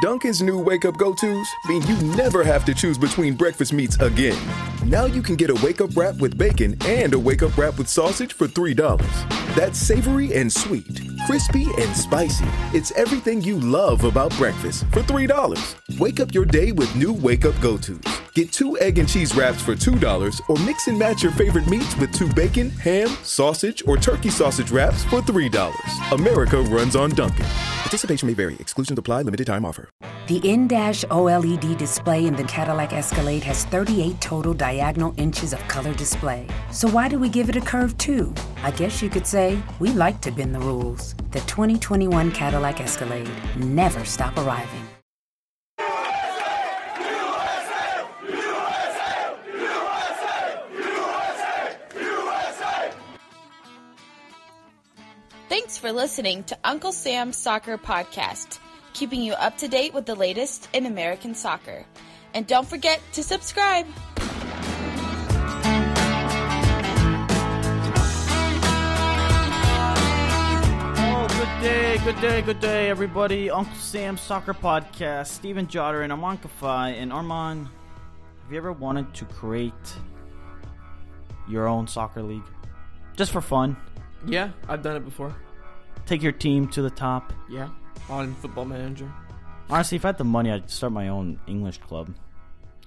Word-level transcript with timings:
Dunkin's 0.00 0.40
new 0.40 0.58
wake 0.58 0.84
up 0.84 0.96
go 0.96 1.12
tos 1.12 1.46
mean 1.66 1.82
you 1.82 1.96
never 2.16 2.42
have 2.42 2.64
to 2.64 2.74
choose 2.74 2.96
between 2.96 3.34
breakfast 3.34 3.72
meats 3.72 4.00
again. 4.00 4.71
Now 4.86 5.04
you 5.04 5.22
can 5.22 5.36
get 5.36 5.48
a 5.48 5.54
wake 5.64 5.80
up 5.80 5.96
wrap 5.96 6.16
with 6.16 6.36
bacon 6.36 6.76
and 6.84 7.14
a 7.14 7.18
wake 7.18 7.44
up 7.44 7.56
wrap 7.56 7.78
with 7.78 7.88
sausage 7.88 8.32
for 8.32 8.48
$3. 8.48 8.76
That's 9.54 9.78
savory 9.78 10.34
and 10.34 10.52
sweet, 10.52 11.00
crispy 11.24 11.68
and 11.78 11.96
spicy. 11.96 12.46
It's 12.76 12.90
everything 12.92 13.42
you 13.42 13.60
love 13.60 14.02
about 14.02 14.36
breakfast 14.38 14.84
for 14.90 15.02
$3. 15.02 15.98
Wake 16.00 16.18
up 16.18 16.34
your 16.34 16.44
day 16.44 16.72
with 16.72 16.94
new 16.96 17.12
wake 17.12 17.44
up 17.44 17.54
go 17.60 17.76
tos. 17.78 18.00
Get 18.34 18.50
two 18.50 18.76
egg 18.78 18.98
and 18.98 19.08
cheese 19.08 19.36
wraps 19.36 19.62
for 19.62 19.76
$2 19.76 20.40
or 20.48 20.58
mix 20.64 20.88
and 20.88 20.98
match 20.98 21.22
your 21.22 21.32
favorite 21.32 21.68
meats 21.68 21.96
with 21.98 22.12
two 22.12 22.32
bacon, 22.32 22.70
ham, 22.70 23.08
sausage, 23.22 23.84
or 23.86 23.96
turkey 23.96 24.30
sausage 24.30 24.72
wraps 24.72 25.04
for 25.04 25.20
$3. 25.20 26.12
America 26.12 26.60
runs 26.62 26.96
on 26.96 27.10
Dunkin'. 27.10 27.46
Participation 27.82 28.26
may 28.26 28.34
vary. 28.34 28.56
Exclusions 28.58 28.98
apply. 28.98 29.22
Limited 29.22 29.46
time 29.46 29.64
offer. 29.66 29.90
The 30.28 30.38
in-dash 30.48 31.04
OLED 31.06 31.76
display 31.76 32.26
in 32.26 32.34
the 32.34 32.44
Cadillac 32.44 32.94
Escalade 32.94 33.42
has 33.42 33.64
38 33.66 34.18
total 34.20 34.54
diagonal 34.72 35.12
inches 35.18 35.52
of 35.52 35.60
color 35.68 35.92
display. 35.94 36.46
So 36.70 36.88
why 36.88 37.08
do 37.08 37.18
we 37.18 37.28
give 37.28 37.48
it 37.50 37.56
a 37.56 37.60
curve 37.60 37.96
too? 37.98 38.32
I 38.62 38.70
guess 38.70 39.02
you 39.02 39.10
could 39.10 39.26
say 39.26 39.62
we 39.78 39.90
like 39.90 40.20
to 40.22 40.30
bend 40.30 40.54
the 40.54 40.60
rules. 40.60 41.14
The 41.30 41.40
2021 41.40 42.32
Cadillac 42.32 42.80
Escalade 42.80 43.30
never 43.56 44.04
stop 44.04 44.36
arriving. 44.38 44.86
Thanks 55.48 55.76
for 55.76 55.92
listening 55.92 56.44
to 56.44 56.56
Uncle 56.64 56.92
Sam's 56.92 57.36
Soccer 57.36 57.76
Podcast, 57.76 58.58
keeping 58.94 59.20
you 59.20 59.34
up 59.34 59.58
to 59.58 59.68
date 59.68 59.92
with 59.92 60.06
the 60.06 60.14
latest 60.14 60.66
in 60.72 60.86
American 60.86 61.34
soccer. 61.34 61.84
And 62.32 62.46
don't 62.46 62.66
forget 62.66 63.00
to 63.12 63.22
subscribe. 63.22 63.86
Day, 71.62 71.96
good 71.98 72.20
day, 72.20 72.42
good 72.42 72.58
day, 72.58 72.90
everybody. 72.90 73.48
Uncle 73.48 73.74
Sam 73.76 74.16
Soccer 74.16 74.52
Podcast. 74.52 75.28
Steven 75.28 75.68
Jotter 75.68 76.02
and 76.02 76.12
Armand 76.12 76.42
Kafai. 76.42 77.00
And 77.00 77.12
Armand, 77.12 77.68
have 78.42 78.50
you 78.50 78.58
ever 78.58 78.72
wanted 78.72 79.14
to 79.14 79.24
create 79.26 79.72
your 81.48 81.68
own 81.68 81.86
soccer 81.86 82.20
league? 82.20 82.42
Just 83.16 83.30
for 83.30 83.40
fun? 83.40 83.76
Yeah, 84.26 84.50
I've 84.68 84.82
done 84.82 84.96
it 84.96 85.04
before. 85.04 85.34
Take 86.04 86.20
your 86.20 86.32
team 86.32 86.66
to 86.70 86.82
the 86.82 86.90
top? 86.90 87.32
Yeah, 87.48 87.68
on 88.10 88.34
Football 88.34 88.64
Manager. 88.64 89.10
Honestly, 89.70 89.96
if 89.96 90.04
I 90.04 90.08
had 90.08 90.18
the 90.18 90.24
money, 90.24 90.50
I'd 90.50 90.68
start 90.68 90.92
my 90.92 91.08
own 91.08 91.38
English 91.46 91.78
club. 91.78 92.12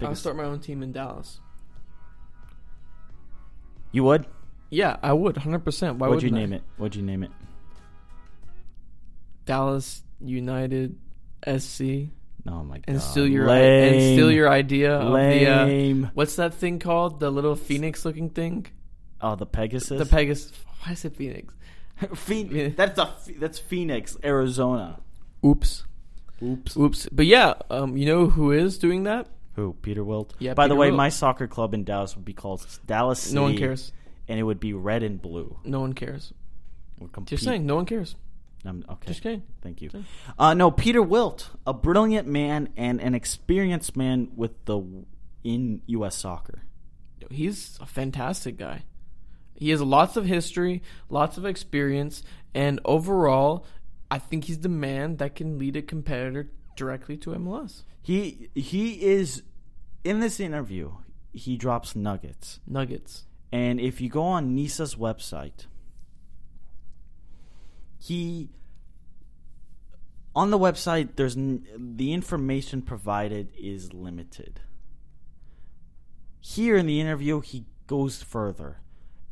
I'll 0.02 0.16
start 0.16 0.36
my 0.36 0.44
own 0.44 0.60
team 0.60 0.84
in 0.84 0.92
Dallas. 0.92 1.40
You 3.94 4.04
would? 4.04 4.26
Yeah, 4.70 4.98
I 5.02 5.14
would, 5.14 5.36
100%. 5.36 5.98
Why 5.98 6.10
What'd 6.10 6.24
you 6.24 6.28
wouldn't 6.28 6.36
I? 6.36 6.40
name 6.42 6.54
it? 6.54 6.64
What'd 6.76 6.96
you 6.98 7.02
name 7.02 7.24
it? 7.24 7.32
Dallas 9.46 10.04
United 10.20 10.98
SC. 11.46 11.82
Oh 12.48 12.64
my 12.64 12.76
god. 12.78 12.84
And 12.88 13.02
steal 13.02 13.28
your 13.28 13.48
Lame. 13.48 13.94
and 13.94 14.02
steal 14.02 14.32
your 14.32 14.50
idea 14.50 14.96
of 14.98 15.12
the 15.14 15.48
uh, 15.48 15.66
Lame. 15.66 16.12
what's 16.14 16.36
that 16.36 16.54
thing 16.54 16.80
called? 16.80 17.20
The 17.20 17.32
little 17.32 17.56
phoenix 17.56 18.06
looking 18.06 18.30
thing? 18.30 18.68
Oh, 19.22 19.36
the 19.36 19.46
Pegasus? 19.46 19.98
The 19.98 20.06
Pegasus. 20.06 20.52
Why 20.84 20.92
is 20.92 21.06
it 21.06 21.16
Phoenix? 21.16 21.54
Phoenix. 22.16 22.76
That's 22.76 23.00
a 23.00 23.14
that's 23.40 23.58
Phoenix, 23.58 24.18
Arizona. 24.24 25.00
Oops. 25.44 25.86
Oops. 26.44 26.78
Oops. 26.78 27.10
But 27.12 27.26
yeah, 27.26 27.54
um, 27.70 27.98
you 27.98 28.06
know 28.06 28.28
who 28.30 28.52
is 28.52 28.78
doing 28.78 29.04
that? 29.04 29.28
Who? 29.56 29.74
Peter 29.82 30.04
Wilt. 30.04 30.34
Yeah, 30.38 30.54
By 30.54 30.68
the 30.68 30.76
way, 30.76 30.88
Wilt. 30.88 30.98
my 30.98 31.10
soccer 31.10 31.48
club 31.48 31.74
in 31.74 31.86
Dallas 31.86 32.16
would 32.16 32.26
be 32.26 32.34
called 32.34 32.66
Dallas 32.86 33.22
City. 33.22 33.36
No 33.36 33.44
one 33.44 33.58
cares. 33.58 33.92
and 34.28 34.38
it 34.38 34.44
would 34.44 34.60
be 34.60 34.74
red 34.74 35.02
and 35.02 35.22
blue. 35.22 35.58
No 35.64 35.80
one 35.80 35.94
cares. 35.94 36.34
We're 37.00 37.08
compete- 37.08 37.30
Just 37.30 37.44
saying, 37.46 37.66
no 37.66 37.76
one 37.76 37.86
cares. 37.86 38.16
Um, 38.66 38.84
okay. 38.90 39.08
Just 39.08 39.22
kidding. 39.22 39.44
Thank 39.62 39.82
you. 39.82 39.90
Uh, 40.40 40.54
no, 40.54 40.72
Peter 40.72 41.02
Wilt, 41.02 41.52
a 41.68 41.74
brilliant 41.74 42.28
man 42.28 42.70
and 42.76 43.00
an 43.00 43.14
experienced 43.14 43.96
man 43.96 44.32
with 44.36 44.66
the 44.66 44.82
in 45.44 45.82
U.S. 45.88 46.16
soccer. 46.16 46.64
He's 47.30 47.78
a 47.82 47.86
fantastic 47.86 48.58
guy. 48.58 48.84
He 49.56 49.70
has 49.70 49.82
lots 49.82 50.18
of 50.18 50.26
history, 50.26 50.82
lots 51.10 51.38
of 51.38 51.46
experience, 51.46 52.24
and 52.54 52.80
overall, 52.86 53.66
I 54.12 54.20
think 54.20 54.46
he's 54.46 54.60
the 54.60 54.70
man 54.70 55.18
that 55.18 55.36
can 55.36 55.58
lead 55.58 55.76
a 55.76 55.82
competitor 55.82 56.50
directly 56.76 57.18
to 57.18 57.30
MLS. 57.32 57.84
He 58.02 58.50
he 58.54 59.02
is 59.02 59.44
in 60.04 60.20
this 60.20 60.40
interview. 60.40 60.92
He 61.32 61.58
drops 61.58 61.96
nuggets, 61.96 62.60
Nuggets. 62.68 63.26
and 63.52 63.80
if 63.80 64.00
you 64.02 64.10
go 64.10 64.24
on 64.24 64.56
Nisa's 64.56 64.96
website, 64.96 65.66
he 68.06 68.50
on 70.36 70.52
the 70.52 70.60
website 70.60 71.16
there's 71.16 71.36
the 71.36 72.14
information 72.14 72.82
provided 72.82 73.52
is 73.58 73.94
limited. 73.94 74.60
Here 76.40 76.78
in 76.78 76.86
the 76.86 77.02
interview, 77.02 77.42
he 77.42 77.66
goes 77.88 78.22
further, 78.22 78.82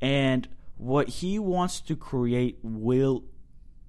and 0.02 0.48
what 0.78 1.08
he 1.10 1.38
wants 1.38 1.80
to 1.82 1.96
create 1.96 2.58
will 2.64 3.24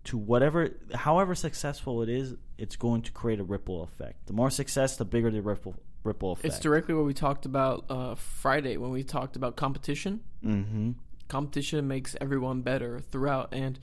to 0.04 0.18
whatever 0.18 0.70
however 0.94 1.34
successful 1.34 2.02
it 2.02 2.10
is 2.10 2.34
it's 2.58 2.76
going 2.76 3.00
to 3.00 3.10
create 3.10 3.40
a 3.40 3.42
ripple 3.42 3.82
effect 3.82 4.26
the 4.26 4.34
more 4.34 4.50
success 4.50 4.96
the 4.98 5.04
bigger 5.04 5.30
the 5.30 5.40
ripple 5.40 5.74
ripple 6.02 6.32
effect 6.32 6.44
It's 6.44 6.58
directly 6.58 6.94
what 6.94 7.06
we 7.06 7.14
talked 7.14 7.46
about 7.46 7.86
uh, 7.88 8.14
Friday 8.16 8.76
when 8.76 8.90
we 8.90 9.02
talked 9.02 9.36
about 9.36 9.56
competition. 9.56 10.20
mm-hmm. 10.44 10.90
Competition 11.28 11.88
makes 11.88 12.14
everyone 12.20 12.60
better 12.60 13.00
throughout, 13.00 13.48
and 13.54 13.80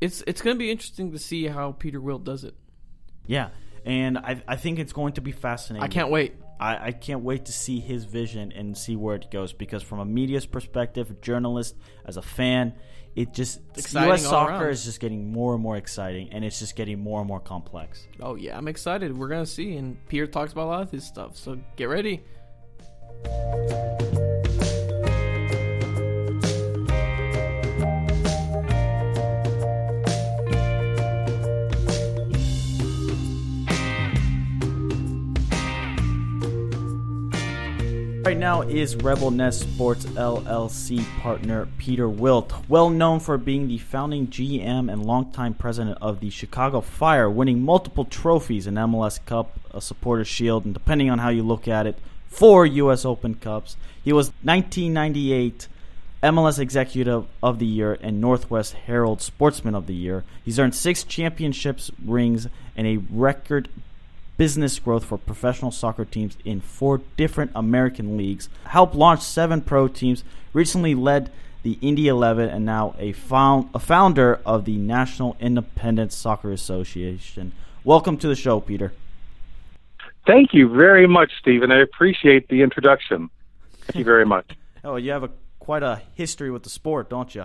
it's 0.00 0.22
it's 0.26 0.42
going 0.42 0.56
to 0.56 0.58
be 0.58 0.70
interesting 0.70 1.12
to 1.12 1.18
see 1.18 1.46
how 1.46 1.72
Peter 1.72 2.00
Wilt 2.00 2.24
does 2.24 2.44
it. 2.44 2.54
yeah 3.26 3.48
and 3.84 4.18
I, 4.18 4.42
I 4.46 4.56
think 4.56 4.78
it's 4.78 4.92
going 4.92 5.14
to 5.14 5.20
be 5.20 5.32
fascinating 5.32 5.84
I 5.84 5.88
can't 5.88 6.10
wait. 6.10 6.34
I, 6.60 6.88
I 6.88 6.92
can't 6.92 7.22
wait 7.22 7.44
to 7.46 7.52
see 7.52 7.78
his 7.78 8.04
vision 8.04 8.52
and 8.52 8.76
see 8.76 8.96
where 8.96 9.14
it 9.14 9.30
goes 9.30 9.52
because 9.52 9.82
from 9.82 10.00
a 10.00 10.04
media's 10.04 10.46
perspective 10.46 11.10
a 11.10 11.14
journalist 11.14 11.76
as 12.04 12.16
a 12.16 12.22
fan 12.22 12.74
it 13.14 13.32
just 13.32 13.60
exciting 13.76 14.12
us 14.12 14.22
soccer 14.24 14.52
around. 14.64 14.70
is 14.70 14.84
just 14.84 15.00
getting 15.00 15.32
more 15.32 15.54
and 15.54 15.62
more 15.62 15.76
exciting 15.76 16.28
and 16.32 16.44
it's 16.44 16.58
just 16.58 16.76
getting 16.76 16.98
more 17.00 17.20
and 17.20 17.28
more 17.28 17.40
complex 17.40 18.06
Oh 18.20 18.34
yeah, 18.34 18.56
I'm 18.58 18.68
excited. 18.68 19.16
We're 19.16 19.28
gonna 19.28 19.46
see, 19.46 19.76
and 19.76 19.96
Peter 20.08 20.26
talks 20.26 20.52
about 20.52 20.64
a 20.64 20.70
lot 20.70 20.82
of 20.82 20.90
his 20.90 21.04
stuff. 21.04 21.36
So 21.36 21.58
get 21.76 21.86
ready. 21.88 22.22
Right 38.28 38.36
now 38.36 38.60
is 38.60 38.94
Rebel 38.94 39.30
Nest 39.30 39.60
Sports 39.60 40.04
LLC 40.04 41.02
partner 41.20 41.66
Peter 41.78 42.06
Wilt, 42.06 42.52
well 42.68 42.90
known 42.90 43.20
for 43.20 43.38
being 43.38 43.68
the 43.68 43.78
founding 43.78 44.26
GM 44.26 44.92
and 44.92 45.06
longtime 45.06 45.54
president 45.54 45.96
of 46.02 46.20
the 46.20 46.28
Chicago 46.28 46.82
Fire, 46.82 47.30
winning 47.30 47.62
multiple 47.62 48.04
trophies 48.04 48.66
an 48.66 48.74
MLS 48.74 49.24
Cup, 49.24 49.58
a 49.70 49.80
Supporter 49.80 50.26
Shield, 50.26 50.66
and 50.66 50.74
depending 50.74 51.08
on 51.08 51.20
how 51.20 51.30
you 51.30 51.42
look 51.42 51.66
at 51.66 51.86
it, 51.86 51.98
four 52.26 52.66
U.S. 52.66 53.06
Open 53.06 53.34
Cups. 53.34 53.78
He 54.04 54.12
was 54.12 54.26
1998 54.42 55.66
MLS 56.22 56.58
Executive 56.58 57.24
of 57.42 57.58
the 57.58 57.64
Year 57.64 57.96
and 58.02 58.20
Northwest 58.20 58.74
Herald 58.74 59.22
Sportsman 59.22 59.74
of 59.74 59.86
the 59.86 59.94
Year. 59.94 60.24
He's 60.44 60.58
earned 60.58 60.74
six 60.74 61.02
championships 61.02 61.90
rings 62.04 62.46
and 62.76 62.86
a 62.86 62.98
record 63.10 63.70
business 64.38 64.78
growth 64.78 65.04
for 65.04 65.18
professional 65.18 65.70
soccer 65.70 66.06
teams 66.06 66.38
in 66.44 66.60
four 66.60 67.02
different 67.18 67.50
American 67.54 68.16
leagues, 68.16 68.48
helped 68.64 68.94
launch 68.94 69.20
seven 69.20 69.60
pro 69.60 69.88
teams, 69.88 70.24
recently 70.54 70.94
led 70.94 71.30
the 71.64 71.76
Indy 71.82 72.08
11, 72.08 72.48
and 72.48 72.64
now 72.64 72.94
a, 72.98 73.12
found, 73.12 73.68
a 73.74 73.78
founder 73.78 74.40
of 74.46 74.64
the 74.64 74.76
National 74.76 75.36
Independent 75.40 76.12
Soccer 76.12 76.52
Association. 76.52 77.52
Welcome 77.84 78.16
to 78.18 78.28
the 78.28 78.36
show, 78.36 78.60
Peter. 78.60 78.92
Thank 80.26 80.54
you 80.54 80.68
very 80.68 81.06
much, 81.06 81.32
Stephen. 81.40 81.72
I 81.72 81.80
appreciate 81.80 82.48
the 82.48 82.62
introduction. 82.62 83.28
Thank 83.80 83.96
you 83.96 84.04
very 84.04 84.24
much. 84.24 84.50
Oh, 84.84 84.94
you 84.94 85.10
have 85.10 85.24
a 85.24 85.30
quite 85.58 85.82
a 85.82 86.00
history 86.14 86.52
with 86.52 86.62
the 86.62 86.70
sport, 86.70 87.10
don't 87.10 87.34
you? 87.34 87.44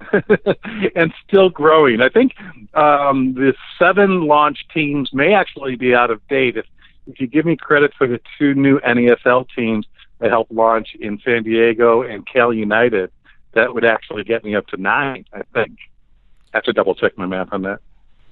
and 0.94 1.12
still 1.26 1.48
growing. 1.48 2.00
I 2.00 2.08
think 2.08 2.32
um, 2.74 3.34
the 3.34 3.54
seven 3.78 4.26
launch 4.26 4.66
teams 4.72 5.12
may 5.12 5.34
actually 5.34 5.76
be 5.76 5.94
out 5.94 6.10
of 6.10 6.26
date. 6.28 6.56
If, 6.56 6.66
if 7.06 7.20
you 7.20 7.26
give 7.26 7.44
me 7.44 7.56
credit 7.56 7.92
for 7.96 8.06
the 8.06 8.20
two 8.38 8.54
new 8.54 8.80
NESL 8.80 9.46
teams 9.54 9.86
that 10.18 10.30
helped 10.30 10.52
launch 10.52 10.88
in 10.98 11.20
San 11.24 11.42
Diego 11.42 12.02
and 12.02 12.26
Cal 12.26 12.52
United, 12.52 13.10
that 13.52 13.74
would 13.74 13.84
actually 13.84 14.24
get 14.24 14.44
me 14.44 14.54
up 14.54 14.66
to 14.68 14.76
nine, 14.76 15.24
I 15.32 15.42
think. 15.54 15.78
I 16.52 16.58
have 16.58 16.64
to 16.64 16.72
double 16.72 16.94
check 16.94 17.16
my 17.16 17.26
math 17.26 17.48
on 17.52 17.62
that. 17.62 17.80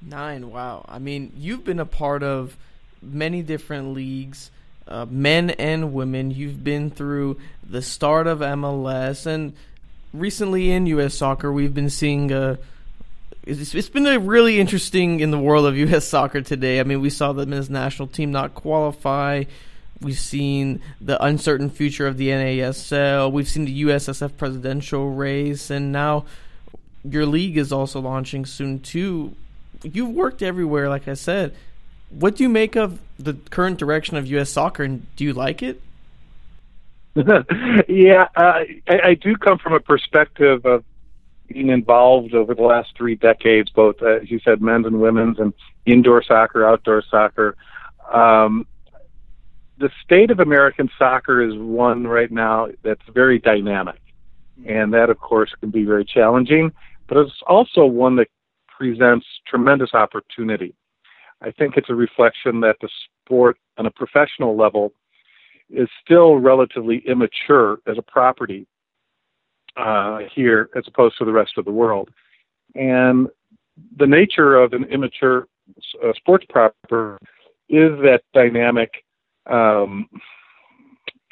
Nine. 0.00 0.50
Wow. 0.50 0.85
I 0.88 0.99
mean, 0.99 1.32
you've 1.37 1.64
been 1.64 1.81
a 1.81 1.87
part 1.87 2.23
of 2.23 2.56
many 3.03 3.43
different 3.43 3.94
leagues, 3.94 4.50
uh, 4.87 5.06
men 5.09 5.50
and 5.50 5.93
women. 5.93 6.31
You've 6.31 6.62
been 6.62 6.91
through 6.91 7.38
the 7.69 7.82
start 7.82 8.26
of 8.26 8.41
MLS, 8.41 9.26
and 9.26 9.55
recently 10.12 10.70
in 10.70 10.87
U.S. 10.87 11.14
soccer, 11.14 11.52
we've 11.52 11.75
been 11.75 11.90
seeing 11.90 12.32
a. 12.32 12.58
It's, 13.44 13.75
it's 13.75 13.88
been 13.88 14.06
a 14.06 14.19
really 14.19 14.60
interesting 14.60 15.20
in 15.20 15.31
the 15.31 15.38
world 15.38 15.66
of 15.66 15.76
U.S. 15.88 16.06
soccer 16.06 16.40
today. 16.40 16.81
I 16.81 16.82
mean, 16.82 17.00
we 17.00 17.10
saw 17.10 17.32
the 17.32 17.46
men's 17.46 17.70
national 17.70 18.08
team 18.08 18.31
not 18.31 18.55
qualify. 18.55 19.44
We've 20.00 20.19
seen 20.19 20.81
the 21.00 21.22
uncertain 21.22 21.70
future 21.70 22.06
of 22.06 22.19
the 22.19 22.28
NASL. 22.28 23.32
We've 23.32 23.49
seen 23.49 23.64
the 23.64 23.82
USSF 23.82 24.37
presidential 24.37 25.10
race, 25.10 25.70
and 25.70 25.90
now 25.90 26.25
your 27.04 27.26
league 27.26 27.56
is 27.56 27.72
also 27.72 28.00
launching 28.00 28.46
soon 28.46 28.78
too. 28.81 29.34
You've 29.82 30.11
worked 30.11 30.43
everywhere, 30.43 30.88
like 30.88 31.08
I 31.08 31.14
said. 31.14 31.54
What 32.11 32.37
do 32.37 32.44
you 32.44 32.49
make 32.49 32.76
of 32.76 33.00
the 33.19 33.34
current 33.50 33.78
direction 33.78 34.16
of 34.16 34.26
U.S. 34.28 34.50
soccer, 34.50 34.84
and 34.84 35.14
do 35.16 35.25
you 35.25 35.32
like 35.32 35.62
it? 35.62 35.81
yeah, 37.88 38.29
uh, 38.37 38.61
I, 38.88 39.00
I 39.05 39.15
do 39.15 39.37
come 39.37 39.59
from 39.59 39.75
a 39.75 39.81
perspective 39.81 40.65
of 40.65 40.85
being 41.49 41.70
involved 41.70 42.35
over 42.35 42.55
the 42.55 42.62
last 42.62 42.91
three 42.97 43.15
decades, 43.15 43.70
both 43.70 43.97
uh, 44.03 44.19
as 44.23 44.31
you 44.31 44.38
said, 44.41 44.61
men's 44.61 44.87
and 44.87 45.00
women's, 45.00 45.38
and 45.38 45.53
indoor 45.87 46.23
soccer, 46.23 46.67
outdoor 46.67 47.03
soccer. 47.11 47.56
Um, 48.12 48.67
the 49.79 49.91
state 50.05 50.31
of 50.31 50.41
American 50.41 50.91
soccer 50.99 51.41
is 51.41 51.55
one 51.56 52.06
right 52.06 52.31
now 52.31 52.69
that's 52.82 53.03
very 53.12 53.38
dynamic, 53.38 54.00
and 54.67 54.93
that, 54.93 55.09
of 55.11 55.19
course, 55.19 55.50
can 55.61 55.71
be 55.71 55.85
very 55.85 56.05
challenging. 56.05 56.73
But 57.06 57.19
it's 57.19 57.43
also 57.47 57.87
one 57.87 58.17
that 58.17 58.29
presents 58.67 59.26
tremendous 59.47 59.94
opportunity. 59.94 60.75
I 61.41 61.50
think 61.53 61.76
it's 61.76 61.91
a 61.91 61.94
reflection 61.94 62.61
that 62.61 62.76
the 62.81 62.88
sport 63.25 63.56
on 63.79 63.87
a 63.87 63.91
professional 63.91 64.56
level 64.56 64.93
is 65.70 65.88
still 66.05 66.37
relatively 66.37 67.03
immature 67.06 67.79
as 67.87 67.99
a 67.99 68.03
property 68.03 68.67
uh, 69.76 70.20
here 70.35 70.70
as 70.76 70.85
opposed 70.87 71.17
to 71.19 71.25
the 71.25 71.32
rest 71.32 71.53
of 71.56 71.65
the 71.65 71.70
world. 71.70 72.11
And 72.75 73.29
the 73.97 74.06
nature 74.06 74.56
of 74.56 74.73
an 74.73 74.85
immature 74.85 75.47
uh, 76.05 76.12
sports 76.15 76.47
property 76.49 77.25
is 77.69 77.93
that 78.00 78.23
dynamic 78.32 78.91
um, 79.47 80.09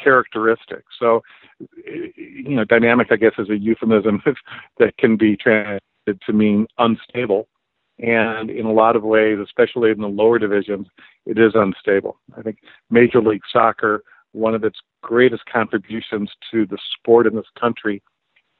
characteristic. 0.03 0.85
So, 0.99 1.23
you 1.87 2.57
know, 2.57 2.65
dynamic, 2.65 3.09
I 3.11 3.17
guess, 3.17 3.33
is 3.39 3.51
a 3.51 3.57
euphemism 3.57 4.23
that 4.79 4.97
can 4.99 5.17
be 5.17 5.37
translated 5.37 5.81
to 6.27 6.33
mean 6.33 6.67
unstable. 6.79 7.49
And 7.99 8.51
in 8.51 8.67
a 8.67 8.73
lot 8.73 8.95
of 8.95 9.03
ways, 9.03 9.39
especially 9.43 9.91
in 9.91 10.01
the 10.01 10.07
lower 10.07 10.39
divisions, 10.39 10.87
it 11.25 11.39
is 11.39 11.53
unstable. 11.55 12.19
I 12.37 12.43
think 12.43 12.59
Major 12.91 13.23
League 13.23 13.43
Soccer, 13.51 14.03
one 14.37 14.55
of 14.55 14.65
its 14.65 14.79
greatest 15.03 15.45
contributions 15.47 16.31
to 16.51 16.67
the 16.67 16.79
sport 16.95 17.27
in 17.27 17.35
this 17.35 17.47
country 17.59 18.03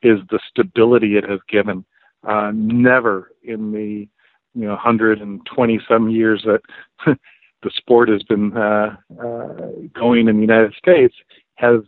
is 0.03 0.19
the 0.31 0.41
stability 0.49 1.17
it 1.17 1.29
has 1.29 1.41
given. 1.49 1.85
Uh, 2.27 2.51
never 2.55 3.31
in 3.43 3.73
the 3.73 4.09
you 4.55 4.67
know 4.67 4.73
120 4.73 5.81
some 5.89 6.09
years 6.09 6.45
that 6.45 6.61
the 7.63 7.71
sport 7.77 8.09
has 8.09 8.23
been 8.23 8.57
uh, 8.57 8.97
uh, 9.21 9.71
going 9.95 10.29
in 10.29 10.37
the 10.37 10.43
United 10.43 10.75
States 10.75 11.15
has 11.57 11.81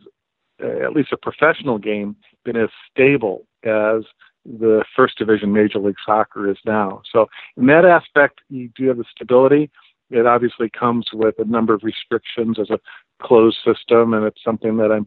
uh, 0.63 0.85
at 0.85 0.93
least 0.93 1.13
a 1.13 1.17
professional 1.17 1.79
game 1.79 2.15
been 2.45 2.57
as 2.57 2.69
stable 2.91 3.47
as 3.65 4.03
the 4.45 4.85
first 4.95 5.19
division 5.19 5.53
Major 5.53 5.79
League 5.79 5.97
Soccer 6.05 6.51
is 6.51 6.59
now. 6.65 7.03
So 7.13 7.27
in 7.57 7.67
that 7.67 7.85
aspect, 7.85 8.41
you 8.49 8.71
do 8.77 8.89
have 8.89 8.99
the 8.99 9.05
stability. 9.11 9.71
It 10.11 10.27
obviously 10.27 10.71
comes 10.71 11.07
with 11.13 11.35
a 11.39 11.45
number 11.45 11.75
of 11.75 11.83
restrictions 11.83 12.59
as 12.59 12.71
a 12.71 12.79
closed 13.23 13.59
system, 13.65 14.15
and 14.15 14.25
it's 14.25 14.43
something 14.45 14.77
that 14.79 14.93
I'm 14.93 15.07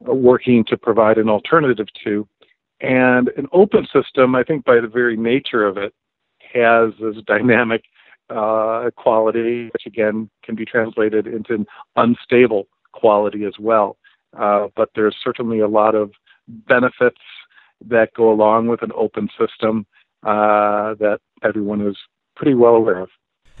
working 0.00 0.64
to 0.64 0.76
provide 0.76 1.18
an 1.18 1.28
alternative 1.28 1.88
to. 2.04 2.26
And 2.80 3.28
an 3.36 3.46
open 3.52 3.86
system, 3.92 4.34
I 4.34 4.42
think 4.42 4.64
by 4.64 4.80
the 4.80 4.88
very 4.88 5.16
nature 5.16 5.66
of 5.66 5.76
it, 5.76 5.94
has 6.52 6.92
this 7.00 7.16
dynamic 7.26 7.82
uh, 8.28 8.90
quality, 8.96 9.70
which 9.72 9.86
again 9.86 10.28
can 10.44 10.54
be 10.54 10.64
translated 10.64 11.26
into 11.26 11.54
an 11.54 11.66
unstable 11.96 12.66
quality 12.92 13.44
as 13.44 13.54
well. 13.58 13.96
Uh, 14.38 14.68
but 14.76 14.90
there's 14.94 15.16
certainly 15.22 15.60
a 15.60 15.68
lot 15.68 15.94
of 15.94 16.12
benefits 16.48 17.20
that 17.86 18.12
go 18.14 18.30
along 18.32 18.68
with 18.68 18.82
an 18.82 18.92
open 18.94 19.28
system 19.38 19.86
uh, 20.22 20.94
that 20.94 21.18
everyone 21.42 21.86
is 21.86 21.96
pretty 22.36 22.54
well 22.54 22.74
aware 22.74 22.98
of. 22.98 23.10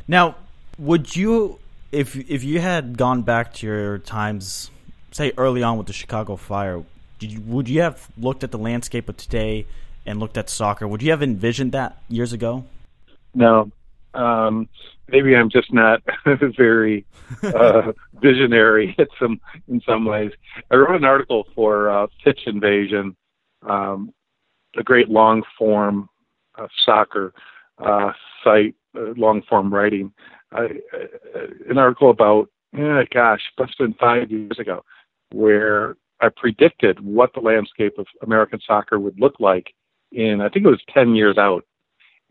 Now, 0.08 0.36
would 0.78 1.14
you, 1.14 1.58
if 1.92 2.16
if 2.16 2.42
you 2.42 2.60
had 2.60 2.96
gone 2.96 3.22
back 3.22 3.52
to 3.54 3.66
your 3.66 3.98
times, 3.98 4.70
say 5.10 5.32
early 5.36 5.62
on 5.62 5.76
with 5.76 5.86
the 5.86 5.92
Chicago 5.92 6.36
Fire, 6.36 6.82
you, 7.20 7.40
would 7.42 7.68
you 7.68 7.82
have 7.82 8.08
looked 8.16 8.42
at 8.42 8.50
the 8.50 8.58
landscape 8.58 9.08
of 9.08 9.16
today 9.16 9.66
and 10.06 10.18
looked 10.18 10.36
at 10.36 10.50
soccer? 10.50 10.88
Would 10.88 11.02
you 11.02 11.10
have 11.10 11.22
envisioned 11.22 11.72
that 11.72 12.02
years 12.08 12.32
ago? 12.32 12.64
No, 13.34 13.70
um, 14.14 14.68
maybe 15.08 15.36
I'm 15.36 15.50
just 15.50 15.72
not 15.72 16.02
very 16.56 17.04
uh, 17.42 17.92
visionary 18.20 18.94
in 18.98 19.06
some 19.20 19.40
in 19.68 19.80
some 19.86 20.06
ways. 20.06 20.32
I 20.70 20.76
wrote 20.76 20.96
an 20.96 21.04
article 21.04 21.46
for 21.54 21.90
uh, 21.90 22.06
Pitch 22.24 22.40
Invasion, 22.46 23.14
um, 23.68 24.12
a 24.76 24.82
great 24.82 25.08
long 25.08 25.42
form 25.58 26.08
uh, 26.58 26.66
soccer 26.84 27.34
uh, 27.78 28.12
site, 28.42 28.74
uh, 28.96 29.12
long 29.16 29.42
form 29.42 29.72
writing. 29.72 30.12
I, 30.54 30.68
an 31.68 31.78
article 31.78 32.10
about, 32.10 32.48
eh, 32.76 33.04
gosh, 33.12 33.40
must 33.58 33.74
have 33.78 33.88
been 33.88 33.94
five 33.94 34.30
years 34.30 34.58
ago, 34.58 34.84
where 35.32 35.96
I 36.20 36.28
predicted 36.28 37.00
what 37.00 37.32
the 37.34 37.40
landscape 37.40 37.98
of 37.98 38.06
American 38.22 38.60
soccer 38.66 38.98
would 38.98 39.18
look 39.18 39.34
like 39.40 39.74
in, 40.12 40.40
I 40.40 40.48
think 40.48 40.66
it 40.66 40.70
was 40.70 40.82
10 40.92 41.14
years 41.14 41.38
out 41.38 41.64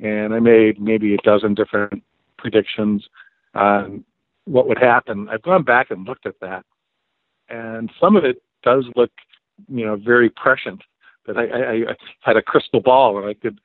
and 0.02 0.34
I 0.34 0.40
made 0.40 0.82
maybe 0.82 1.14
a 1.14 1.18
dozen 1.18 1.54
different 1.54 2.04
predictions 2.38 3.08
on 3.54 4.04
what 4.46 4.68
would 4.68 4.80
happen. 4.80 5.30
I've 5.30 5.44
gone 5.44 5.64
back 5.64 5.92
and 5.92 6.08
looked 6.08 6.26
at 6.26 6.40
that, 6.42 6.66
and 7.50 7.92
some 8.00 8.16
of 8.16 8.26
it 8.26 8.42
does 8.64 8.86
look, 8.96 9.12
you 9.70 9.86
know, 9.86 9.96
very 9.96 10.30
prescient. 10.30 10.82
That 11.28 11.38
I, 11.38 11.44
I, 11.44 11.92
I 11.92 11.96
had 12.22 12.36
a 12.36 12.42
crystal 12.42 12.80
ball 12.82 13.20
and 13.20 13.28
I 13.28 13.36
could 13.36 13.60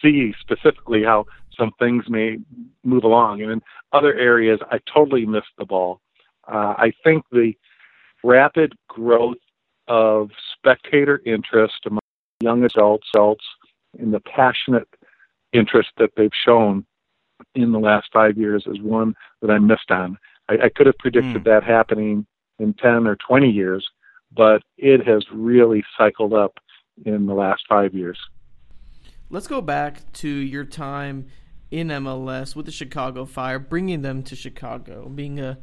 see 0.00 0.32
specifically 0.40 1.04
how 1.04 1.26
some 1.56 1.72
things 1.78 2.04
may 2.08 2.38
move 2.84 3.04
along, 3.04 3.42
and 3.42 3.50
in 3.50 3.62
other 3.92 4.14
areas 4.14 4.60
I 4.70 4.78
totally 4.92 5.26
missed 5.26 5.54
the 5.58 5.64
ball. 5.64 6.00
Uh, 6.46 6.74
I 6.76 6.92
think 7.04 7.24
the 7.30 7.52
rapid 8.24 8.74
growth 8.88 9.36
of 9.88 10.30
spectator 10.56 11.20
interest 11.24 11.74
among 11.86 12.00
young 12.40 12.64
adults, 12.64 13.08
adults 13.14 13.44
in 13.98 14.10
the 14.10 14.20
passionate 14.20 14.88
interest 15.52 15.90
that 15.98 16.10
they've 16.16 16.30
shown 16.44 16.84
in 17.54 17.72
the 17.72 17.78
last 17.78 18.08
five 18.12 18.36
years 18.38 18.64
is 18.66 18.80
one 18.80 19.14
that 19.40 19.50
I 19.50 19.58
missed 19.58 19.90
on. 19.90 20.16
I, 20.48 20.54
I 20.64 20.68
could 20.74 20.86
have 20.86 20.98
predicted 20.98 21.42
mm. 21.42 21.44
that 21.44 21.64
happening 21.64 22.26
in 22.58 22.74
10 22.74 23.06
or 23.06 23.16
20 23.16 23.50
years, 23.50 23.86
but 24.34 24.62
it 24.78 25.06
has 25.06 25.24
really 25.32 25.84
cycled 25.98 26.32
up 26.32 26.58
in 27.04 27.26
the 27.26 27.34
last 27.34 27.62
five 27.68 27.94
years. 27.94 28.18
Let's 29.30 29.46
go 29.46 29.60
back 29.60 30.12
to 30.14 30.28
your 30.28 30.64
time 30.64 31.26
in 31.72 31.88
MLS 31.88 32.54
with 32.54 32.66
the 32.66 32.72
Chicago 32.72 33.24
Fire, 33.24 33.58
bringing 33.58 34.02
them 34.02 34.22
to 34.24 34.36
Chicago, 34.36 35.08
being 35.08 35.40
a, 35.40 35.58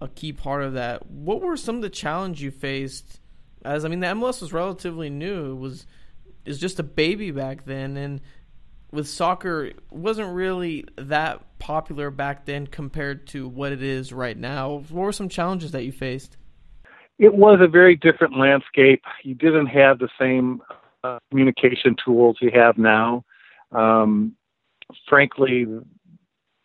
a 0.00 0.08
key 0.08 0.32
part 0.32 0.64
of 0.64 0.74
that. 0.74 1.06
What 1.08 1.40
were 1.40 1.56
some 1.56 1.76
of 1.76 1.82
the 1.82 1.88
challenges 1.88 2.42
you 2.42 2.50
faced? 2.50 3.20
As 3.64 3.84
I 3.84 3.88
mean, 3.88 4.00
the 4.00 4.08
MLS 4.08 4.42
was 4.42 4.52
relatively 4.52 5.08
new; 5.08 5.52
it 5.52 5.54
was 5.54 5.86
is 6.44 6.58
just 6.58 6.80
a 6.80 6.82
baby 6.82 7.30
back 7.30 7.64
then, 7.64 7.96
and 7.96 8.20
with 8.90 9.08
soccer 9.08 9.70
wasn't 9.88 10.34
really 10.34 10.84
that 10.96 11.58
popular 11.60 12.10
back 12.10 12.44
then 12.44 12.66
compared 12.66 13.28
to 13.28 13.46
what 13.46 13.70
it 13.70 13.84
is 13.84 14.12
right 14.12 14.36
now. 14.36 14.82
What 14.90 15.04
were 15.04 15.12
some 15.12 15.28
challenges 15.28 15.70
that 15.70 15.84
you 15.84 15.92
faced? 15.92 16.36
It 17.20 17.34
was 17.34 17.60
a 17.62 17.68
very 17.68 17.94
different 17.94 18.36
landscape. 18.36 19.02
You 19.22 19.36
didn't 19.36 19.68
have 19.68 20.00
the 20.00 20.08
same 20.18 20.60
uh, 21.04 21.20
communication 21.30 21.94
tools 22.04 22.38
you 22.40 22.50
have 22.52 22.76
now. 22.76 23.24
Um, 23.70 24.34
frankly, 25.08 25.66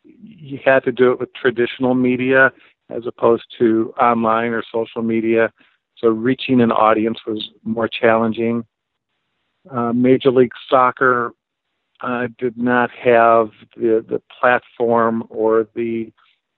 you 0.04 0.60
had 0.64 0.84
to 0.84 0.92
do 0.92 1.12
it 1.12 1.20
with 1.20 1.34
traditional 1.34 1.94
media 1.94 2.52
as 2.90 3.04
opposed 3.06 3.46
to 3.60 3.94
online 4.00 4.52
or 4.52 4.64
social 4.72 5.02
media. 5.02 5.52
So 5.98 6.10
reaching 6.10 6.62
an 6.62 6.72
audience 6.72 7.20
was 7.26 7.50
more 7.64 7.88
challenging. 7.88 8.66
Uh, 9.70 9.92
Major 9.94 10.32
League 10.32 10.54
Soccer 10.70 11.34
uh, 12.02 12.28
did 12.38 12.58
not 12.58 12.92
have 12.92 13.50
the, 13.76 14.06
the 14.08 14.22
platform 14.40 15.24
or 15.30 15.68
the 15.76 16.12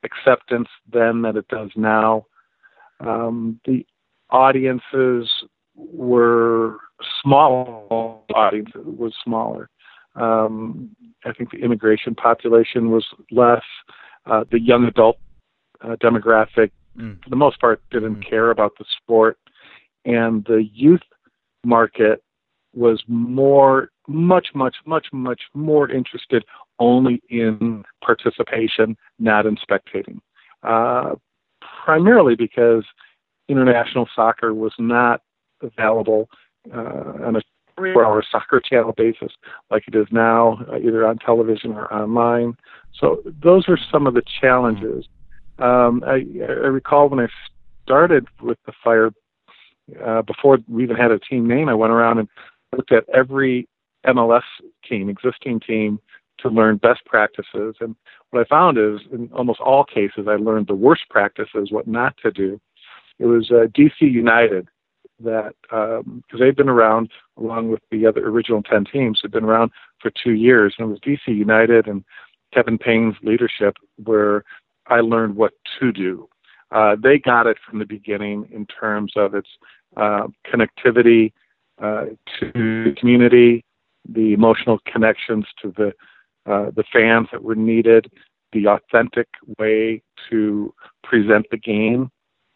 acceptance 0.03 0.67
then 0.91 1.21
that 1.23 1.35
it 1.35 1.47
does 1.47 1.69
now. 1.75 2.25
Um, 2.99 3.59
the 3.65 3.85
audiences 4.29 5.27
were 5.75 6.77
small. 7.21 8.25
Audience 8.33 8.71
was 8.75 9.13
smaller. 9.23 9.69
Um, 10.15 10.95
I 11.25 11.33
think 11.33 11.51
the 11.51 11.57
immigration 11.57 12.15
population 12.15 12.91
was 12.91 13.05
less. 13.31 13.63
Uh, 14.25 14.43
the 14.51 14.59
young 14.59 14.85
adult 14.85 15.17
uh, 15.81 15.95
demographic, 16.01 16.71
mm. 16.97 17.21
for 17.23 17.29
the 17.29 17.35
most 17.35 17.59
part, 17.59 17.81
didn't 17.91 18.15
mm. 18.15 18.29
care 18.29 18.51
about 18.51 18.73
the 18.77 18.85
sport, 19.01 19.37
and 20.05 20.45
the 20.45 20.67
youth 20.73 21.01
market 21.63 22.23
was 22.73 23.03
more, 23.07 23.89
much, 24.07 24.49
much, 24.53 24.75
much, 24.85 25.07
much 25.11 25.41
more 25.53 25.89
interested 25.89 26.45
only 26.79 27.21
in 27.29 27.83
participation, 28.03 28.95
not 29.17 29.45
in 29.45 29.57
spectating. 29.57 30.19
Uh, 30.63 31.15
primarily 31.83 32.35
because 32.35 32.83
international 33.47 34.07
soccer 34.15 34.53
was 34.53 34.73
not 34.77 35.21
available 35.61 36.29
uh, 36.73 37.25
on 37.25 37.35
a 37.35 37.41
three-hour 37.79 38.24
soccer 38.31 38.59
channel 38.59 38.93
basis 38.95 39.31
like 39.71 39.83
it 39.88 39.95
is 39.95 40.07
now, 40.12 40.59
uh, 40.71 40.77
either 40.77 41.07
on 41.07 41.17
television 41.17 41.71
or 41.74 41.91
online. 41.93 42.55
So 43.00 43.21
those 43.43 43.67
were 43.67 43.79
some 43.91 44.07
of 44.07 44.13
the 44.13 44.24
challenges. 44.41 45.05
Um, 45.59 46.03
I, 46.05 46.25
I 46.41 46.67
recall 46.67 47.09
when 47.09 47.19
I 47.19 47.27
started 47.83 48.27
with 48.41 48.57
the 48.65 48.74
fire, 48.83 49.12
uh, 50.03 50.21
before 50.21 50.59
we 50.67 50.83
even 50.83 50.95
had 50.95 51.12
a 51.12 51.19
team 51.19 51.48
name, 51.48 51.69
I 51.69 51.74
went 51.74 51.91
around 51.91 52.19
and 52.19 52.27
looked 52.75 52.91
at 52.91 53.03
every 53.13 53.67
MLS 54.05 54.43
team, 54.88 55.09
existing 55.09 55.59
team, 55.59 56.00
to 56.39 56.50
learn 56.50 56.77
best 56.77 57.05
practices. 57.05 57.75
And 57.81 57.95
what 58.29 58.41
I 58.41 58.45
found 58.45 58.77
is, 58.77 59.01
in 59.12 59.29
almost 59.33 59.59
all 59.59 59.83
cases, 59.83 60.27
I 60.27 60.36
learned 60.36 60.67
the 60.67 60.75
worst 60.75 61.03
practices, 61.09 61.71
what 61.71 61.88
not 61.88 62.15
to 62.24 62.31
do. 62.31 62.59
It 63.19 63.25
was 63.25 63.51
uh, 63.51 63.65
DC 63.77 64.00
United 64.00 64.69
that 65.23 65.53
because 65.61 66.03
um, 66.05 66.23
they've 66.39 66.55
been 66.55 66.69
around 66.69 67.09
along 67.38 67.69
with 67.69 67.81
the 67.91 68.05
other 68.05 68.27
original 68.27 68.63
10 68.63 68.85
teams 68.85 69.19
have 69.21 69.31
been 69.31 69.43
around 69.43 69.71
for 70.01 70.11
two 70.11 70.33
years. 70.33 70.75
And 70.77 70.88
it 70.88 70.91
was 70.91 70.99
dc 70.99 71.27
united 71.27 71.88
and 71.88 72.03
kevin 72.53 72.77
payne's 72.77 73.15
leadership 73.23 73.75
where 74.03 74.43
i 74.88 74.99
learned 74.99 75.35
what 75.35 75.53
to 75.79 75.91
do. 75.91 76.27
Uh, 76.71 76.95
they 77.01 77.17
got 77.17 77.47
it 77.47 77.57
from 77.67 77.79
the 77.79 77.85
beginning 77.85 78.47
in 78.51 78.65
terms 78.67 79.13
of 79.15 79.33
its 79.33 79.49
uh, 79.97 80.27
connectivity 80.45 81.33
uh, 81.81 82.05
to 82.39 82.51
the 82.53 82.95
community 82.99 83.63
the 84.07 84.33
emotional 84.33 84.79
connections 84.85 85.45
to 85.61 85.73
the 85.77 85.93
uh, 86.45 86.71
the 86.75 86.83
fans 86.91 87.27
that 87.31 87.43
were 87.43 87.55
needed 87.55 88.09
the 88.53 88.67
authentic 88.67 89.27
way 89.59 90.01
to 90.29 90.73
present 91.03 91.45
the 91.51 91.57
game. 91.57 92.09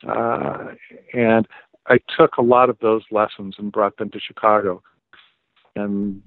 Uh, 0.08 0.70
and 1.14 1.48
I 1.88 2.00
took 2.18 2.38
a 2.38 2.42
lot 2.42 2.70
of 2.70 2.78
those 2.80 3.04
lessons 3.12 3.56
and 3.58 3.72
brought 3.72 3.98
them 3.98 4.10
to 4.12 4.20
Chicago. 4.20 4.82
And 5.76 6.22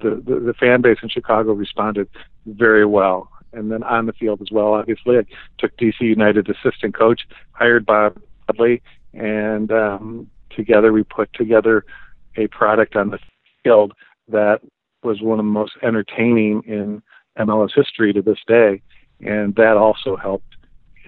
the, 0.00 0.22
the, 0.24 0.40
the 0.40 0.54
fan 0.54 0.80
base 0.80 0.98
in 1.02 1.08
Chicago 1.08 1.52
responded 1.52 2.08
very 2.46 2.86
well. 2.86 3.28
And 3.52 3.70
then 3.70 3.82
on 3.82 4.06
the 4.06 4.12
field 4.12 4.40
as 4.40 4.50
well, 4.50 4.74
obviously, 4.74 5.18
I 5.18 5.24
took 5.58 5.76
DC 5.76 6.00
United 6.00 6.48
assistant 6.48 6.94
coach, 6.96 7.22
hired 7.52 7.86
Bob 7.86 8.20
Bradley, 8.46 8.82
and 9.12 9.70
um, 9.70 10.30
together 10.50 10.92
we 10.92 11.04
put 11.04 11.32
together 11.34 11.84
a 12.36 12.48
product 12.48 12.96
on 12.96 13.10
the 13.10 13.18
field 13.62 13.92
that 14.28 14.60
was 15.02 15.20
one 15.20 15.38
of 15.38 15.44
the 15.44 15.50
most 15.50 15.72
entertaining 15.82 16.62
in 16.66 17.02
MLS 17.38 17.70
history 17.74 18.12
to 18.12 18.22
this 18.22 18.38
day. 18.46 18.80
And 19.20 19.54
that 19.56 19.76
also 19.76 20.16
helped 20.16 20.56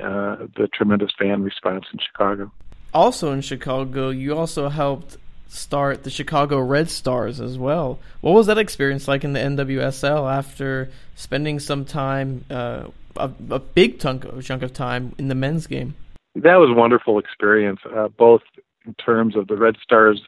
uh, 0.00 0.47
the 0.57 0.69
tremendous 0.73 1.11
fan 1.19 1.43
response 1.43 1.87
in 1.93 1.99
Chicago 1.99 2.53
also 2.97 3.31
in 3.33 3.43
Chicago, 3.43 4.09
you 4.09 4.37
also 4.37 4.71
helped 4.71 5.19
start 5.49 6.03
the 6.03 6.11
Chicago 6.11 6.59
Red 6.59 6.91
Stars 6.91 7.41
as 7.41 7.59
well. 7.59 7.99
What 8.23 8.33
was 8.33 8.47
that 8.47 8.59
experience 8.59 9.07
like 9.07 9.23
in 9.23 9.35
the 9.35 9.41
NWSL 9.41 10.33
after 10.33 10.91
spending 11.15 11.61
some 11.61 11.85
time, 11.85 12.45
uh, 12.50 12.88
a, 13.17 13.31
a, 13.50 13.59
big 13.59 14.00
chunk, 14.00 14.25
chunk 14.43 14.62
of 14.62 14.73
time 14.73 15.15
in 15.19 15.29
the 15.29 15.35
men's 15.35 15.67
game? 15.67 15.95
That 16.35 16.57
was 16.57 16.71
a 16.71 16.75
wonderful 16.75 17.19
experience, 17.19 17.81
uh, 17.95 18.09
both 18.09 18.43
in 18.87 18.95
terms 18.95 19.37
of 19.37 19.47
the 19.47 19.57
Red 19.57 19.76
Stars 19.83 20.23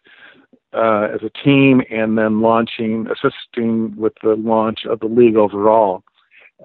uh, 0.74 1.08
as 1.14 1.20
a 1.22 1.30
team 1.42 1.82
and 1.90 2.18
then 2.18 2.42
launching, 2.42 3.08
assisting 3.08 3.96
with 3.96 4.12
the 4.22 4.34
launch 4.36 4.80
of 4.88 5.00
the 5.00 5.06
league 5.06 5.36
overall 5.36 6.02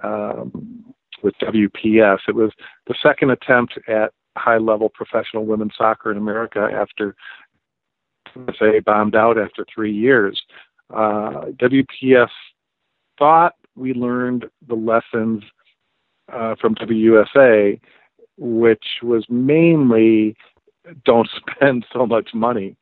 um, 0.03 0.83
with 1.21 1.33
WPS. 1.41 2.19
It 2.27 2.35
was 2.35 2.51
the 2.87 2.95
second 3.01 3.31
attempt 3.31 3.79
at 3.87 4.13
high 4.37 4.57
level 4.57 4.89
professional 4.89 5.45
women's 5.45 5.73
soccer 5.77 6.11
in 6.11 6.17
America 6.17 6.67
after 6.73 7.15
say 8.59 8.79
bombed 8.79 9.15
out 9.15 9.37
after 9.37 9.65
three 9.73 9.93
years. 9.93 10.41
Uh, 10.89 11.45
WPS 11.57 12.29
thought 13.17 13.53
we 13.75 13.93
learned 13.93 14.45
the 14.67 14.75
lessons 14.75 15.43
uh, 16.31 16.55
from 16.59 16.75
WUSA, 16.75 17.79
which 18.37 18.85
was 19.01 19.25
mainly 19.29 20.35
don't 21.05 21.29
spend 21.55 21.85
so 21.93 22.05
much 22.05 22.29
money 22.33 22.75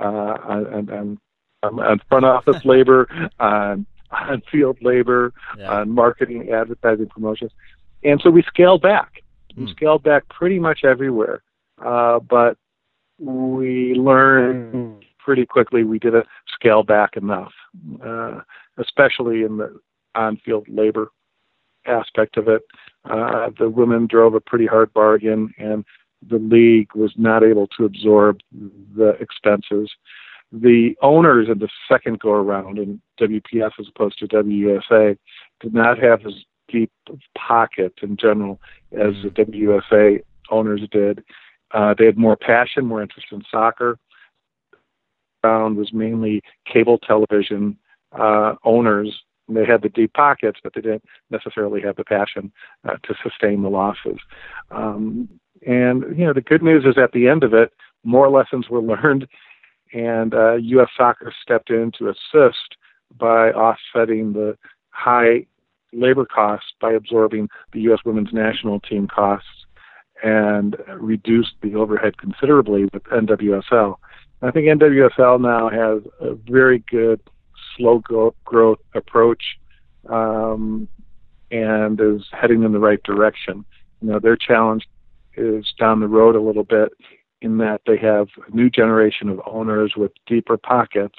uh, 0.00 0.04
on, 0.04 0.90
on, 0.90 1.18
on 1.62 2.00
front 2.08 2.24
office 2.24 2.60
labor, 2.64 3.08
on, 3.40 3.86
on 4.10 4.42
field 4.50 4.78
labor, 4.80 5.32
yeah. 5.58 5.70
on 5.70 5.90
marketing, 5.90 6.50
advertising, 6.50 7.06
promotions. 7.06 7.52
And 8.04 8.20
so 8.22 8.30
we 8.30 8.42
scaled 8.42 8.82
back. 8.82 9.22
We 9.58 9.66
mm. 9.66 9.70
scaled 9.70 10.02
back 10.02 10.28
pretty 10.28 10.58
much 10.58 10.80
everywhere, 10.84 11.42
uh, 11.84 12.20
but 12.20 12.56
we 13.18 13.94
learned 13.94 15.04
pretty 15.18 15.44
quickly 15.44 15.84
we 15.84 15.98
didn't 15.98 16.26
scale 16.54 16.82
back 16.82 17.16
enough, 17.16 17.52
uh, 18.04 18.40
especially 18.78 19.42
in 19.42 19.58
the 19.58 19.78
on-field 20.14 20.66
labor 20.68 21.10
aspect 21.86 22.36
of 22.36 22.48
it. 22.48 22.62
Uh, 23.04 23.50
the 23.58 23.68
women 23.68 24.06
drove 24.06 24.34
a 24.34 24.40
pretty 24.40 24.66
hard 24.66 24.92
bargain, 24.92 25.52
and 25.58 25.84
the 26.28 26.38
league 26.38 26.88
was 26.94 27.12
not 27.16 27.42
able 27.42 27.66
to 27.78 27.84
absorb 27.84 28.40
the 28.96 29.10
expenses. 29.20 29.90
The 30.50 30.94
owners 31.02 31.48
in 31.50 31.58
the 31.58 31.68
second 31.90 32.20
go 32.20 32.30
around 32.30 32.78
in 32.78 33.00
WPS 33.20 33.72
as 33.78 33.86
opposed 33.94 34.18
to 34.18 34.28
WUSA 34.28 35.18
did 35.60 35.74
not 35.74 35.98
have 35.98 36.24
as 36.26 36.34
deep 36.68 36.90
pocket 37.36 37.94
in 38.02 38.16
general 38.16 38.60
as 38.92 39.14
the 39.22 39.30
WUSA 39.30 40.22
owners 40.50 40.80
did. 40.90 41.24
Uh, 41.72 41.94
they 41.98 42.06
had 42.06 42.16
more 42.16 42.36
passion, 42.36 42.86
more 42.86 43.02
interest 43.02 43.28
in 43.30 43.42
soccer. 43.50 43.98
Found 45.42 45.76
was 45.76 45.92
mainly 45.92 46.42
cable 46.70 46.98
television 46.98 47.78
uh, 48.18 48.54
owners. 48.64 49.22
They 49.48 49.64
had 49.64 49.82
the 49.82 49.88
deep 49.88 50.12
pockets, 50.14 50.60
but 50.62 50.74
they 50.74 50.80
didn't 50.80 51.04
necessarily 51.30 51.80
have 51.82 51.96
the 51.96 52.04
passion 52.04 52.52
uh, 52.88 52.96
to 53.04 53.14
sustain 53.22 53.62
the 53.62 53.70
losses. 53.70 54.18
Um, 54.70 55.28
and 55.66 56.04
you 56.16 56.24
know, 56.24 56.32
the 56.32 56.40
good 56.40 56.62
news 56.62 56.84
is 56.84 56.98
at 56.98 57.12
the 57.12 57.28
end 57.28 57.44
of 57.44 57.54
it, 57.54 57.72
more 58.04 58.30
lessons 58.30 58.68
were 58.68 58.82
learned, 58.82 59.26
and 59.92 60.34
uh, 60.34 60.54
U.S. 60.54 60.88
Soccer 60.96 61.32
stepped 61.42 61.70
in 61.70 61.92
to 61.98 62.08
assist 62.08 62.76
by 63.16 63.50
offsetting 63.52 64.32
the 64.32 64.56
high 64.90 65.46
labor 65.92 66.26
costs 66.26 66.72
by 66.80 66.92
absorbing 66.92 67.48
the 67.72 67.80
U.S. 67.82 68.00
women's 68.04 68.32
national 68.32 68.80
team 68.80 69.06
costs 69.06 69.48
and 70.22 70.76
reduced 70.96 71.54
the 71.62 71.74
overhead 71.74 72.18
considerably 72.18 72.84
with 72.92 73.02
NWSL. 73.04 73.96
I 74.42 74.50
think 74.50 74.66
NWSL 74.66 75.40
now 75.40 75.68
has 75.68 76.02
a 76.20 76.34
very 76.50 76.84
good 76.90 77.20
slow 77.76 78.02
growth 78.44 78.78
approach 78.94 79.42
um, 80.08 80.88
and 81.50 82.00
is 82.00 82.26
heading 82.32 82.62
in 82.62 82.72
the 82.72 82.78
right 82.78 83.02
direction. 83.02 83.64
You 84.00 84.12
know, 84.12 84.18
their 84.18 84.36
challenge 84.36 84.86
is 85.36 85.66
down 85.78 86.00
the 86.00 86.08
road 86.08 86.36
a 86.36 86.40
little 86.40 86.64
bit 86.64 86.92
in 87.40 87.58
that 87.58 87.80
they 87.86 87.96
have 87.96 88.28
a 88.46 88.54
new 88.54 88.68
generation 88.68 89.28
of 89.28 89.40
owners 89.46 89.94
with 89.96 90.12
deeper 90.26 90.56
pockets, 90.56 91.18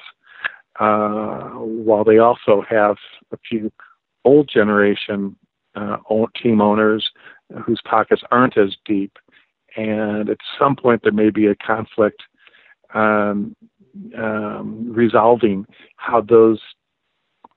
uh, 0.78 1.50
while 1.54 2.04
they 2.04 2.18
also 2.18 2.62
have 2.68 2.96
a 3.32 3.38
few 3.48 3.72
old 4.24 4.48
generation 4.52 5.36
uh, 5.74 5.96
team 6.42 6.60
owners 6.60 7.08
whose 7.64 7.80
pockets 7.84 8.22
aren't 8.30 8.56
as 8.56 8.76
deep. 8.84 9.12
And 9.76 10.28
at 10.28 10.38
some 10.58 10.76
point, 10.76 11.02
there 11.02 11.12
may 11.12 11.30
be 11.30 11.46
a 11.46 11.54
conflict 11.54 12.22
um, 12.94 13.54
um, 14.16 14.92
resolving 14.92 15.66
how 15.96 16.20
those 16.20 16.60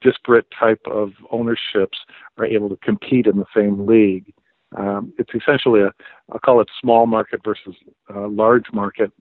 disparate 0.02 0.48
type 0.58 0.82
of 0.86 1.12
ownerships 1.32 1.98
are 2.38 2.46
able 2.46 2.70
to 2.70 2.78
compete 2.78 3.26
in 3.26 3.38
the 3.38 3.46
same 3.56 3.86
league. 3.86 4.32
Um, 4.78 5.14
it's 5.18 5.32
essentially 5.34 5.82
a, 5.82 5.92
I'll 6.32 6.40
call 6.40 6.62
it 6.62 6.68
small 6.82 7.06
market 7.06 7.42
versus 7.44 7.76
uh, 8.14 8.28
large 8.28 8.66
market 8.74 9.12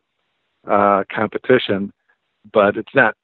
uh, 0.69 1.05
competition, 1.15 1.93
but 2.53 2.77
it's 2.77 2.95
not 2.95 3.15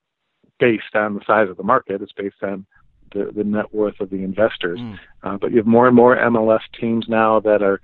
based 0.59 0.95
on 0.95 1.15
the 1.15 1.21
size 1.27 1.49
of 1.49 1.57
the 1.57 1.63
market. 1.63 2.03
It's 2.03 2.13
based 2.13 2.43
on 2.43 2.67
the, 3.13 3.31
the 3.35 3.45
net 3.45 3.73
worth 3.75 4.01
of 4.01 4.11
the 4.11 4.23
investors. 4.23 4.79
Mm. 4.79 4.99
Uh, 5.23 5.39
but 5.39 5.51
you 5.51 5.59
have 5.59 5.67
more 5.67 5.87
and 5.87 5.97
more 5.97 6.17
MLS 6.17 6.61
teams 6.79 7.07
now 7.09 7.41
that 7.41 7.63
are 7.63 7.81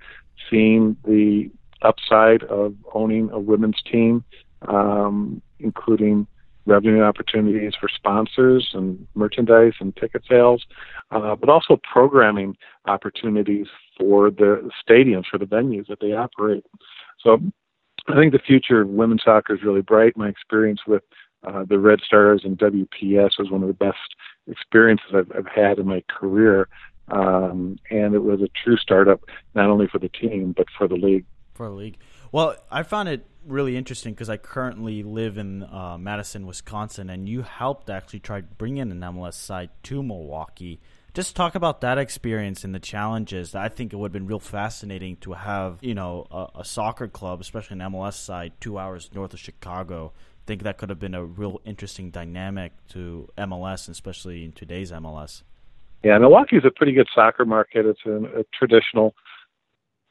seeing 0.49 0.95
the 1.05 1.49
upside 1.81 2.43
of 2.43 2.73
owning 2.93 3.29
a 3.31 3.39
women's 3.39 3.81
team, 3.91 4.23
um, 4.67 5.41
including 5.59 6.27
revenue 6.65 7.03
opportunities 7.03 7.73
for 7.79 7.87
sponsors 7.87 8.71
and 8.73 9.07
merchandise 9.13 9.73
and 9.79 9.95
ticket 9.95 10.23
sales, 10.27 10.65
uh, 11.11 11.35
but 11.35 11.49
also 11.49 11.79
programming 11.91 12.55
opportunities 12.87 13.67
for 13.99 14.31
the 14.31 14.69
stadiums, 14.87 15.25
for 15.29 15.37
the 15.37 15.45
venues 15.45 15.87
that 15.87 15.99
they 16.01 16.13
operate. 16.13 16.65
So 17.19 17.39
I 18.07 18.15
think 18.15 18.33
the 18.33 18.39
future 18.39 18.81
of 18.81 18.89
women's 18.89 19.23
soccer 19.23 19.53
is 19.53 19.63
really 19.63 19.81
bright. 19.81 20.17
My 20.17 20.27
experience 20.27 20.81
with 20.87 21.03
uh, 21.45 21.63
the 21.67 21.79
Red 21.79 21.99
Stars 22.01 22.41
and 22.43 22.57
WPS 22.57 23.37
was 23.37 23.51
one 23.51 23.61
of 23.61 23.67
the 23.67 23.73
best 23.73 24.15
experiences 24.47 25.07
I've, 25.13 25.31
I've 25.35 25.47
had 25.47 25.79
in 25.79 25.87
my 25.87 26.03
career. 26.07 26.67
Um, 27.07 27.77
and 27.91 28.15
it 28.15 28.23
was 28.23 28.41
a 28.41 28.49
true 28.63 28.77
startup, 28.77 29.21
not 29.53 29.69
only 29.69 29.87
for 29.87 29.99
the 29.99 30.09
team, 30.09 30.53
but 30.55 30.67
for 30.77 30.87
the 30.87 30.95
league. 30.95 31.25
For 31.53 31.69
the 31.69 31.75
league. 31.75 31.97
Well, 32.31 32.55
I 32.71 32.83
found 32.83 33.09
it 33.09 33.25
really 33.45 33.77
interesting 33.77 34.13
because 34.13 34.29
I 34.29 34.37
currently 34.37 35.03
live 35.03 35.37
in 35.37 35.63
uh, 35.63 35.97
Madison, 35.99 36.47
Wisconsin, 36.47 37.09
and 37.09 37.29
you 37.29 37.43
helped 37.43 37.89
actually 37.89 38.19
try 38.19 38.41
to 38.41 38.47
bring 38.57 38.77
in 38.77 38.91
an 38.91 38.99
MLS 38.99 39.35
side 39.35 39.69
to 39.83 40.01
Milwaukee. 40.01 40.79
Just 41.13 41.35
talk 41.35 41.55
about 41.55 41.79
that 41.81 41.97
experience 41.97 42.65
and 42.65 42.75
the 42.75 42.79
challenges. 42.79 43.55
I 43.55 43.69
think 43.69 43.93
it 43.93 43.95
would 43.95 44.07
have 44.07 44.13
been 44.13 44.27
real 44.27 44.39
fascinating 44.39 45.15
to 45.17 45.33
have, 45.33 45.77
you 45.81 45.95
know, 45.95 46.27
a, 46.29 46.59
a 46.59 46.65
soccer 46.65 47.07
club, 47.07 47.39
especially 47.39 47.79
an 47.79 47.91
MLS 47.91 48.15
side, 48.15 48.51
two 48.59 48.77
hours 48.77 49.09
north 49.13 49.33
of 49.33 49.39
Chicago. 49.39 50.11
I 50.45 50.47
think 50.47 50.61
that 50.61 50.77
could 50.77 50.89
have 50.89 50.99
been 50.99 51.15
a 51.15 51.25
real 51.25 51.59
interesting 51.65 52.11
dynamic 52.11 52.71
to 52.89 53.29
MLS, 53.35 53.89
especially 53.89 54.45
in 54.45 54.51
today's 54.51 54.91
MLS. 54.91 55.41
Yeah, 56.03 56.19
Milwaukee 56.19 56.57
is 56.57 56.63
a 56.63 56.69
pretty 56.69 56.91
good 56.91 57.07
soccer 57.15 57.45
market. 57.45 57.87
It's 57.87 58.01
a, 58.05 58.41
a 58.41 58.43
traditional 58.53 59.15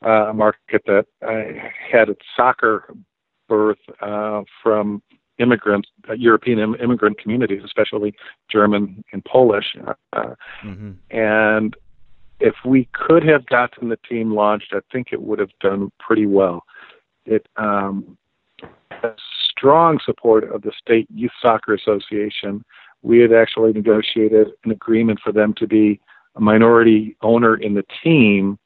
uh, 0.03 0.33
market 0.35 0.83
that 0.87 1.07
uh, 1.25 1.69
had 1.93 2.09
its 2.09 2.23
soccer 2.37 2.93
birth 3.49 3.79
uh, 4.03 4.43
from 4.61 5.05
immigrants, 5.39 5.89
uh, 6.09 6.15
European 6.15 6.59
Im- 6.59 6.75
immigrant 6.83 7.17
communities, 7.21 7.63
especially 7.65 8.13
German 8.51 9.05
and 9.13 9.25
Polish. 9.25 9.77
Uh, 10.13 10.35
mm-hmm. 10.65 10.93
And 11.17 11.77
if 12.41 12.57
we 12.67 12.89
could 12.93 13.23
have 13.23 13.47
gotten 13.47 13.89
the 13.89 13.99
team 14.09 14.35
launched, 14.35 14.73
I 14.73 14.81
think 14.91 15.09
it 15.13 15.23
would 15.23 15.39
have 15.39 15.57
done 15.61 15.93
pretty 16.01 16.27
well. 16.27 16.65
It 17.25 17.47
um, 17.57 18.19
has 18.91 19.13
strong 19.65 19.99
support 20.05 20.45
of 20.53 20.61
the 20.61 20.73
state 20.79 21.09
youth 21.15 21.33
soccer 21.41 21.73
association. 21.73 22.63
We 23.01 23.21
had 23.21 23.33
actually 23.33 23.73
negotiated 23.73 24.49
an 24.65 24.71
agreement 24.71 25.21
for 25.25 25.33
them 25.33 25.55
to 25.55 25.67
be 25.67 26.01
a 26.37 26.41
minority 26.41 27.17
owner 27.23 27.57
in 27.57 27.73
the 27.73 27.85
team 28.03 28.59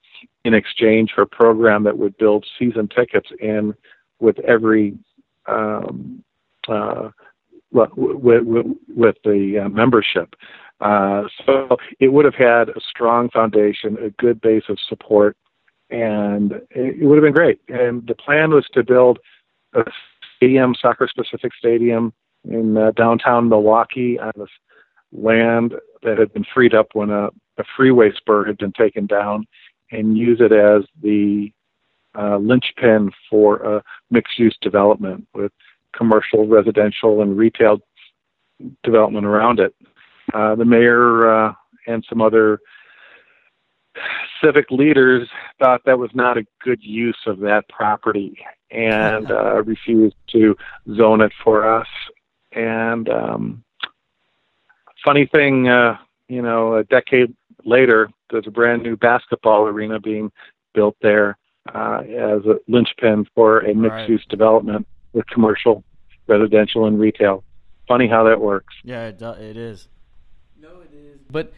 in 0.45 0.55
exchange 0.55 1.13
for 1.15 1.23
a 1.23 1.27
program 1.27 1.85
that 1.85 1.97
would 1.97 2.17
build 2.19 2.45
season 2.59 2.89
tickets 2.89 3.29
in 3.39 3.75
with 4.19 4.41
every 4.41 4.99
um, 5.47 6.25
uh, 6.67 7.11
with, 7.71 7.91
with, 7.95 8.67
with 8.89 9.17
the 9.23 9.63
uh, 9.65 9.69
membership. 9.69 10.35
Uh, 10.81 11.25
so 11.47 11.77
it 12.01 12.09
would 12.09 12.25
have 12.25 12.35
had 12.35 12.71
a 12.71 12.81
strong 12.91 13.31
foundation, 13.31 13.97
a 14.03 14.11
good 14.23 14.41
base 14.41 14.65
of 14.69 14.79
support, 14.89 15.37
and 15.91 16.61
it 16.71 17.05
would 17.07 17.17
have 17.17 17.23
been 17.23 17.33
great. 17.33 17.61
And 17.69 18.05
the 18.07 18.15
plan 18.17 18.51
was 18.51 18.67
to 18.73 18.83
build 18.83 19.21
a 19.75 19.85
stadium, 20.39 20.75
soccer-specific 20.81 21.53
stadium 21.59 22.13
in 22.49 22.77
uh, 22.77 22.93
downtown 22.93 23.49
Milwaukee 23.49 24.19
on 24.19 24.33
this 24.37 24.49
land 25.13 25.75
that 26.03 26.19
had 26.19 26.33
been 26.33 26.47
freed 26.55 26.75
up 26.75 26.87
when 26.93 27.11
a, 27.11 27.29
a 27.59 27.65
freeway 27.77 28.13
spur 28.17 28.47
had 28.47 28.57
been 28.57 28.73
taken 28.73 29.07
down, 29.07 29.47
and 29.91 30.17
use 30.17 30.41
it 30.41 30.53
as 30.53 30.85
the 31.03 31.51
uh, 32.19 32.37
linchpin 32.37 33.11
for 33.29 33.57
a 33.57 33.83
mixed-use 34.11 34.57
development 34.61 35.27
with 35.35 35.53
commercial, 35.97 36.47
residential, 36.47 37.23
and 37.23 37.37
retail 37.37 37.81
development 38.83 39.27
around 39.27 39.61
it. 39.61 39.75
Uh, 40.35 40.55
the 40.55 40.65
mayor 40.65 41.31
uh, 41.31 41.53
and 41.87 42.05
some 42.09 42.21
other 42.21 42.61
civic 44.43 44.71
leaders 44.71 45.29
thought 45.59 45.81
that 45.85 45.99
was 45.99 46.11
not 46.15 46.39
a 46.39 46.47
good 46.63 46.83
use 46.83 47.19
of 47.27 47.41
that 47.41 47.69
property 47.69 48.39
and 48.71 49.31
uh, 49.31 49.63
refused 49.63 50.17
to 50.33 50.57
zone 50.95 51.21
it 51.21 51.33
for 51.43 51.67
us. 51.67 51.87
And 52.53 53.09
um, 53.09 53.65
funny 55.05 55.29
thing, 55.33 55.69
uh, 55.69 55.97
you 56.29 56.43
know, 56.43 56.77
a 56.77 56.85
decade 56.85 57.35
later, 57.65 58.09
there's 58.31 58.47
a 58.47 58.51
brand 58.51 58.83
new 58.83 58.97
basketball 58.97 59.67
arena 59.67 60.01
being 60.01 60.31
built 60.75 60.97
there 61.03 61.39
uh, 61.75 62.01
as 62.03 62.45
a 62.45 62.57
linchpin 62.69 63.27
for 63.35 63.61
a 63.61 63.75
mixed 63.75 64.09
use 64.09 64.21
right. 64.21 64.29
development 64.29 64.87
with 65.13 65.27
commercial, 65.27 65.85
residential, 66.27 66.87
and 66.87 66.99
retail. 66.99 67.45
Funny 67.87 68.07
how 68.07 68.25
that 68.25 68.41
works. 68.41 68.75
Yeah, 68.85 69.07
it, 69.07 69.19
do- 69.19 69.31
it 69.31 69.57
is. 69.57 69.89
No, 70.61 70.81
it 70.81 70.95
is. 70.95 71.21
But 71.31 71.53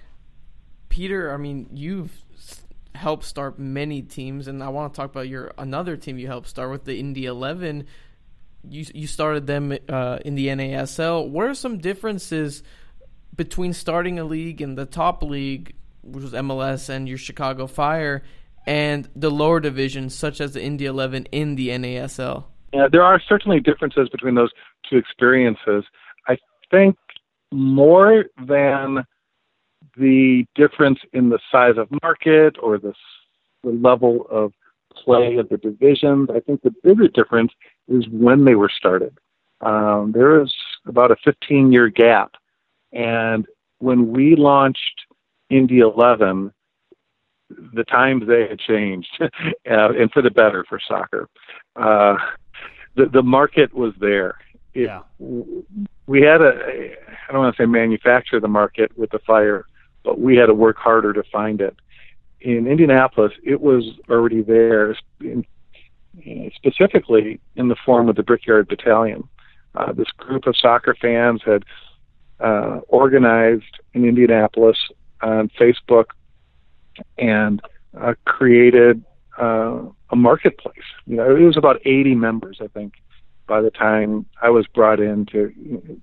Peter, 0.89 1.33
I 1.33 1.37
mean, 1.37 1.69
you've 1.73 2.13
helped 2.95 3.25
start 3.25 3.59
many 3.59 4.03
teams, 4.03 4.49
and 4.49 4.63
I 4.63 4.69
want 4.69 4.93
to 4.93 4.97
talk 4.97 5.11
about 5.11 5.29
your 5.29 5.53
another 5.59 5.97
team 5.97 6.19
you 6.19 6.27
helped 6.27 6.49
start 6.49 6.71
with 6.71 6.85
the 6.85 6.99
Indy 6.99 7.27
Eleven. 7.27 7.87
You 8.69 8.85
you 8.95 9.07
started 9.07 9.47
them 9.47 9.77
uh, 9.89 10.19
in 10.25 10.35
the 10.35 10.49
NASL. 10.49 11.29
What 11.29 11.47
are 11.47 11.55
some 11.55 11.79
differences 11.79 12.63
between 13.35 13.73
starting 13.73 14.19
a 14.19 14.25
league 14.25 14.61
in 14.61 14.75
the 14.75 14.87
top 14.87 15.23
league, 15.23 15.75
which 16.03 16.23
was 16.23 16.33
MLS, 16.33 16.89
and 16.89 17.09
your 17.09 17.19
Chicago 17.19 17.67
Fire, 17.67 18.23
and 18.67 19.09
the 19.17 19.31
lower 19.31 19.61
divisions, 19.61 20.15
such 20.15 20.41
as 20.41 20.53
the 20.53 20.63
Indy 20.63 20.87
11 20.87 21.27
in 21.33 21.57
the 21.57 21.69
NASL? 21.69 22.45
Yeah, 22.73 22.87
there 22.91 23.03
are 23.03 23.21
certainly 23.21 23.61
differences 23.61 24.09
between 24.09 24.35
those 24.35 24.51
two 24.89 24.97
experiences. 24.97 25.85
I 26.29 26.37
think 26.71 26.97
more 27.51 28.27
than 28.47 29.05
the 30.01 30.45
difference 30.55 30.99
in 31.13 31.29
the 31.29 31.39
size 31.53 31.75
of 31.77 31.89
market 32.03 32.57
or 32.63 32.79
the, 32.79 32.95
the 33.63 33.71
level 33.71 34.27
of 34.31 34.53
play 34.97 35.37
of 35.37 35.49
the 35.49 35.59
divisions, 35.59 36.29
I 36.35 36.41
think 36.41 36.63
the 36.63 36.75
bigger 36.83 37.09
difference 37.09 37.53
is 37.89 38.05
when 38.11 38.45
they 38.45 38.55
were 38.55 38.71
started. 38.75 39.17
Um, 39.61 40.13
there 40.15 40.41
is 40.41 40.53
about 40.87 41.11
a 41.11 41.17
15 41.25 41.71
year 41.71 41.89
gap. 41.89 42.33
And 42.93 43.47
when 43.79 44.11
we 44.11 44.35
launched 44.37 45.07
Indy 45.51 45.81
11, 45.81 46.53
the 47.75 47.85
times 47.85 48.25
they 48.27 48.47
had 48.49 48.59
changed, 48.59 49.09
uh, 49.21 49.29
and 49.65 50.11
for 50.13 50.23
the 50.23 50.31
better 50.31 50.65
for 50.69 50.81
soccer. 50.87 51.29
Uh, 51.77 52.17
the 52.97 53.07
the 53.07 53.23
market 53.23 53.73
was 53.75 53.93
there. 54.01 54.37
It, 54.75 54.87
yeah. 54.87 55.01
We 56.07 56.23
had 56.23 56.41
a 56.41 56.95
I 57.29 57.33
don't 57.33 57.43
want 57.43 57.57
to 57.57 57.63
say 57.63 57.67
manufacture 57.67 58.41
the 58.41 58.49
market 58.49 58.97
with 58.97 59.11
the 59.11 59.19
fire, 59.27 59.67
but 60.05 60.21
we 60.21 60.37
had 60.37 60.47
to 60.47 60.55
work 60.55 60.77
harder 60.77 61.13
to 61.13 61.23
find 61.33 61.61
it. 61.61 61.77
In 62.41 62.67
Indianapolis, 62.67 63.33
it 63.45 63.61
was 63.61 63.85
already 64.09 64.43
there, 64.43 64.97
in, 65.21 65.45
specifically 66.55 67.41
in 67.57 67.69
the 67.69 67.77
form 67.85 68.09
of 68.09 68.17
the 68.17 68.23
Brickyard 68.23 68.69
Battalion. 68.69 69.29
Uh, 69.75 69.93
this 69.93 70.09
group 70.17 70.47
of 70.47 70.57
soccer 70.57 70.97
fans 71.01 71.43
had 71.45 71.65
uh, 72.41 72.81
organized 72.89 73.79
in 73.95 74.05
Indianapolis 74.05 74.79
on 75.21 75.51
Facebook 75.61 76.07
and 77.19 77.61
uh, 77.99 78.15
created 78.25 79.05
uh, 79.41 79.83
a 80.11 80.17
marketplace. 80.17 80.77
You 81.07 81.17
know, 81.17 81.37
it 81.37 81.41
was 81.41 81.57
about 81.57 81.81
80 81.85 82.15
members, 82.15 82.59
I 82.61 82.67
think, 82.69 82.95
by 83.47 83.61
the 83.61 83.71
time 83.71 84.27
I 84.41 84.51
was 84.51 84.67
brought 84.67 85.01
in 85.01 85.27
to 85.27 85.53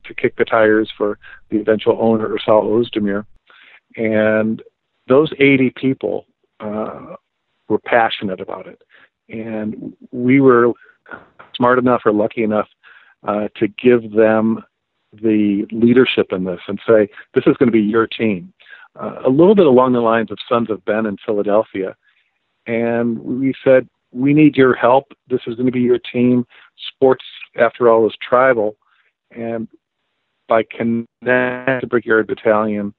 to 0.03 0.13
kick 0.13 0.35
the 0.35 0.45
tires 0.45 0.91
for 0.97 1.17
the 1.49 1.59
eventual 1.59 1.97
owner, 1.99 2.27
Ersal 2.27 2.63
Ozdemir. 2.63 3.25
And 3.97 4.61
those 5.07 5.31
80 5.39 5.71
people 5.71 6.25
uh, 6.59 7.15
were 7.67 7.79
passionate 7.79 8.39
about 8.39 8.67
it, 8.67 8.81
and 9.29 9.95
we 10.11 10.39
were 10.39 10.71
smart 11.55 11.79
enough 11.79 12.03
or 12.05 12.13
lucky 12.13 12.43
enough 12.43 12.69
uh, 13.27 13.47
to 13.55 13.67
give 13.67 14.11
them 14.11 14.63
the 15.13 15.65
leadership 15.71 16.31
in 16.31 16.43
this 16.43 16.59
and 16.67 16.79
say, 16.87 17.09
"This 17.33 17.45
is 17.47 17.57
going 17.57 17.67
to 17.67 17.71
be 17.71 17.81
your 17.81 18.07
team." 18.07 18.53
uh, 18.99 19.21
a 19.25 19.29
little 19.29 19.55
bit 19.55 19.65
along 19.65 19.93
the 19.93 19.99
lines 19.99 20.31
of 20.31 20.37
Sons 20.47 20.69
of 20.69 20.83
Ben 20.85 21.05
in 21.05 21.17
Philadelphia. 21.25 21.95
And 22.65 23.19
we 23.19 23.53
said, 23.63 23.87
we 24.11 24.33
need 24.33 24.55
your 24.55 24.73
help. 24.73 25.13
This 25.29 25.41
is 25.47 25.55
going 25.55 25.65
to 25.65 25.71
be 25.71 25.81
your 25.81 25.99
team. 25.99 26.45
Sports, 26.93 27.25
after 27.55 27.89
all, 27.89 28.07
is 28.07 28.15
tribal. 28.21 28.75
And 29.31 29.67
by 30.47 30.63
connecting 30.63 31.07
the 31.21 31.87
Brickyard 31.87 32.27
Battalion, 32.27 32.93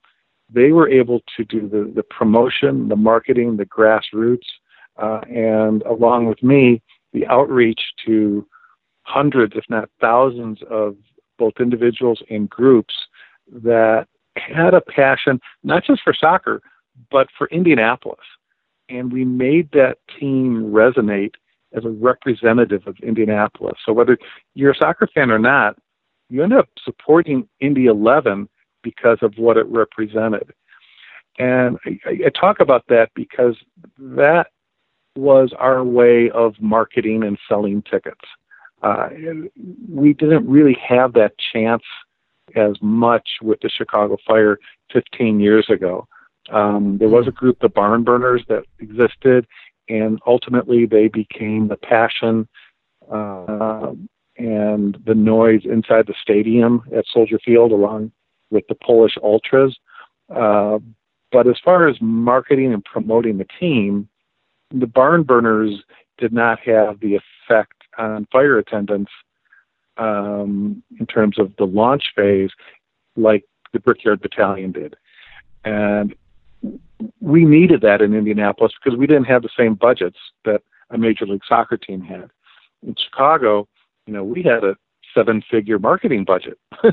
they 0.51 0.73
were 0.73 0.89
able 0.89 1.21
to 1.37 1.45
do 1.45 1.69
the, 1.69 1.91
the 1.95 2.03
promotion, 2.03 2.89
the 2.89 2.97
marketing, 2.97 3.57
the 3.57 3.67
grassroots, 3.67 4.47
uh, 4.97 5.21
and 5.29 5.83
along 5.83 6.27
with 6.27 6.43
me, 6.43 6.83
the 7.13 7.27
outreach 7.27 7.81
to 8.07 8.47
hundreds, 9.03 9.55
if 9.57 9.65
not 9.69 9.89
thousands, 10.01 10.59
of 10.71 10.97
both 11.39 11.55
individuals 11.61 12.23
and 12.31 12.51
groups 12.51 12.95
that 13.51 14.07
had 14.37 14.75
a 14.75 14.81
passion 14.81 15.41
not 15.63 15.85
just 15.85 16.03
for 16.03 16.15
soccer, 16.15 16.61
but 17.11 17.29
for 17.37 17.47
Indianapolis. 17.49 18.19
And 18.89 19.13
we 19.13 19.25
made 19.25 19.71
that 19.73 19.99
team 20.19 20.73
resonate 20.73 21.35
as 21.75 21.85
a 21.85 21.91
representative 21.91 22.87
of 22.87 22.97
Indianapolis. 23.03 23.79
So 23.85 23.93
whether 23.93 24.19
you're 24.55 24.73
a 24.73 24.77
soccer 24.77 25.09
fan 25.15 25.31
or 25.31 25.39
not, 25.39 25.77
you 26.31 26.43
end 26.43 26.53
up 26.53 26.69
supporting 26.85 27.49
Indy 27.61 27.87
11 27.87 28.49
because 28.83 29.19
of 29.23 29.35
what 29.37 29.57
it 29.57 29.67
represented. 29.67 30.53
And 31.39 31.79
I, 31.85 31.99
I 32.27 32.29
talk 32.31 32.61
about 32.61 32.85
that 32.89 33.11
because 33.15 33.57
that 33.99 34.49
was 35.17 35.53
our 35.59 35.85
way 35.85 36.31
of 36.31 36.55
marketing 36.61 37.23
and 37.23 37.39
selling 37.49 37.83
tickets. 37.83 38.21
Uh, 38.83 39.09
we 39.91 40.13
didn't 40.13 40.49
really 40.49 40.77
have 40.87 41.13
that 41.15 41.33
chance 41.53 41.83
as 42.55 42.75
much 42.81 43.29
with 43.43 43.61
the 43.61 43.69
Chicago 43.69 44.17
Fire 44.27 44.59
15 44.93 45.41
years 45.41 45.69
ago. 45.69 46.07
Um, 46.51 46.97
there 46.99 47.09
was 47.09 47.27
a 47.27 47.33
group, 47.33 47.59
the 47.61 47.69
Barn 47.69 48.05
Burners, 48.05 48.43
that 48.49 48.65
existed, 48.79 49.47
and 49.89 50.19
ultimately 50.27 50.87
they 50.87 51.09
became 51.09 51.69
the 51.69 51.77
passion 51.77 52.49
uh, 53.13 53.93
and 54.37 54.99
the 55.05 55.15
noise 55.15 55.63
inside 55.65 56.07
the 56.07 56.15
stadium 56.21 56.83
at 56.97 57.05
Soldier 57.13 57.39
Field, 57.45 57.73
along 57.73 58.13
with 58.51 58.67
the 58.69 58.75
Polish 58.75 59.17
Ultras. 59.23 59.77
Uh, 60.35 60.79
but 61.31 61.47
as 61.47 61.57
far 61.65 61.89
as 61.89 61.97
marketing 62.01 62.73
and 62.73 62.85
promoting 62.85 63.39
the 63.39 63.47
team, 63.61 64.09
the 64.71 64.87
barn 64.87 65.23
burners 65.23 65.83
did 66.19 66.33
not 66.33 66.59
have 66.61 67.01
the 67.01 67.17
effect 67.17 67.75
on 67.97 68.27
fire 68.33 68.59
attendants 68.59 69.13
um, 69.97 70.83
in 70.99 71.07
terms 71.07 71.39
of 71.39 71.53
the 71.57 71.65
launch 71.65 72.13
phase 72.15 72.51
like 73.17 73.45
the 73.73 73.81
Brickyard 73.81 74.21
Battalion 74.21 74.73
did. 74.73 74.97
And 75.65 76.15
we 77.21 77.45
needed 77.45 77.81
that 77.83 78.01
in 78.01 78.15
Indianapolis 78.15 78.73
because 78.83 78.99
we 78.99 79.07
didn't 79.07 79.25
have 79.25 79.43
the 79.43 79.51
same 79.57 79.75
budgets 79.75 80.19
that 80.45 80.63
a 80.91 80.99
Major 80.99 81.27
League 81.27 81.43
Soccer 81.49 81.77
team 81.77 82.01
had. 82.01 82.31
In 82.87 82.95
Chicago, 82.95 83.69
you 84.07 84.13
know, 84.13 84.25
we 84.25 84.43
had 84.43 84.65
a 84.65 84.77
seven 85.19 85.43
figure 85.51 85.79
marketing 85.79 86.25
budget. 86.25 86.59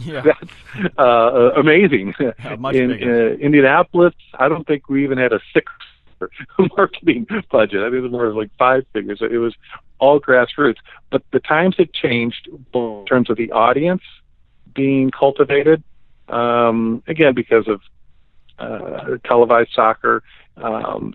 yeah. 0.00 0.22
That's 0.22 0.98
uh, 0.98 1.52
amazing. 1.56 2.14
Yeah, 2.46 2.70
in 2.72 2.90
uh, 2.92 3.36
Indianapolis, 3.40 4.14
I 4.38 4.48
don't 4.48 4.66
think 4.66 4.88
we 4.88 5.04
even 5.04 5.18
had 5.18 5.32
a 5.32 5.40
six 5.52 5.72
marketing 6.76 7.26
budget. 7.50 7.80
I 7.80 7.86
think 7.86 7.96
it 7.96 8.00
was 8.00 8.12
more 8.12 8.32
like 8.32 8.50
five 8.58 8.84
figures. 8.92 9.18
It 9.20 9.38
was 9.38 9.54
all 9.98 10.20
grassroots. 10.20 10.76
But 11.10 11.22
the 11.32 11.40
times 11.40 11.76
had 11.78 11.92
changed 11.92 12.48
in 12.74 13.04
terms 13.06 13.30
of 13.30 13.36
the 13.36 13.52
audience 13.52 14.02
being 14.74 15.10
cultivated, 15.10 15.82
um, 16.28 17.02
again, 17.06 17.34
because 17.34 17.68
of 17.68 17.80
uh, 18.58 19.16
televised 19.24 19.70
soccer, 19.74 20.22
um, 20.56 21.14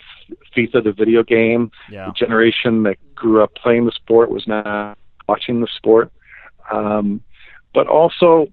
FIFA, 0.55 0.83
the 0.83 0.93
video 0.93 1.23
game. 1.23 1.71
Yeah. 1.89 2.07
The 2.07 2.13
generation 2.13 2.83
that 2.83 2.97
grew 3.15 3.41
up 3.43 3.55
playing 3.55 3.85
the 3.85 3.91
sport 3.91 4.29
was 4.29 4.47
now 4.47 4.95
watching 5.27 5.61
the 5.61 5.67
sport. 5.75 6.11
Um, 6.71 7.21
but 7.73 7.87
also 7.87 8.47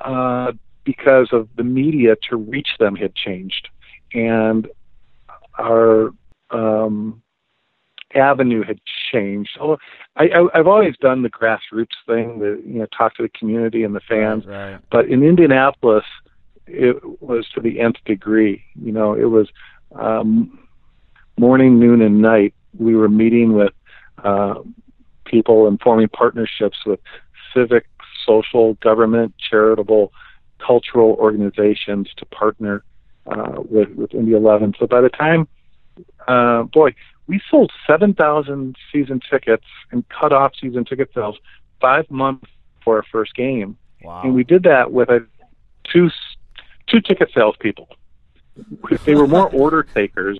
uh, 0.00 0.52
because 0.84 1.28
of 1.32 1.48
the 1.56 1.64
media 1.64 2.16
to 2.30 2.36
reach 2.36 2.68
them 2.78 2.96
had 2.96 3.14
changed. 3.14 3.68
And 4.14 4.68
our 5.58 6.10
um, 6.50 7.22
avenue 8.14 8.62
had 8.62 8.80
changed. 9.10 9.56
Although 9.60 9.78
I, 10.16 10.24
I, 10.24 10.58
I've 10.58 10.66
always 10.66 10.96
done 10.98 11.22
the 11.22 11.30
grassroots 11.30 11.96
thing, 12.06 12.38
the 12.38 12.62
you 12.66 12.80
know 12.80 12.86
talk 12.96 13.16
to 13.16 13.22
the 13.22 13.28
community 13.30 13.84
and 13.84 13.94
the 13.94 14.00
fans. 14.00 14.44
Right. 14.46 14.78
But 14.90 15.08
in 15.08 15.22
Indianapolis, 15.22 16.04
it 16.66 16.96
was 17.22 17.48
to 17.54 17.60
the 17.60 17.80
nth 17.80 17.96
degree. 18.04 18.64
You 18.74 18.92
know, 18.92 19.14
it 19.14 19.24
was 19.24 19.48
um, 19.94 20.58
morning, 21.38 21.78
noon, 21.78 22.02
and 22.02 22.20
night. 22.20 22.54
We 22.78 22.94
were 22.94 23.08
meeting 23.08 23.52
with 23.54 23.72
uh, 24.24 24.54
people 25.32 25.66
and 25.66 25.80
forming 25.80 26.08
partnerships 26.08 26.78
with 26.86 27.00
civic, 27.54 27.86
social, 28.24 28.74
government, 28.74 29.34
charitable, 29.50 30.12
cultural 30.64 31.16
organizations 31.18 32.08
to 32.18 32.24
partner 32.26 32.84
uh, 33.26 33.56
with 33.68 33.88
with 33.96 34.14
Indy 34.14 34.32
11. 34.32 34.74
So 34.78 34.86
by 34.86 35.00
the 35.00 35.08
time, 35.08 35.48
uh, 36.28 36.64
boy, 36.64 36.94
we 37.26 37.40
sold 37.50 37.72
7,000 37.86 38.76
season 38.92 39.20
tickets 39.28 39.64
and 39.90 40.04
cut 40.08 40.32
off 40.32 40.52
season 40.60 40.84
ticket 40.84 41.10
sales 41.14 41.36
five 41.80 42.08
months 42.10 42.46
for 42.84 42.96
our 42.98 43.04
first 43.10 43.34
game, 43.34 43.76
Wow. 44.04 44.22
and 44.24 44.34
we 44.34 44.44
did 44.44 44.64
that 44.64 44.92
with 44.92 45.08
a 45.08 45.24
two 45.92 46.10
two 46.88 47.00
ticket 47.00 47.30
salespeople. 47.34 47.88
They 49.04 49.14
were 49.14 49.26
more 49.28 49.48
order 49.64 49.82
takers 49.82 50.38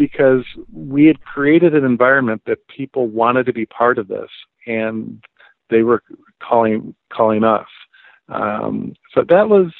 because 0.00 0.46
we 0.72 1.04
had 1.04 1.20
created 1.20 1.74
an 1.74 1.84
environment 1.84 2.40
that 2.46 2.66
people 2.68 3.06
wanted 3.06 3.44
to 3.44 3.52
be 3.52 3.66
part 3.66 3.98
of 3.98 4.08
this, 4.08 4.30
and 4.66 5.22
they 5.68 5.82
were 5.82 6.02
calling 6.42 6.94
calling 7.12 7.44
us. 7.44 7.68
Um, 8.30 8.94
so 9.14 9.22
that 9.28 9.50
was 9.50 9.70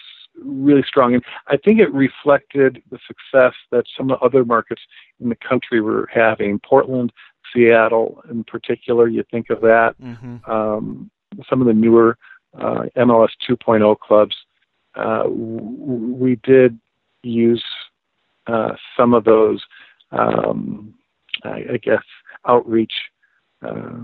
really 0.45 0.83
strong, 0.87 1.15
and 1.15 1.25
I 1.49 1.57
think 1.57 1.81
it 1.81 1.91
reflected 1.95 2.83
the 2.91 2.99
success 3.07 3.55
that 3.71 3.85
some 3.97 4.11
of 4.11 4.21
the 4.21 4.27
other 4.27 4.45
markets 4.45 4.83
in 5.21 5.31
the 5.31 5.37
country 5.37 5.81
were 5.81 6.07
having. 6.13 6.59
Portland, 6.59 7.15
Seattle, 7.51 8.23
in 8.31 8.45
particular, 8.45 9.09
you 9.09 9.25
think 9.31 9.49
of 9.49 9.63
that. 9.63 9.95
Mm-hmm. 10.03 10.51
Um, 10.51 11.11
some 11.49 11.63
of 11.63 11.67
the 11.67 11.73
newer 11.73 12.19
uh, 12.59 12.83
MLS 12.95 13.31
2.0 13.49 13.99
clubs, 14.01 14.37
uh, 14.97 15.23
w- 15.23 16.15
we 16.25 16.37
did 16.43 16.79
use 17.23 17.65
uh, 18.47 18.73
some 18.97 19.15
of 19.15 19.25
those, 19.25 19.63
um, 20.13 20.95
I, 21.45 21.65
I 21.73 21.77
guess, 21.83 22.03
outreach 22.47 22.93
uh, 23.63 23.99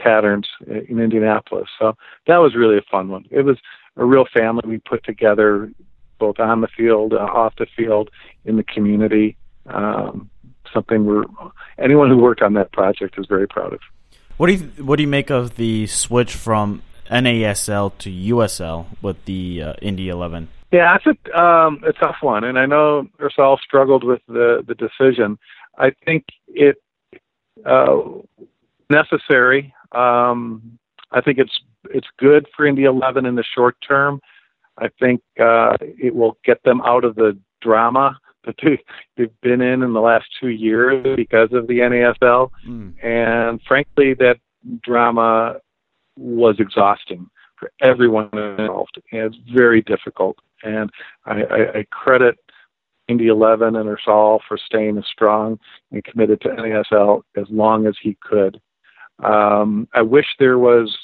patterns 0.00 0.48
in 0.66 0.98
Indianapolis. 0.98 1.68
So 1.78 1.94
that 2.26 2.38
was 2.38 2.54
really 2.54 2.78
a 2.78 2.84
fun 2.90 3.08
one. 3.08 3.24
It 3.30 3.42
was 3.42 3.58
a 3.96 4.04
real 4.04 4.26
family 4.32 4.62
we 4.66 4.78
put 4.78 5.04
together, 5.04 5.70
both 6.18 6.38
on 6.38 6.60
the 6.60 6.68
field, 6.68 7.12
uh, 7.12 7.16
off 7.16 7.54
the 7.58 7.66
field, 7.76 8.10
in 8.44 8.56
the 8.56 8.64
community. 8.64 9.36
Um, 9.66 10.30
something 10.72 11.06
we're 11.06 11.24
anyone 11.78 12.10
who 12.10 12.18
worked 12.18 12.42
on 12.42 12.54
that 12.54 12.72
project 12.72 13.18
is 13.18 13.26
very 13.26 13.48
proud 13.48 13.72
of. 13.72 13.80
What 14.36 14.48
do 14.48 14.54
you 14.54 14.84
What 14.84 14.96
do 14.96 15.02
you 15.02 15.08
make 15.08 15.30
of 15.30 15.56
the 15.56 15.86
switch 15.86 16.34
from 16.34 16.82
NASL 17.10 17.96
to 17.98 18.10
USL 18.10 18.86
with 19.00 19.24
the 19.24 19.62
uh, 19.62 19.72
Indy 19.80 20.08
11? 20.08 20.48
Yeah, 20.72 20.96
that's 20.96 21.18
a 21.34 21.40
um, 21.40 21.80
a 21.86 21.92
tough 21.92 22.16
one, 22.22 22.44
and 22.44 22.58
I 22.58 22.66
know 22.66 23.06
Ersal 23.20 23.58
struggled 23.60 24.04
with 24.04 24.20
the 24.26 24.64
the 24.66 24.74
decision. 24.74 25.38
I 25.78 25.92
think 26.04 26.24
it 26.48 26.76
uh, 27.64 27.96
necessary. 28.90 29.72
Um, 29.92 30.78
I 31.12 31.20
think 31.20 31.38
it's 31.38 31.60
it's 31.90 32.08
good 32.18 32.46
for 32.56 32.66
Indy 32.66 32.84
11 32.84 33.26
in 33.26 33.36
the 33.36 33.44
short 33.54 33.76
term. 33.86 34.20
I 34.78 34.88
think 35.00 35.22
uh, 35.40 35.76
it 35.80 36.14
will 36.14 36.36
get 36.44 36.62
them 36.64 36.80
out 36.82 37.04
of 37.04 37.14
the 37.14 37.38
drama 37.62 38.18
that 38.44 38.56
they, 38.62 38.78
they've 39.16 39.40
been 39.40 39.60
in 39.60 39.82
in 39.82 39.92
the 39.92 40.00
last 40.00 40.26
two 40.40 40.48
years 40.48 41.04
because 41.16 41.52
of 41.52 41.66
the 41.68 41.78
NASL, 41.78 42.50
Mm. 42.66 43.04
and 43.04 43.60
frankly, 43.66 44.14
that 44.14 44.38
drama 44.82 45.56
was 46.16 46.56
exhausting 46.58 47.28
for 47.58 47.70
everyone 47.80 48.30
involved, 48.32 49.00
and 49.12 49.22
it's 49.22 49.36
very 49.52 49.82
difficult. 49.82 50.36
And 50.62 50.90
I, 51.24 51.42
I, 51.42 51.78
I 51.78 51.86
credit 51.90 52.38
Indy 53.08 53.28
11 53.28 53.76
and 53.76 53.88
Ersal 53.88 54.40
for 54.46 54.58
staying 54.58 54.98
as 54.98 55.04
strong 55.06 55.58
and 55.92 56.04
committed 56.04 56.40
to 56.42 56.48
NASL 56.48 57.22
as 57.36 57.46
long 57.50 57.86
as 57.86 57.94
he 58.00 58.16
could. 58.20 58.60
Um, 59.22 59.88
I 59.94 60.02
wish 60.02 60.26
there 60.38 60.58
was 60.58 60.96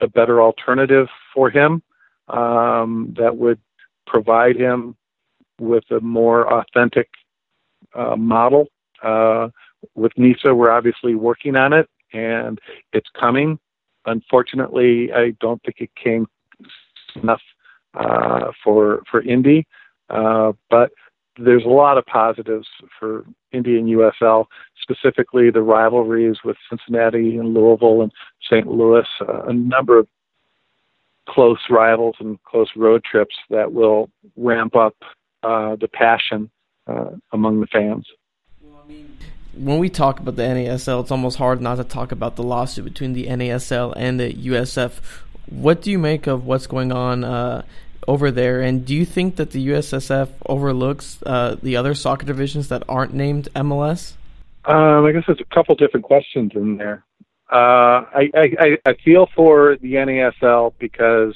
a 0.00 0.08
better 0.08 0.42
alternative 0.42 1.06
for 1.32 1.50
him 1.50 1.82
um, 2.28 3.14
that 3.18 3.36
would 3.36 3.60
provide 4.06 4.56
him 4.56 4.96
with 5.60 5.84
a 5.90 6.00
more 6.00 6.52
authentic 6.52 7.08
uh, 7.94 8.16
model. 8.16 8.66
Uh, 9.02 9.48
with 9.94 10.12
NISA, 10.16 10.54
we're 10.54 10.70
obviously 10.70 11.14
working 11.14 11.56
on 11.56 11.72
it, 11.72 11.88
and 12.12 12.58
it's 12.92 13.08
coming. 13.18 13.58
Unfortunately, 14.06 15.12
I 15.12 15.30
don't 15.40 15.62
think 15.62 15.76
it 15.80 15.90
came 15.94 16.26
enough 17.22 17.42
uh, 17.94 18.52
for 18.62 19.02
for 19.10 19.22
Indy, 19.22 19.66
uh, 20.10 20.52
but 20.70 20.90
there's 21.38 21.64
a 21.64 21.68
lot 21.68 21.98
of 21.98 22.06
positives 22.06 22.68
for 22.98 23.24
Indy 23.52 23.78
and 23.78 23.88
USL, 23.88 24.46
specifically 24.80 25.50
the 25.50 25.62
rivalries 25.62 26.38
with 26.44 26.56
Cincinnati 26.68 27.36
and 27.36 27.54
Louisville 27.54 28.02
and 28.02 28.12
St. 28.42 28.66
Louis, 28.66 29.06
uh, 29.20 29.42
a 29.44 29.52
number 29.52 29.98
of 29.98 30.06
close 31.28 31.58
rivals 31.70 32.16
and 32.20 32.42
close 32.44 32.68
road 32.76 33.02
trips 33.04 33.34
that 33.50 33.72
will 33.72 34.10
ramp 34.36 34.76
up 34.76 34.94
uh, 35.42 35.76
the 35.76 35.88
passion 35.88 36.50
uh, 36.86 37.10
among 37.32 37.60
the 37.60 37.66
fans. 37.66 38.06
When 39.56 39.78
we 39.78 39.88
talk 39.88 40.20
about 40.20 40.36
the 40.36 40.42
NASL, 40.42 41.02
it's 41.02 41.10
almost 41.10 41.38
hard 41.38 41.60
not 41.60 41.76
to 41.76 41.84
talk 41.84 42.12
about 42.12 42.36
the 42.36 42.42
lawsuit 42.42 42.84
between 42.84 43.12
the 43.12 43.26
NASL 43.26 43.92
and 43.96 44.18
the 44.20 44.32
USF. 44.32 45.00
What 45.46 45.82
do 45.82 45.90
you 45.90 45.98
make 45.98 46.26
of 46.26 46.46
what's 46.46 46.66
going 46.66 46.92
on 46.92 47.24
uh, 47.24 47.62
over 48.08 48.30
there? 48.30 48.60
And 48.60 48.84
do 48.84 48.94
you 48.94 49.04
think 49.04 49.36
that 49.36 49.50
the 49.50 49.68
USSF 49.68 50.28
overlooks 50.46 51.22
uh, 51.24 51.56
the 51.62 51.76
other 51.76 51.94
soccer 51.94 52.26
divisions 52.26 52.68
that 52.68 52.82
aren't 52.88 53.14
named 53.14 53.48
MLS? 53.54 54.14
Um, 54.64 55.04
I 55.04 55.12
guess 55.12 55.24
there's 55.26 55.40
a 55.40 55.54
couple 55.54 55.74
different 55.74 56.04
questions 56.04 56.52
in 56.54 56.76
there. 56.76 57.04
Uh, 57.52 58.08
I, 58.12 58.30
I, 58.34 58.78
I 58.86 58.94
feel 59.04 59.28
for 59.36 59.76
the 59.80 59.94
NASL 59.94 60.72
because 60.78 61.34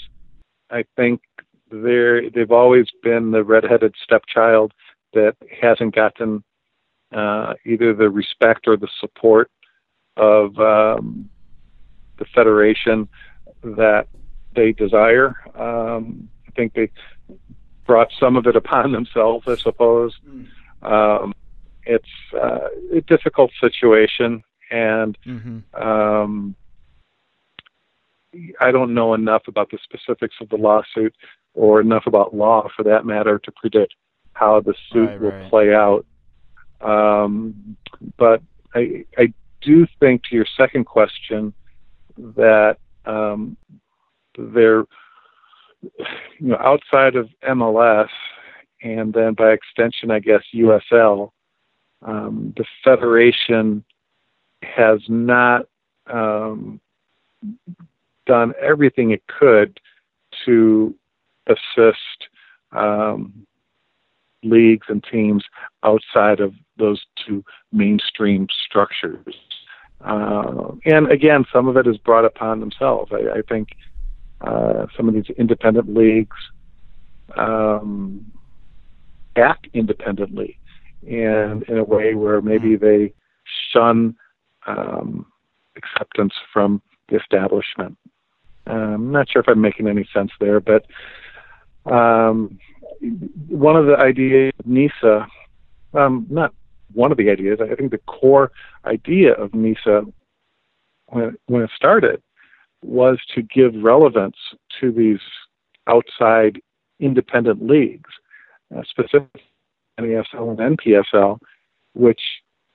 I 0.70 0.84
think 0.96 1.20
they're 1.70 2.30
they've 2.30 2.50
always 2.50 2.86
been 3.02 3.30
the 3.30 3.44
redheaded 3.44 3.94
stepchild 4.02 4.72
that 5.12 5.36
hasn't 5.60 5.94
gotten 5.94 6.42
uh, 7.12 7.54
either 7.64 7.94
the 7.94 8.10
respect 8.10 8.66
or 8.68 8.76
the 8.76 8.88
support 9.00 9.50
of 10.16 10.58
um, 10.58 11.28
the 12.18 12.24
federation 12.34 13.08
that 13.62 14.06
they 14.54 14.72
desire. 14.72 15.34
Um, 15.54 16.28
I 16.46 16.50
think 16.52 16.74
they 16.74 16.90
brought 17.86 18.08
some 18.18 18.36
of 18.36 18.46
it 18.46 18.56
upon 18.56 18.92
themselves, 18.92 19.46
I 19.48 19.56
suppose. 19.56 20.14
Um, 20.82 21.32
it's 21.84 22.08
uh, 22.34 22.68
a 22.92 23.00
difficult 23.02 23.50
situation, 23.60 24.42
and 24.70 25.16
Mm-hmm. 25.26 25.82
um, 25.82 26.54
I 28.60 28.70
don't 28.70 28.92
know 28.92 29.14
enough 29.14 29.42
about 29.48 29.70
the 29.70 29.78
specifics 29.82 30.36
of 30.40 30.50
the 30.50 30.56
lawsuit 30.56 31.14
or 31.54 31.80
enough 31.80 32.04
about 32.06 32.34
law, 32.34 32.68
for 32.76 32.82
that 32.82 33.06
matter, 33.06 33.38
to 33.38 33.52
predict 33.52 33.94
how 34.34 34.60
the 34.60 34.74
suit 34.92 35.08
Right, 35.08 35.20
will 35.20 35.30
right. 35.30 35.50
play 35.50 35.74
out. 35.74 36.04
Um, 36.80 37.76
but 38.16 38.42
I, 38.74 39.04
I 39.16 39.32
do 39.60 39.86
think, 40.00 40.22
to 40.24 40.34
your 40.34 40.46
second 40.56 40.84
question, 40.84 41.52
that 42.36 42.76
um, 43.06 43.56
they're 44.36 44.84
you 45.82 46.48
know 46.48 46.58
outside 46.58 47.14
of 47.16 47.28
MLS 47.48 48.08
and 48.82 49.12
then 49.12 49.34
by 49.34 49.50
extension, 49.50 50.10
I 50.10 50.20
guess 50.20 50.42
USL, 50.54 51.30
um, 52.02 52.54
the 52.56 52.64
federation 52.84 53.84
has 54.62 55.00
not 55.08 55.66
um, 56.06 56.80
done 58.26 58.54
everything 58.60 59.10
it 59.10 59.22
could 59.26 59.80
to 60.44 60.94
assist 61.48 62.28
um, 62.72 63.46
leagues 64.44 64.86
and 64.88 65.04
teams 65.10 65.44
outside 65.82 66.40
of 66.40 66.52
those 66.78 67.02
two 67.26 67.44
mainstream 67.72 68.46
structures. 68.66 69.34
Uh, 70.00 70.72
and 70.84 71.10
again, 71.10 71.44
some 71.52 71.66
of 71.68 71.76
it 71.76 71.86
is 71.86 71.96
brought 71.98 72.24
upon 72.24 72.60
themselves. 72.60 73.10
I, 73.12 73.38
I 73.38 73.42
think 73.48 73.68
uh, 74.40 74.86
some 74.96 75.08
of 75.08 75.14
these 75.14 75.28
independent 75.36 75.92
leagues 75.92 76.36
um, 77.36 78.24
act 79.36 79.68
independently 79.74 80.58
and 81.06 81.62
in 81.64 81.78
a 81.78 81.84
way 81.84 82.14
where 82.14 82.40
maybe 82.40 82.76
they 82.76 83.12
shun 83.72 84.14
um, 84.66 85.26
acceptance 85.76 86.32
from 86.52 86.82
the 87.08 87.16
establishment. 87.16 87.96
Um, 88.66 88.76
I'm 88.76 89.12
not 89.12 89.30
sure 89.30 89.40
if 89.40 89.48
I'm 89.48 89.60
making 89.60 89.88
any 89.88 90.06
sense 90.12 90.30
there, 90.40 90.60
but 90.60 90.86
um, 91.90 92.58
one 93.48 93.76
of 93.76 93.86
the 93.86 93.96
ideas 93.96 94.52
of 94.58 94.66
NISA, 94.66 95.26
um, 95.94 96.26
not 96.28 96.52
one 96.92 97.12
of 97.12 97.18
the 97.18 97.30
ideas, 97.30 97.58
I 97.60 97.74
think 97.74 97.90
the 97.90 97.98
core 97.98 98.50
idea 98.84 99.32
of 99.34 99.54
NISA 99.54 100.04
when 101.06 101.24
it, 101.24 101.40
when 101.46 101.62
it 101.62 101.70
started 101.74 102.22
was 102.82 103.18
to 103.34 103.42
give 103.42 103.74
relevance 103.82 104.36
to 104.80 104.92
these 104.92 105.20
outside 105.86 106.60
independent 107.00 107.66
leagues, 107.66 108.10
uh, 108.76 108.82
specifically 108.88 109.42
NASL 109.98 110.58
and 110.58 110.78
NPSL, 110.78 111.38
which 111.94 112.20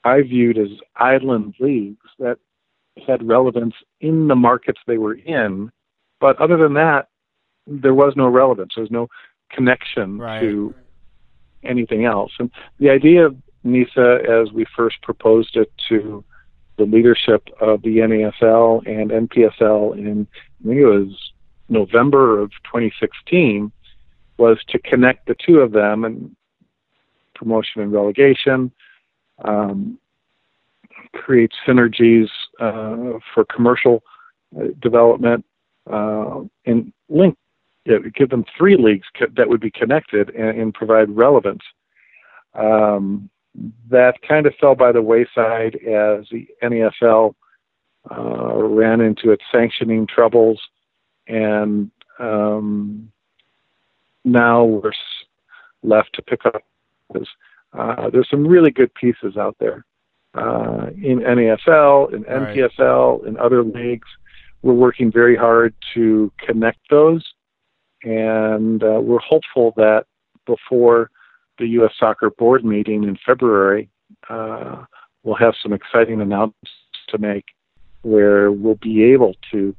I 0.04 0.22
viewed 0.22 0.58
as 0.58 0.70
island 0.96 1.56
leagues 1.60 2.06
that 2.20 2.38
had 3.08 3.26
relevance 3.28 3.76
in 4.02 4.28
the 4.28 4.36
markets 4.36 4.80
they 4.86 4.98
were 4.98 5.16
in. 5.16 5.72
But 6.20 6.40
other 6.40 6.58
than 6.58 6.74
that, 6.74 7.08
there 7.66 7.94
was 7.94 8.14
no 8.16 8.28
relevance. 8.28 8.74
There 8.76 8.84
was 8.84 8.92
no 8.92 9.08
connection 9.52 10.20
Right. 10.20 10.42
to 10.42 10.74
anything 11.64 12.06
else. 12.06 12.32
And 12.40 12.52
the 12.80 12.90
idea 12.90 13.26
of 13.26 13.38
NISA, 13.64 14.20
as 14.30 14.52
we 14.52 14.66
first 14.76 15.02
proposed 15.02 15.56
it 15.56 15.72
to 15.90 16.24
the 16.78 16.84
leadership 16.84 17.48
of 17.62 17.82
the 17.84 17.98
NASL 17.98 18.86
and 18.88 19.12
NPSL 19.30 19.98
in, 19.98 20.28
I 20.64 20.68
think 20.68 20.80
it 20.80 20.86
was 20.86 21.32
November 21.70 22.40
of 22.40 22.52
2016, 22.64 23.72
was 24.38 24.58
to 24.70 24.80
connect 24.80 25.28
the 25.28 25.36
two 25.36 25.60
of 25.60 25.72
them 25.72 26.04
and 26.04 26.36
promotion 27.36 27.82
and 27.82 27.92
relegation, 27.92 28.72
um, 29.46 30.00
create 31.14 31.52
synergies 31.66 32.30
uh, 32.60 33.20
for 33.34 33.46
commercial 33.46 34.04
uh, 34.60 34.68
development, 34.80 35.46
uh, 35.92 36.42
and 36.66 36.92
link, 37.10 37.38
yeah, 37.86 37.98
give 38.16 38.30
them 38.30 38.46
three 38.58 38.78
leagues 38.78 39.08
co- 39.18 39.28
that 39.36 39.48
would 39.48 39.60
be 39.60 39.72
connected 39.72 40.30
and, 40.30 40.60
and 40.60 40.74
provide 40.74 41.10
relevance. 41.10 41.64
Um, 42.54 43.30
that 43.90 44.16
kind 44.28 44.46
of 44.46 44.54
fell 44.60 44.76
by 44.76 44.92
the 44.92 45.02
wayside 45.02 45.76
as 45.76 46.26
the 46.32 46.48
NASL 46.64 47.36
uh, 48.12 48.64
ran 48.64 49.02
into 49.02 49.32
its 49.32 49.44
sanctioning 49.52 50.08
troubles, 50.08 50.60
and 51.28 51.90
um, 52.20 53.12
now 54.26 54.64
we're 54.64 54.92
left 55.84 56.10
to 56.14 56.22
pick 56.22 56.46
up. 56.46 56.64
Uh, 57.74 58.10
there's 58.10 58.30
some 58.30 58.46
really 58.46 58.72
good 58.72 58.94
pieces 58.96 59.38
out 59.38 59.56
there 59.60 59.86
uh, 60.36 60.88
in 61.02 61.20
NASL, 61.20 62.14
in 62.14 62.24
Right. 62.24 62.56
NPSL, 62.56 63.26
in 63.28 63.38
other 63.38 63.64
leagues. 63.64 64.08
We're 64.62 64.74
working 64.74 65.12
very 65.12 65.36
hard 65.36 65.74
to 65.94 66.32
connect 66.40 66.80
those, 66.90 67.24
and 68.04 68.82
uh, 68.84 69.00
we're 69.02 69.20
hopeful 69.20 69.74
that 69.76 70.06
before 70.46 71.10
the 71.60 71.68
U.S. 71.68 71.92
Soccer 72.00 72.30
Board 72.30 72.64
meeting 72.66 73.04
in 73.04 73.18
February, 73.26 73.90
uh, 74.30 74.84
we'll 75.24 75.36
have 75.36 75.56
some 75.62 75.74
exciting 75.74 76.22
announcements 76.22 76.72
to 77.10 77.18
make 77.18 77.46
where 78.02 78.52
we'll 78.52 78.76
be 78.76 79.04
able 79.04 79.34
to 79.52 79.76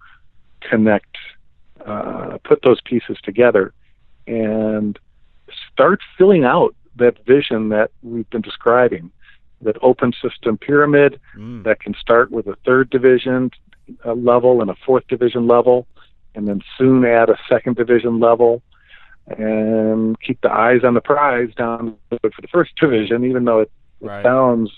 connect, 0.60 1.16
uh, 1.84 2.38
put 2.44 2.62
those 2.62 2.80
pieces 2.82 3.18
together, 3.22 3.74
and 4.26 4.98
start 5.72 6.00
filling 6.16 6.44
out 6.44 6.74
that 6.96 7.24
vision 7.26 7.68
that 7.68 7.90
we've 8.02 8.28
been 8.30 8.40
describing 8.40 9.10
that 9.60 9.76
open 9.82 10.12
system 10.22 10.56
pyramid 10.58 11.20
Mm. 11.36 11.64
that 11.64 11.80
can 11.80 11.94
start 11.94 12.30
with 12.30 12.46
a 12.46 12.56
third 12.64 12.90
division 12.90 13.50
uh, 14.04 14.14
level 14.14 14.60
and 14.60 14.70
a 14.70 14.74
fourth 14.86 15.06
division 15.08 15.46
level, 15.46 15.86
and 16.34 16.48
then 16.48 16.62
soon 16.78 17.04
add 17.04 17.28
a 17.28 17.38
second 17.48 17.76
division 17.76 18.20
level, 18.20 18.62
and 19.26 20.20
keep 20.20 20.40
the 20.42 20.50
eyes 20.50 20.84
on 20.84 20.94
the 20.94 21.00
prize 21.00 21.48
down 21.56 21.96
for 22.10 22.18
the 22.40 22.48
first 22.48 22.72
division, 22.80 23.24
even 23.24 23.44
though 23.44 23.60
it, 23.60 23.70
it 24.00 24.06
Right. 24.06 24.22
sounds 24.22 24.70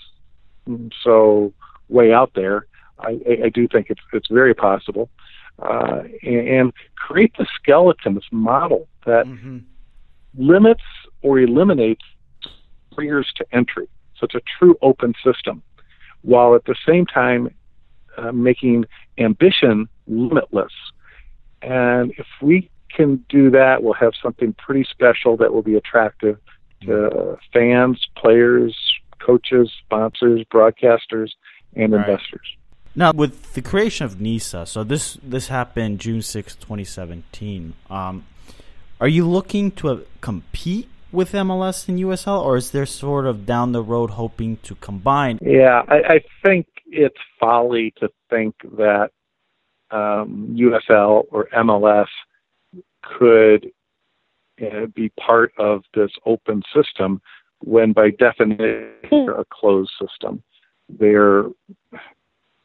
so 1.03 1.53
way 1.89 2.13
out 2.13 2.31
there. 2.33 2.65
I, 2.99 3.19
I, 3.45 3.49
do 3.49 3.67
think 3.67 3.87
it's 3.89 4.01
it's 4.11 4.27
very 4.27 4.55
possible, 4.55 5.09
uh, 5.61 6.03
and, 6.23 6.47
and 6.47 6.73
create 6.95 7.33
the 7.37 7.45
skeleton, 7.55 8.15
this 8.15 8.23
model 8.31 8.87
that 9.05 9.27
Mhm. 9.27 9.63
limits 10.35 10.83
or 11.21 11.39
eliminates 11.39 12.03
barriers 12.95 13.31
to 13.35 13.45
entry. 13.51 13.87
So 14.15 14.25
it's 14.25 14.35
a 14.35 14.41
true 14.57 14.75
open 14.81 15.13
system, 15.23 15.61
while 16.21 16.55
at 16.55 16.65
the 16.65 16.75
same 16.87 17.05
time 17.05 17.53
uh, 18.17 18.31
making 18.31 18.85
ambition 19.19 19.87
limitless. 20.07 20.73
And 21.61 22.11
if 22.17 22.25
we 22.41 22.69
can 22.97 23.23
do 23.29 23.43
that, 23.51 23.83
we'll 23.83 23.93
have 24.05 24.13
something 24.25 24.53
pretty 24.65 24.85
special 24.95 25.37
that 25.37 25.49
will 25.53 25.67
be 25.71 25.75
attractive 25.75 26.37
to 26.85 27.37
fans, 27.53 27.97
players, 28.21 28.75
coaches, 29.25 29.71
sponsors, 29.83 30.39
broadcasters, 30.53 31.29
and 31.75 31.93
Right. 31.93 32.01
investors. 32.01 32.47
Now, 32.95 33.11
with 33.13 33.53
the 33.53 33.61
creation 33.61 34.05
of 34.05 34.19
NISA, 34.19 34.65
so 34.65 34.83
this 34.83 35.03
this 35.35 35.45
happened 35.49 35.99
June 35.99 36.23
sixth, 36.23 36.59
2017. 36.59 37.73
Um, 37.89 38.25
are 38.99 39.11
you 39.17 39.23
looking 39.37 39.65
to 39.79 39.89
uh, 39.89 39.97
compete 40.21 40.87
with 41.11 41.29
MLS 41.33 41.87
and 41.87 41.99
USL, 41.99 42.41
or 42.43 42.57
is 42.57 42.71
there 42.71 42.87
sort 42.87 43.25
of 43.27 43.45
down 43.45 43.71
the 43.71 43.83
road 43.83 44.09
hoping 44.21 44.57
to 44.63 44.73
combine? 44.75 45.37
Yeah, 45.41 45.83
I, 45.87 45.97
I 46.15 46.19
think 46.43 46.65
it's 46.87 47.21
folly 47.39 47.93
to 47.99 48.09
think 48.31 48.55
that 48.77 49.09
um, 49.91 50.55
USL 50.65 51.25
or 51.31 51.47
MLS 51.53 52.11
could 53.17 53.71
uh, 54.61 54.87
be 54.87 55.09
part 55.09 55.53
of 55.57 55.83
this 55.93 56.11
open 56.25 56.63
system 56.73 57.21
when, 57.59 57.93
by 57.93 58.11
definition, 58.11 58.91
they're 59.09 59.39
a 59.39 59.45
closed 59.45 59.91
system. 59.99 60.43
Their 60.89 61.45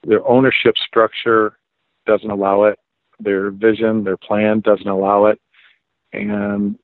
their 0.05 0.26
ownership 0.26 0.76
structure 0.76 1.57
doesn't 2.07 2.31
allow 2.31 2.64
it. 2.64 2.78
Their 3.20 3.50
vision, 3.50 4.05
their 4.05 4.16
plan 4.16 4.61
doesn't 4.61 4.88
allow 4.88 5.26
it, 5.26 5.40
and 6.12 6.78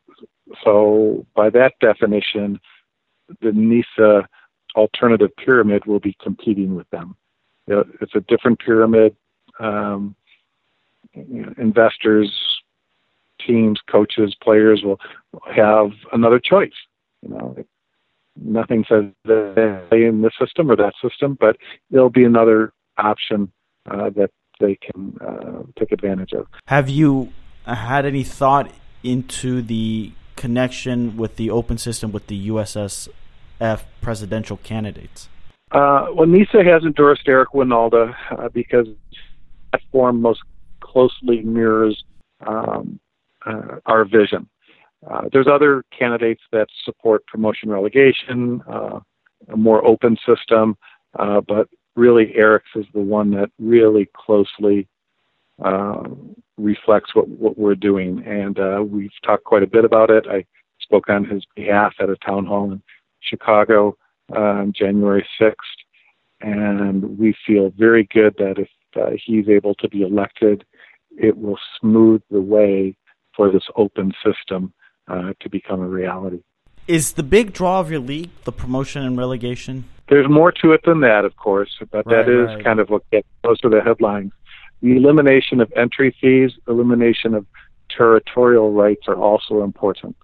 so 0.65 1.27
by 1.35 1.51
that 1.51 1.75
definition, 1.81 2.61
the 3.41 3.53
NISA 3.53 4.29
alternative 4.77 5.31
pyramid 5.37 5.85
will 5.87 6.01
be 6.01 6.17
competing 6.23 6.75
with 6.75 6.89
them. 6.91 7.17
It's 7.67 8.15
a 8.15 8.21
different 8.21 8.59
pyramid. 8.61 9.15
Um, 9.59 10.15
investors, 11.15 12.33
teams, 13.45 13.81
coaches, 13.91 14.35
players 14.43 14.83
will 14.83 15.01
have 15.55 15.91
another 16.13 16.39
choice. 16.39 16.73
You 17.23 17.31
know, 17.31 17.57
nothing 18.37 18.85
says 18.89 19.05
they 19.25 20.05
in 20.05 20.23
this 20.23 20.33
system 20.41 20.71
or 20.71 20.77
that 20.77 20.95
system, 21.03 21.37
but 21.39 21.57
there'll 21.91 22.11
be 22.11 22.25
another 22.25 22.73
option 22.97 23.53
uh, 23.91 24.11
that 24.11 24.31
they 24.61 24.77
can 24.77 25.17
uh, 25.21 25.63
take 25.79 25.93
advantage 25.93 26.33
of. 26.33 26.47
Have 26.67 26.89
you 26.89 27.33
had 27.67 28.05
any 28.07 28.25
thought 28.25 28.71
into 29.03 29.63
the 29.63 30.13
connection 30.37 31.17
with 31.17 31.37
the 31.37 31.51
open 31.51 31.79
system 31.79 32.13
with 32.13 32.27
the 32.29 32.49
USSF 32.49 33.83
presidential 34.01 34.57
candidates? 34.59 35.29
Uh, 35.71 36.07
well, 36.15 36.27
NISA 36.27 36.65
has 36.65 36.83
endorsed 36.83 37.23
Eric 37.27 37.51
Wynalda 37.51 38.15
uh, 38.31 38.49
because 38.49 38.87
that 39.73 39.83
form 39.93 40.23
most 40.23 40.41
closely 40.81 41.43
mirrors 41.43 42.05
um, 42.47 42.99
uh, 43.47 43.77
our 43.87 44.05
vision. 44.05 44.49
Uh, 45.09 45.23
there's 45.33 45.47
other 45.47 45.85
candidates 45.97 46.43
that 46.53 46.67
support 46.85 47.25
promotion 47.27 47.71
relegation, 47.71 48.61
uh, 48.69 48.99
a 49.53 49.57
more 49.57 49.87
open 49.87 50.17
system, 50.27 50.77
uh, 51.19 51.41
but 51.41 51.69
really 51.95 52.35
Eric's 52.35 52.71
is 52.75 52.87
the 52.95 53.01
one 53.01 53.31
that 53.31 53.51
really 53.59 54.09
closely 54.15 54.89
uh, 55.65 56.03
reflects 56.57 57.15
what, 57.15 57.29
what 57.29 57.57
we're 57.59 57.75
doing. 57.75 58.25
And 58.27 58.59
uh, 58.59 58.83
we've 58.89 59.11
talked 59.25 59.45
quite 59.45 59.63
a 59.63 59.69
bit 59.69 59.85
about 59.85 60.11
it. 60.11 60.27
I 60.29 60.45
spoke 60.81 61.09
on 61.09 61.25
his 61.25 61.45
behalf 61.55 61.95
at 62.01 62.11
a 62.11 62.17
town 62.17 62.47
hall 62.47 62.73
in 62.73 62.83
Chicago 63.21 63.97
on 64.35 64.73
January 64.73 65.27
6th. 65.41 65.55
And 66.41 67.19
we 67.19 67.35
feel 67.47 67.73
very 67.77 68.09
good 68.13 68.35
that 68.39 68.59
if 68.59 69.21
he's 69.25 69.49
able 69.49 69.75
to 69.77 69.89
be 69.89 70.03
elected, 70.03 70.65
it 71.17 71.37
will 71.37 71.59
smooth 71.81 72.23
the 72.31 72.41
way 72.41 72.97
for 73.39 73.51
this 73.51 73.63
open 73.77 74.13
system 74.23 74.75
uh, 75.07 75.33
to 75.41 75.49
become 75.49 75.81
a 75.81 75.89
reality. 75.89 76.41
Is 76.89 77.13
the 77.13 77.23
big 77.23 77.53
draw 77.53 77.81
of 77.81 77.91
your 77.91 78.01
league 78.01 78.31
the 78.45 78.53
promotion 78.53 79.03
and 79.03 79.17
relegation? 79.17 79.85
There's 80.09 80.29
more 80.29 80.51
to 80.53 80.73
it 80.73 80.81
than 80.85 81.01
that, 81.03 81.25
of 81.25 81.37
course, 81.37 81.71
but 81.91 82.05
right, 82.07 82.27
that 82.27 82.29
is 82.29 82.49
right. 82.49 82.65
kind 82.65 82.81
of 82.81 82.91
what 82.91 83.09
gets 83.11 83.29
most 83.45 83.65
of 83.65 83.71
the 83.71 83.81
headlines. 83.81 84.33
The 84.83 84.97
elimination 84.97 85.61
of 85.61 85.73
entry 85.77 86.15
fees, 86.21 86.53
elimination 86.67 87.35
of 87.35 87.47
territorial 87.97 88.73
rights 88.73 89.03
are 89.07 89.17
also 89.17 89.63
important. 89.63 90.17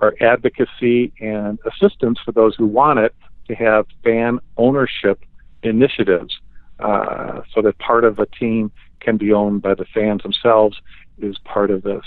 Our 0.00 0.14
advocacy 0.20 1.12
and 1.20 1.58
assistance 1.66 2.18
for 2.24 2.32
those 2.32 2.54
who 2.56 2.66
want 2.66 3.00
it 3.00 3.14
to 3.48 3.54
have 3.54 3.86
fan 4.02 4.38
ownership 4.56 5.20
initiatives 5.62 6.38
uh, 6.80 7.42
so 7.54 7.62
that 7.62 7.78
part 7.78 8.04
of 8.04 8.18
a 8.18 8.26
team 8.26 8.72
can 9.00 9.16
be 9.16 9.32
owned 9.32 9.62
by 9.62 9.74
the 9.74 9.84
fans 9.92 10.22
themselves 10.22 10.76
is 11.18 11.36
part 11.44 11.70
of 11.70 11.82
this. 11.82 12.04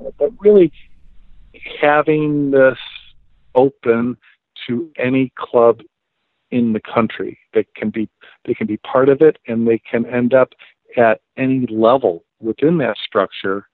Uh, 0.00 0.10
but 0.18 0.30
really, 0.40 0.72
having 1.80 2.50
this 2.50 2.78
open 3.54 4.16
to 4.66 4.90
any 4.98 5.32
club 5.36 5.80
in 6.50 6.72
the 6.72 6.80
country 6.80 7.38
that 7.52 7.66
can 7.74 7.90
be 7.90 8.08
they 8.44 8.54
can 8.54 8.66
be 8.66 8.76
part 8.78 9.08
of 9.08 9.20
it 9.20 9.38
and 9.46 9.66
they 9.66 9.78
can 9.78 10.06
end 10.06 10.34
up 10.34 10.50
at 10.96 11.20
any 11.36 11.66
level 11.66 12.24
within 12.40 12.78
that 12.78 12.96
structure 13.04 13.68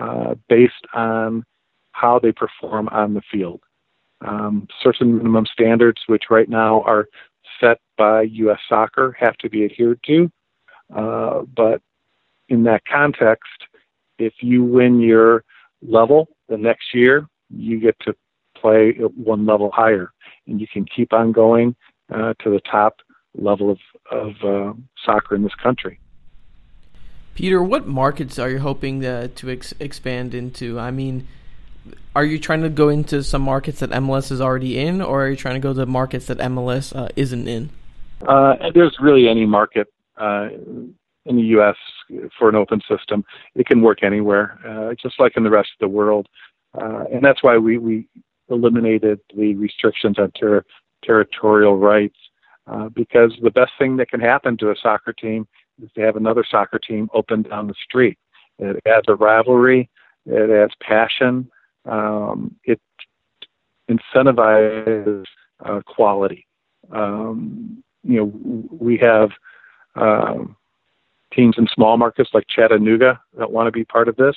uh, 0.00 0.34
based 0.48 0.86
on 0.94 1.44
how 1.92 2.18
they 2.18 2.32
perform 2.32 2.88
on 2.88 3.14
the 3.14 3.22
field. 3.30 3.60
Um, 4.26 4.68
certain 4.82 5.18
minimum 5.18 5.46
standards, 5.46 6.00
which 6.06 6.24
right 6.30 6.48
now 6.48 6.82
are 6.82 7.08
set 7.60 7.78
by 7.98 8.22
U.S. 8.22 8.60
Soccer, 8.68 9.14
have 9.18 9.36
to 9.38 9.50
be 9.50 9.64
adhered 9.64 10.00
to. 10.06 10.30
Uh, 10.94 11.42
but 11.54 11.82
in 12.48 12.62
that 12.64 12.82
context, 12.90 13.66
if 14.18 14.34
you 14.40 14.62
win 14.62 15.00
your 15.00 15.44
level 15.82 16.28
the 16.48 16.56
next 16.56 16.94
year, 16.94 17.26
you 17.50 17.80
get 17.80 17.96
to 18.00 18.14
play 18.56 18.92
one 19.16 19.46
level 19.46 19.70
higher, 19.72 20.12
and 20.46 20.60
you 20.60 20.66
can 20.72 20.84
keep 20.84 21.12
on 21.12 21.32
going 21.32 21.74
uh, 22.12 22.34
to 22.42 22.50
the 22.50 22.60
top 22.70 22.96
level 23.34 23.70
of, 23.70 23.78
of 24.10 24.32
uh, 24.44 24.72
soccer 25.04 25.34
in 25.34 25.42
this 25.42 25.54
country. 25.62 25.98
Peter, 27.34 27.62
what 27.62 27.86
markets 27.86 28.38
are 28.38 28.50
you 28.50 28.58
hoping 28.58 29.00
to, 29.00 29.28
to 29.28 29.50
ex- 29.50 29.74
expand 29.80 30.34
into? 30.34 30.78
I 30.78 30.90
mean, 30.90 31.26
are 32.14 32.24
you 32.24 32.38
trying 32.38 32.62
to 32.62 32.68
go 32.68 32.88
into 32.88 33.22
some 33.22 33.42
markets 33.42 33.80
that 33.80 33.90
MLS 33.90 34.30
is 34.30 34.40
already 34.40 34.78
in, 34.78 35.00
or 35.00 35.24
are 35.24 35.30
you 35.30 35.36
trying 35.36 35.54
to 35.54 35.60
go 35.60 35.72
to 35.72 35.86
markets 35.86 36.26
that 36.26 36.38
MLS 36.38 36.94
uh, 36.94 37.08
isn't 37.16 37.48
in? 37.48 37.70
Uh, 38.26 38.54
there's 38.74 38.96
really 39.00 39.28
any 39.28 39.46
market 39.46 39.88
uh, 40.18 40.48
in 41.24 41.36
the 41.36 41.42
U.S. 41.42 41.76
for 42.38 42.48
an 42.48 42.56
open 42.56 42.80
system. 42.88 43.24
It 43.54 43.66
can 43.66 43.82
work 43.82 44.02
anywhere, 44.02 44.58
uh, 44.66 44.94
just 45.00 45.18
like 45.18 45.36
in 45.36 45.44
the 45.44 45.50
rest 45.50 45.70
of 45.74 45.80
the 45.80 45.88
world. 45.88 46.28
Uh, 46.80 47.04
and 47.12 47.24
that's 47.24 47.42
why 47.42 47.58
we, 47.58 47.78
we 47.78 48.08
eliminated 48.48 49.20
the 49.36 49.54
restrictions 49.54 50.18
on 50.18 50.30
ter- 50.32 50.64
territorial 51.04 51.76
rights, 51.78 52.16
uh, 52.66 52.88
because 52.90 53.32
the 53.42 53.50
best 53.50 53.72
thing 53.78 53.96
that 53.96 54.08
can 54.08 54.20
happen 54.20 54.56
to 54.56 54.70
a 54.70 54.76
soccer 54.80 55.12
team 55.12 55.46
is 55.82 55.90
to 55.94 56.00
have 56.00 56.16
another 56.16 56.44
soccer 56.48 56.78
team 56.78 57.08
open 57.12 57.42
down 57.42 57.66
the 57.66 57.74
street. 57.84 58.18
It 58.58 58.80
adds 58.86 59.06
a 59.08 59.14
rivalry, 59.14 59.90
it 60.26 60.50
adds 60.50 60.74
passion, 60.80 61.50
um, 61.86 62.54
it 62.64 62.80
incentivizes 63.90 65.24
uh, 65.64 65.80
quality. 65.86 66.46
Um, 66.92 67.82
you 68.04 68.18
know, 68.18 68.68
we 68.70 68.98
have 69.02 69.30
um, 69.94 70.56
teams 71.34 71.56
in 71.58 71.66
small 71.74 71.96
markets 71.96 72.30
like 72.32 72.46
Chattanooga 72.48 73.20
that 73.38 73.52
want 73.52 73.66
to 73.66 73.72
be 73.72 73.84
part 73.84 74.08
of 74.08 74.16
this, 74.16 74.36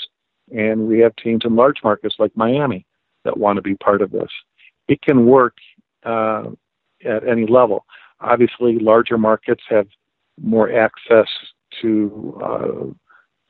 and 0.55 0.87
we 0.87 0.99
have 0.99 1.15
teams 1.15 1.43
in 1.45 1.55
large 1.55 1.77
markets 1.83 2.15
like 2.19 2.31
Miami 2.35 2.85
that 3.23 3.37
want 3.37 3.57
to 3.57 3.61
be 3.61 3.75
part 3.75 4.01
of 4.01 4.11
this. 4.11 4.29
It 4.87 5.01
can 5.01 5.25
work 5.25 5.57
uh, 6.03 6.45
at 7.03 7.27
any 7.27 7.45
level. 7.47 7.85
Obviously, 8.21 8.79
larger 8.79 9.17
markets 9.17 9.63
have 9.69 9.87
more 10.41 10.71
access 10.71 11.27
to 11.81 12.39
uh, 12.43 12.93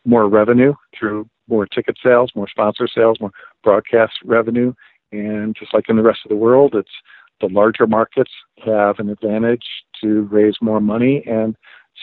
more 0.05 0.27
revenue 0.27 0.73
through 0.97 1.27
more 1.47 1.65
ticket 1.65 1.97
sales, 2.03 2.31
more 2.35 2.47
sponsor 2.47 2.87
sales, 2.87 3.17
more 3.19 3.31
broadcast 3.63 4.13
revenue. 4.23 4.73
And 5.11 5.55
just 5.55 5.73
like 5.73 5.89
in 5.89 5.95
the 5.95 6.03
rest 6.03 6.19
of 6.25 6.29
the 6.29 6.35
world, 6.35 6.73
it's 6.75 6.89
the 7.41 7.47
larger 7.47 7.85
markets 7.85 8.31
have 8.63 8.99
an 8.99 9.09
advantage 9.09 9.65
to 10.01 10.21
raise 10.31 10.55
more 10.61 10.79
money 10.79 11.23
and 11.27 11.55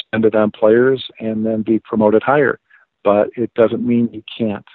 spend 0.07 0.25
it 0.25 0.35
on 0.35 0.51
players 0.51 1.05
and 1.19 1.45
then 1.47 1.63
be 1.63 1.79
promoted 1.79 2.23
higher. 2.23 2.59
But 3.05 3.29
it 3.37 3.53
doesn't 3.55 3.87
mean 3.87 4.09
you 4.13 4.23
can't. 4.37 4.67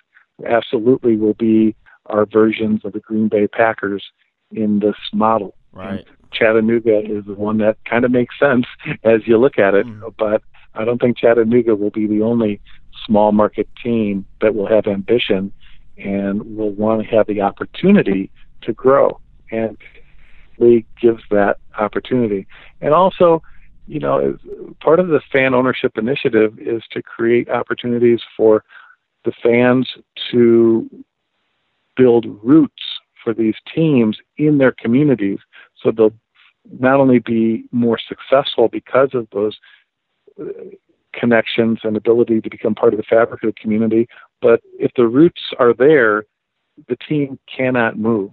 Absolutely 0.45 1.15
will 1.17 1.33
be 1.33 1.75
our 2.07 2.25
versions 2.25 2.81
of 2.83 2.93
the 2.93 2.99
Green 2.99 3.27
Bay 3.27 3.47
Packers 3.47 4.03
in 4.51 4.79
this 4.79 4.95
model. 5.13 5.55
Right. 5.71 5.99
And 5.99 6.05
Chattanooga 6.31 6.99
is 6.99 7.25
the 7.25 7.33
one 7.33 7.57
that 7.59 7.77
kind 7.89 8.05
of 8.05 8.11
makes 8.11 8.37
sense 8.39 8.65
as 9.03 9.21
you 9.25 9.37
look 9.37 9.57
at 9.57 9.73
it, 9.73 9.85
mm. 9.85 10.13
but 10.17 10.41
I 10.75 10.85
don't 10.85 11.01
think 11.01 11.17
Chattanooga 11.17 11.75
will 11.75 11.89
be 11.89 12.07
the 12.07 12.21
only 12.21 12.61
small 13.05 13.31
market 13.31 13.67
team 13.83 14.25
that 14.41 14.55
will 14.55 14.67
have 14.67 14.87
ambition 14.87 15.51
and 15.97 16.55
will 16.55 16.71
want 16.71 17.01
to 17.01 17.15
have 17.15 17.27
the 17.27 17.41
opportunity 17.41 18.31
to 18.61 18.73
grow. 18.73 19.19
And 19.51 19.77
league 20.59 20.85
gives 21.01 21.23
that 21.31 21.57
opportunity. 21.77 22.47
And 22.81 22.93
also, 22.93 23.41
you 23.87 23.99
know, 23.99 24.37
part 24.81 24.99
of 24.99 25.07
the 25.07 25.21
fan 25.31 25.53
ownership 25.53 25.97
initiative 25.97 26.57
is 26.59 26.83
to 26.91 27.01
create 27.01 27.49
opportunities 27.49 28.19
for 28.35 28.63
the 29.25 29.31
fans 29.41 29.89
to 30.31 30.89
build 31.95 32.25
roots 32.43 32.83
for 33.23 33.33
these 33.33 33.55
teams 33.73 34.17
in 34.37 34.57
their 34.57 34.71
communities 34.71 35.39
so 35.81 35.91
they'll 35.91 36.13
not 36.79 36.99
only 36.99 37.19
be 37.19 37.63
more 37.71 37.97
successful 37.97 38.67
because 38.67 39.09
of 39.13 39.27
those 39.31 39.57
uh, 40.39 40.45
connections 41.13 41.79
and 41.83 41.97
ability 41.97 42.41
to 42.41 42.49
become 42.49 42.75
part 42.75 42.93
of 42.93 42.97
the 42.97 43.03
fabric 43.03 43.41
of 43.43 43.53
the 43.53 43.59
community, 43.59 44.07
but 44.41 44.61
if 44.79 44.91
the 44.95 45.07
roots 45.07 45.41
are 45.59 45.73
there, 45.73 46.25
the 46.87 46.97
team 47.07 47.39
cannot 47.53 47.97
move, 47.97 48.31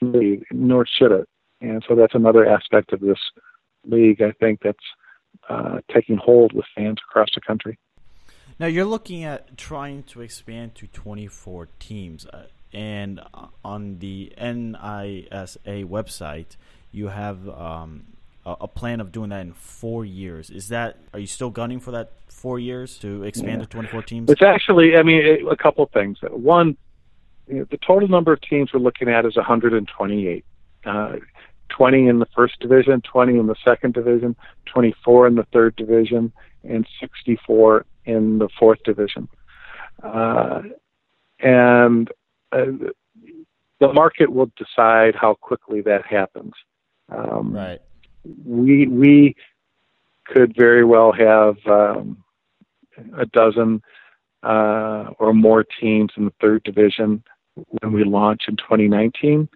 nor 0.00 0.86
should 0.86 1.12
it. 1.12 1.28
And 1.60 1.84
so 1.88 1.94
that's 1.94 2.14
another 2.14 2.46
aspect 2.46 2.92
of 2.92 3.00
this 3.00 3.18
league, 3.86 4.22
I 4.22 4.32
think, 4.32 4.60
that's 4.62 4.78
uh, 5.48 5.80
taking 5.92 6.16
hold 6.16 6.52
with 6.52 6.66
fans 6.74 6.98
across 7.08 7.28
the 7.34 7.40
country. 7.40 7.78
Now 8.58 8.66
you're 8.66 8.84
looking 8.84 9.24
at 9.24 9.56
trying 9.56 10.04
to 10.04 10.20
expand 10.20 10.74
to 10.76 10.86
24 10.86 11.68
teams, 11.80 12.26
uh, 12.26 12.44
and 12.72 13.20
on 13.64 13.98
the 13.98 14.32
NISA 14.40 15.58
website, 15.84 16.56
you 16.92 17.08
have 17.08 17.48
um, 17.48 18.04
a, 18.46 18.56
a, 18.62 18.68
plan 18.68 19.00
of 19.00 19.10
doing 19.10 19.30
that 19.30 19.40
in 19.40 19.52
four 19.52 20.04
years. 20.04 20.50
Is 20.50 20.68
that 20.68 20.98
are 21.12 21.18
you 21.18 21.26
still 21.26 21.50
gunning 21.50 21.80
for 21.80 21.90
that 21.92 22.12
four 22.28 22.58
years 22.58 22.98
to 22.98 23.24
expand 23.24 23.60
yeah. 23.60 23.66
to 23.66 23.66
24 23.66 24.02
teams? 24.02 24.30
It's 24.30 24.42
actually, 24.42 24.96
I 24.96 25.02
mean, 25.02 25.24
it, 25.24 25.40
a 25.50 25.56
couple 25.56 25.84
of 25.84 25.90
things. 25.90 26.18
One, 26.22 26.76
you 27.48 27.58
know, 27.58 27.66
the 27.70 27.78
total 27.78 28.08
number 28.08 28.32
of 28.32 28.40
teams 28.40 28.72
we're 28.72 28.80
looking 28.80 29.08
at 29.08 29.24
is 29.26 29.36
128. 29.36 30.44
Uh, 30.84 31.16
20 31.76 32.08
in 32.08 32.18
the 32.18 32.26
first 32.34 32.58
division, 32.60 33.00
20 33.00 33.38
in 33.38 33.46
the 33.46 33.56
second 33.64 33.94
division, 33.94 34.36
24 34.66 35.26
in 35.26 35.34
the 35.34 35.46
third 35.52 35.74
division, 35.76 36.32
and 36.62 36.86
64 37.00 37.84
in 38.04 38.38
the 38.38 38.48
fourth 38.58 38.82
division. 38.84 39.28
Uh, 40.02 40.62
and 41.40 42.10
uh, 42.52 42.66
the 43.80 43.92
market 43.92 44.30
will 44.32 44.50
decide 44.56 45.14
how 45.14 45.34
quickly 45.34 45.80
that 45.82 46.06
happens. 46.06 46.52
Um, 47.08 47.52
Right. 47.52 47.80
we 48.44 48.86
we 48.86 49.36
could 50.24 50.54
very 50.56 50.84
well 50.84 51.12
have 51.12 51.56
um, 51.66 52.24
a 53.16 53.26
dozen 53.26 53.82
uh, 54.42 55.10
or 55.18 55.34
more 55.34 55.64
teams 55.64 56.12
in 56.16 56.24
the 56.26 56.32
third 56.40 56.62
division 56.64 57.22
when 57.54 57.92
we 57.92 58.04
launch 58.04 58.42
in 58.48 58.56
2019, 58.56 59.48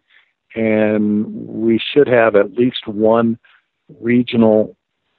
and 0.55 1.27
we 1.47 1.79
should 1.79 2.07
have 2.07 2.37
at 2.37 2.53
least 2.53 2.87
one 2.87 3.39
regional 4.01 4.77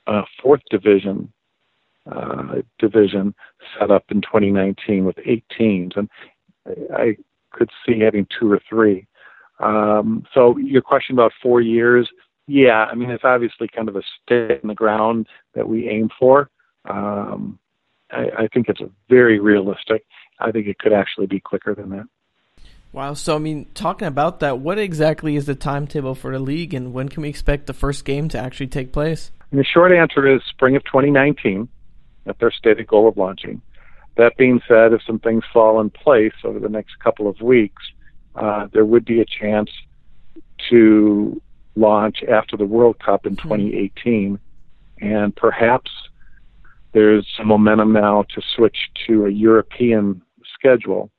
uh, 0.07 0.23
fourth 0.41 0.61
division 0.69 1.31
uh, 2.11 2.55
division 2.79 3.35
set 3.77 3.91
up 3.91 4.05
in 4.09 4.21
2019 4.21 5.05
with 5.05 5.17
eight 5.25 5.43
teams, 5.55 5.93
and 5.95 6.09
I 6.95 7.17
could 7.51 7.69
see 7.85 7.99
having 7.99 8.27
two 8.39 8.51
or 8.51 8.59
three. 8.67 9.05
Um, 9.59 10.25
so 10.33 10.57
your 10.57 10.81
question 10.81 11.15
about 11.15 11.33
four 11.41 11.61
years, 11.61 12.09
yeah, 12.47 12.85
I 12.85 12.95
mean 12.95 13.11
it's 13.11 13.25
obviously 13.25 13.67
kind 13.67 13.89
of 13.89 13.95
a 13.95 14.01
stake 14.23 14.59
in 14.63 14.69
the 14.69 14.75
ground 14.75 15.27
that 15.53 15.67
we 15.67 15.87
aim 15.87 16.09
for. 16.17 16.49
Um, 16.89 17.59
I, 18.11 18.29
I 18.39 18.47
think 18.47 18.69
it's 18.69 18.81
very 19.09 19.39
realistic. 19.39 20.03
I 20.39 20.51
think 20.51 20.67
it 20.67 20.79
could 20.79 20.93
actually 20.93 21.27
be 21.27 21.39
quicker 21.39 21.75
than 21.75 21.89
that. 21.89 22.07
Wow. 22.91 23.13
So, 23.13 23.35
I 23.35 23.39
mean, 23.39 23.67
talking 23.73 24.07
about 24.07 24.39
that, 24.39 24.59
what 24.59 24.79
exactly 24.79 25.35
is 25.35 25.45
the 25.45 25.55
timetable 25.55 26.15
for 26.15 26.31
the 26.31 26.39
league, 26.39 26.73
and 26.73 26.91
when 26.93 27.07
can 27.09 27.21
we 27.21 27.29
expect 27.29 27.67
the 27.67 27.73
first 27.73 28.03
game 28.03 28.29
to 28.29 28.39
actually 28.39 28.67
take 28.67 28.91
place? 28.91 29.31
And 29.51 29.59
the 29.59 29.63
short 29.63 29.91
answer 29.91 30.27
is 30.27 30.41
spring 30.49 30.75
of 30.75 30.83
2019, 30.85 31.69
at 32.25 32.39
their 32.39 32.51
stated 32.51 32.87
goal 32.87 33.07
of 33.07 33.17
launching. 33.17 33.61
That 34.17 34.35
being 34.37 34.59
said, 34.67 34.93
if 34.93 35.01
some 35.05 35.19
things 35.19 35.43
fall 35.53 35.79
in 35.79 35.91
place 35.91 36.33
over 36.43 36.59
the 36.59 36.69
next 36.69 36.99
couple 36.99 37.27
of 37.27 37.39
weeks, 37.41 37.81
uh, 38.35 38.67
there 38.73 38.85
would 38.85 39.05
be 39.05 39.21
a 39.21 39.25
chance 39.25 39.69
to 40.69 41.41
launch 41.75 42.23
after 42.23 42.57
the 42.57 42.65
World 42.65 42.99
Cup 42.99 43.25
in 43.25 43.35
2018, 43.35 44.39
and 44.99 45.35
perhaps 45.35 45.91
there's 46.91 47.27
some 47.37 47.47
momentum 47.47 47.93
now 47.93 48.25
to 48.33 48.41
switch 48.55 48.89
to 49.07 49.25
a 49.25 49.29
European 49.29 50.21
schedule 50.53 51.11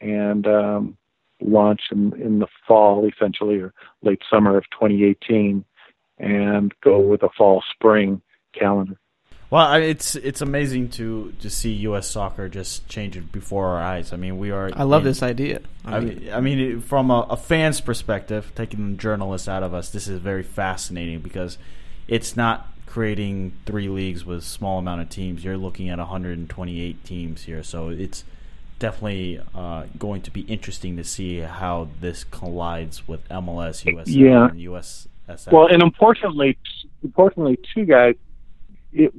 and 0.00 0.46
um, 0.46 0.97
launch 1.40 1.82
in, 1.90 2.12
in 2.20 2.38
the 2.38 2.46
fall, 2.66 3.06
essentially, 3.06 3.58
or 3.58 3.72
late 4.02 4.20
summer 4.30 4.56
of 4.56 4.64
2018, 4.70 5.64
and 6.18 6.74
go 6.82 6.98
with 6.98 7.22
a 7.22 7.28
fall 7.36 7.62
spring 7.74 8.20
calendar. 8.58 8.98
Well, 9.50 9.74
it's 9.74 10.14
it's 10.14 10.42
amazing 10.42 10.90
to 10.90 11.32
to 11.40 11.48
see 11.48 11.72
U.S. 11.72 12.06
soccer 12.06 12.50
just 12.50 12.86
change 12.86 13.16
it 13.16 13.32
before 13.32 13.68
our 13.68 13.80
eyes. 13.80 14.12
I 14.12 14.16
mean, 14.16 14.36
we 14.36 14.50
are. 14.50 14.70
I 14.74 14.82
love 14.82 15.02
in- 15.02 15.08
this 15.08 15.22
idea. 15.22 15.60
I 15.86 16.00
mean, 16.00 16.30
I 16.30 16.40
mean, 16.40 16.80
from 16.82 17.10
a, 17.10 17.26
a 17.30 17.36
fan's 17.36 17.80
perspective, 17.80 18.52
taking 18.54 18.90
the 18.90 18.96
journalists 18.98 19.48
out 19.48 19.62
of 19.62 19.72
us, 19.72 19.88
this 19.88 20.06
is 20.06 20.20
very 20.20 20.42
fascinating 20.42 21.20
because 21.20 21.56
it's 22.08 22.36
not 22.36 22.74
creating 22.84 23.52
three 23.64 23.88
leagues 23.88 24.24
with 24.24 24.44
small 24.44 24.78
amount 24.78 25.00
of 25.00 25.08
teams. 25.08 25.42
You're 25.42 25.56
looking 25.56 25.88
at 25.88 25.98
128 25.98 27.04
teams 27.04 27.44
here, 27.44 27.62
so 27.62 27.88
it's 27.88 28.24
definitely 28.78 29.40
uh, 29.54 29.84
going 29.98 30.22
to 30.22 30.30
be 30.30 30.42
interesting 30.42 30.96
to 30.96 31.04
see 31.04 31.38
how 31.40 31.88
this 32.00 32.24
collides 32.24 33.06
with 33.08 33.26
MLS, 33.28 33.84
USL, 33.84 34.04
Yeah. 34.06 34.48
and 34.48 34.60
USSF. 34.60 35.52
Well, 35.52 35.66
and 35.66 35.82
importantly, 35.82 36.56
importantly, 37.02 37.58
too, 37.74 37.84
guys, 37.84 38.14
it, 38.92 39.12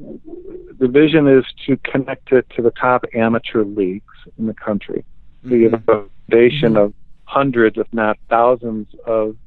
the 0.79 0.87
vision 0.87 1.27
is 1.27 1.45
to 1.67 1.77
connect 1.77 2.31
it 2.31 2.49
to 2.55 2.61
the 2.61 2.71
top 2.71 3.05
amateur 3.13 3.63
leagues 3.63 4.03
in 4.37 4.47
the 4.47 4.53
country. 4.53 5.05
So 5.47 5.55
you 5.55 5.69
have 5.69 5.83
a 5.87 6.05
foundation 6.29 6.75
of 6.75 6.93
hundreds, 7.25 7.77
if 7.77 7.87
not 7.93 8.17
thousands, 8.29 8.87
of 9.05 9.37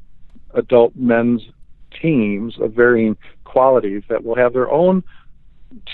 adult 0.55 0.95
men's 0.95 1.43
teams 2.01 2.59
of 2.61 2.73
varying 2.73 3.17
qualities 3.45 4.03
that 4.09 4.25
will 4.25 4.37
have 4.37 4.53
their 4.53 4.71
own 4.71 5.03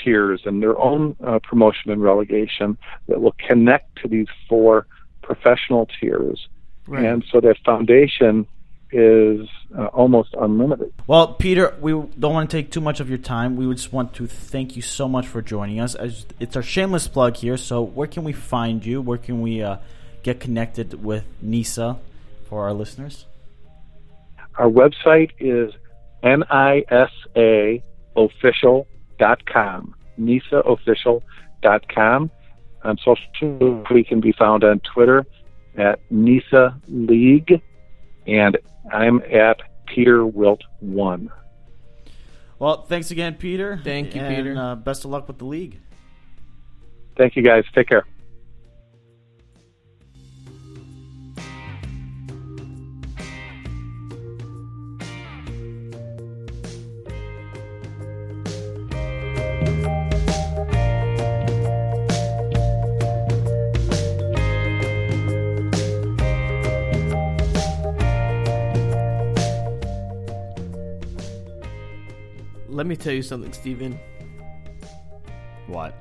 tiers 0.02 0.42
and 0.44 0.62
their 0.62 0.78
own 0.78 1.16
uh, 1.24 1.38
promotion 1.38 1.90
and 1.90 2.02
relegation 2.02 2.78
that 3.08 3.20
will 3.20 3.34
connect 3.46 3.96
to 4.02 4.08
these 4.08 4.26
four 4.48 4.86
professional 5.22 5.88
tiers. 6.00 6.48
Right. 6.86 7.04
And 7.04 7.24
so 7.30 7.40
that 7.40 7.56
foundation 7.64 8.46
is 8.90 9.48
uh, 9.76 9.86
almost 9.86 10.34
unlimited. 10.40 10.92
Well, 11.06 11.34
Peter, 11.34 11.76
we 11.80 11.92
don't 11.92 12.32
want 12.32 12.50
to 12.50 12.56
take 12.56 12.70
too 12.70 12.80
much 12.80 13.00
of 13.00 13.08
your 13.08 13.18
time. 13.18 13.56
We 13.56 13.72
just 13.74 13.92
want 13.92 14.14
to 14.14 14.26
thank 14.26 14.76
you 14.76 14.82
so 14.82 15.08
much 15.08 15.26
for 15.26 15.42
joining 15.42 15.80
us. 15.80 15.94
As 15.94 16.24
it's 16.40 16.56
our 16.56 16.62
shameless 16.62 17.06
plug 17.08 17.36
here. 17.36 17.58
So, 17.58 17.82
where 17.82 18.08
can 18.08 18.24
we 18.24 18.32
find 18.32 18.84
you? 18.84 19.02
Where 19.02 19.18
can 19.18 19.42
we 19.42 19.62
uh, 19.62 19.76
get 20.22 20.40
connected 20.40 21.04
with 21.04 21.24
NISA 21.42 21.98
for 22.48 22.64
our 22.64 22.72
listeners? 22.72 23.26
Our 24.56 24.70
website 24.70 25.32
is 25.38 25.74
nisaofficial.com. 29.18 29.94
nisaofficial.com. 30.20 32.30
On 32.84 32.96
social, 32.98 33.84
we 33.90 34.04
can 34.04 34.20
be 34.20 34.32
found 34.32 34.62
on 34.62 34.80
Twitter 34.80 35.26
at 35.76 35.98
Nisa 36.10 36.80
League, 36.86 37.60
and 38.26 38.56
I'm 38.92 39.20
at 39.22 39.60
Peter 39.86 40.24
Wilt 40.24 40.62
One. 40.80 41.30
Well, 42.58 42.82
thanks 42.82 43.10
again, 43.10 43.34
Peter. 43.34 43.80
Thank 43.82 44.14
you, 44.14 44.20
and, 44.20 44.36
Peter. 44.36 44.56
Uh, 44.56 44.74
best 44.76 45.04
of 45.04 45.10
luck 45.10 45.28
with 45.28 45.38
the 45.38 45.44
league. 45.44 45.80
Thank 47.16 47.36
you, 47.36 47.42
guys. 47.42 47.64
Take 47.74 47.88
care. 47.88 48.04
Let 72.78 72.86
me 72.86 72.94
tell 72.94 73.12
you 73.12 73.22
something, 73.22 73.52
Steven. 73.52 73.98
What? 75.66 76.00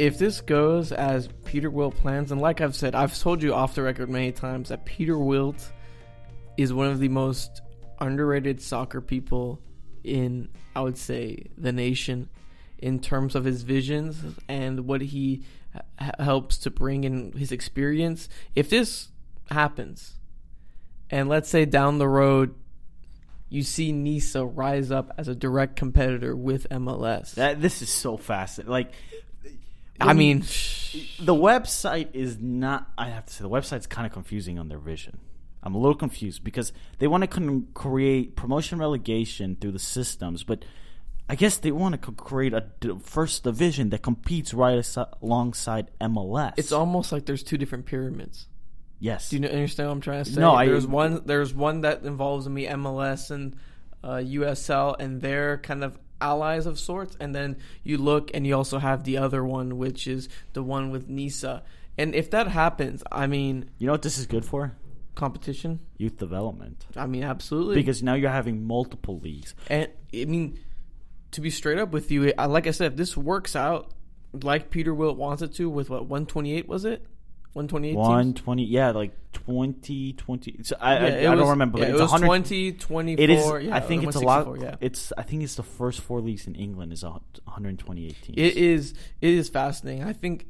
If 0.00 0.18
this 0.18 0.40
goes 0.40 0.90
as 0.90 1.28
Peter 1.44 1.70
Wilt 1.70 1.94
plans, 1.94 2.32
and 2.32 2.40
like 2.40 2.60
I've 2.60 2.74
said, 2.74 2.96
I've 2.96 3.16
told 3.16 3.44
you 3.44 3.54
off 3.54 3.76
the 3.76 3.82
record 3.82 4.10
many 4.10 4.32
times 4.32 4.70
that 4.70 4.84
Peter 4.84 5.16
Wilt 5.16 5.70
is 6.56 6.72
one 6.72 6.88
of 6.88 6.98
the 6.98 7.06
most 7.06 7.62
underrated 8.00 8.60
soccer 8.60 9.00
people 9.00 9.60
in, 10.02 10.48
I 10.74 10.80
would 10.80 10.98
say, 10.98 11.44
the 11.56 11.70
nation 11.70 12.28
in 12.78 12.98
terms 12.98 13.36
of 13.36 13.44
his 13.44 13.62
visions 13.62 14.20
and 14.48 14.80
what 14.80 15.00
he 15.00 15.44
h- 15.76 16.10
helps 16.18 16.58
to 16.58 16.70
bring 16.70 17.04
in 17.04 17.30
his 17.34 17.52
experience. 17.52 18.28
If 18.56 18.68
this 18.68 19.10
happens, 19.48 20.16
and 21.08 21.28
let's 21.28 21.48
say 21.48 21.66
down 21.66 21.98
the 21.98 22.08
road, 22.08 22.56
you 23.48 23.62
see 23.62 23.92
Nisa 23.92 24.44
rise 24.44 24.90
up 24.90 25.12
as 25.16 25.28
a 25.28 25.34
direct 25.34 25.76
competitor 25.76 26.36
with 26.36 26.68
MLS. 26.70 27.34
That 27.34 27.60
this 27.60 27.82
is 27.82 27.88
so 27.88 28.16
fascinating. 28.16 28.70
Like, 28.70 28.92
I 30.00 30.12
mean, 30.12 30.40
the 31.20 31.34
website 31.34 32.08
is 32.14 32.38
not. 32.38 32.90
I 32.96 33.08
have 33.08 33.26
to 33.26 33.32
say, 33.32 33.42
the 33.42 33.48
website's 33.50 33.86
kind 33.86 34.06
of 34.06 34.12
confusing 34.12 34.58
on 34.58 34.68
their 34.68 34.78
vision. 34.78 35.18
I'm 35.62 35.74
a 35.74 35.78
little 35.78 35.96
confused 35.96 36.44
because 36.44 36.72
they 36.98 37.08
want 37.08 37.22
to 37.22 37.26
con- 37.26 37.66
create 37.74 38.36
promotion 38.36 38.78
relegation 38.78 39.56
through 39.60 39.72
the 39.72 39.80
systems, 39.80 40.44
but 40.44 40.64
I 41.28 41.34
guess 41.34 41.58
they 41.58 41.72
want 41.72 42.00
to 42.00 42.12
create 42.12 42.54
a 42.54 42.66
d- 42.80 42.96
first 43.02 43.42
division 43.42 43.90
that 43.90 44.02
competes 44.02 44.54
right 44.54 44.78
as- 44.78 44.96
alongside 45.20 45.90
MLS. 46.00 46.54
it's 46.56 46.70
almost 46.72 47.10
like 47.10 47.26
there's 47.26 47.42
two 47.42 47.58
different 47.58 47.86
pyramids. 47.86 48.46
Yes. 48.98 49.30
Do 49.30 49.38
you 49.38 49.48
understand 49.48 49.88
what 49.88 49.94
I'm 49.94 50.00
trying 50.00 50.24
to 50.24 50.30
say? 50.30 50.40
No, 50.40 50.52
I- 50.52 50.66
there's 50.66 50.86
one. 50.86 51.22
There's 51.24 51.54
one 51.54 51.82
that 51.82 52.02
involves 52.02 52.48
me 52.48 52.66
MLS 52.66 53.30
and 53.30 53.56
uh, 54.02 54.16
USL, 54.16 54.96
and 54.98 55.20
they're 55.20 55.58
kind 55.58 55.84
of 55.84 55.98
allies 56.20 56.66
of 56.66 56.78
sorts. 56.78 57.16
And 57.20 57.34
then 57.34 57.58
you 57.82 57.98
look, 57.98 58.30
and 58.34 58.46
you 58.46 58.54
also 58.56 58.78
have 58.78 59.04
the 59.04 59.18
other 59.18 59.44
one, 59.44 59.78
which 59.78 60.06
is 60.06 60.28
the 60.52 60.62
one 60.62 60.90
with 60.90 61.08
Nisa. 61.08 61.62
And 61.96 62.14
if 62.14 62.30
that 62.30 62.48
happens, 62.48 63.02
I 63.10 63.26
mean, 63.26 63.70
you 63.78 63.86
know 63.86 63.92
what 63.92 64.02
this 64.02 64.18
is 64.18 64.26
good 64.26 64.44
for? 64.44 64.74
competition. 65.18 65.80
Youth 65.96 66.16
development. 66.16 66.86
I 66.96 67.06
mean, 67.06 67.24
absolutely. 67.24 67.74
Because 67.74 68.02
now 68.02 68.14
you're 68.14 68.30
having 68.30 68.64
multiple 68.66 69.18
leagues. 69.18 69.54
And 69.68 69.88
I 70.14 70.24
mean, 70.24 70.60
to 71.32 71.40
be 71.40 71.50
straight 71.50 71.78
up 71.78 71.90
with 71.90 72.10
you, 72.10 72.32
I, 72.38 72.46
like 72.46 72.66
I 72.66 72.70
said, 72.70 72.92
if 72.92 72.96
this 72.96 73.16
works 73.16 73.56
out 73.56 73.92
like 74.32 74.70
Peter 74.70 74.94
Wilt 74.94 75.16
wants 75.16 75.42
it 75.42 75.54
to, 75.54 75.68
with 75.68 75.90
what 75.90 76.02
128 76.02 76.68
was 76.68 76.84
it? 76.84 77.04
One 77.54 77.66
twenty 77.66 77.90
eight. 77.90 77.96
One 77.96 78.34
twenty, 78.34 78.64
yeah, 78.64 78.90
like 78.90 79.12
twenty 79.32 80.12
twenty. 80.12 80.60
So 80.62 80.76
I, 80.80 80.94
Yeah, 80.94 81.00
I, 81.00 81.06
I 81.24 81.30
was- 81.34 81.40
don't 81.40 81.50
remember. 81.50 81.78
Yeah, 81.78 81.84
but 81.86 81.90
it 81.90 81.92
it's 81.94 82.00
was 82.02 82.12
100 82.12 82.26
20, 82.26 82.72
24. 82.72 83.24
It 83.24 83.30
is. 83.30 83.66
Yeah, 83.66 83.76
I 83.76 83.80
think 83.80 84.04
it's 84.04 84.16
a 84.16 84.20
lot. 84.20 84.60
Yeah. 84.60 84.76
It's. 84.80 85.12
I 85.16 85.22
think 85.22 85.42
it's 85.42 85.54
the 85.56 85.62
first 85.62 86.00
four 86.00 86.20
leagues 86.20 86.46
in 86.46 86.54
England 86.54 86.92
is 86.92 87.02
a 87.02 87.10
128 87.10 88.16
teams. 88.22 88.38
It 88.38 88.56
is 88.56 88.94
it 89.20 89.34
is 89.34 89.48
fascinating. 89.48 90.04
I 90.04 90.12
think 90.12 90.46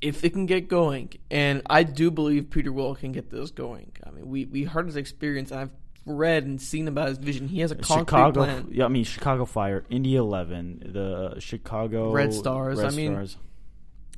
if 0.00 0.24
it 0.24 0.32
can 0.32 0.46
get 0.46 0.68
going, 0.68 1.10
and 1.30 1.62
I 1.66 1.82
do 1.82 2.10
believe 2.10 2.50
Peter 2.50 2.72
Wilt 2.72 2.98
can 3.00 3.12
get 3.12 3.30
this 3.30 3.50
going. 3.50 3.92
I 4.06 4.10
mean, 4.10 4.28
we 4.28 4.44
we 4.46 4.64
heard 4.64 4.86
his 4.86 4.96
experience, 4.96 5.50
and 5.50 5.60
I've 5.60 5.70
read 6.06 6.44
and 6.44 6.60
seen 6.60 6.88
about 6.88 7.08
his 7.08 7.18
vision. 7.18 7.48
He 7.48 7.60
has 7.60 7.70
a 7.70 7.76
concrete 7.76 8.00
Chicago. 8.04 8.44
plan. 8.44 8.68
Yeah, 8.70 8.84
I 8.84 8.88
mean 8.88 9.04
Chicago 9.04 9.44
Fire, 9.44 9.84
Indy 9.88 10.16
Eleven, 10.16 10.82
the 10.92 11.38
Chicago 11.40 12.10
Red 12.12 12.34
Stars, 12.34 12.78
Red 12.78 12.86
I 12.92 12.96
mean, 12.96 13.12
Stars. 13.12 13.36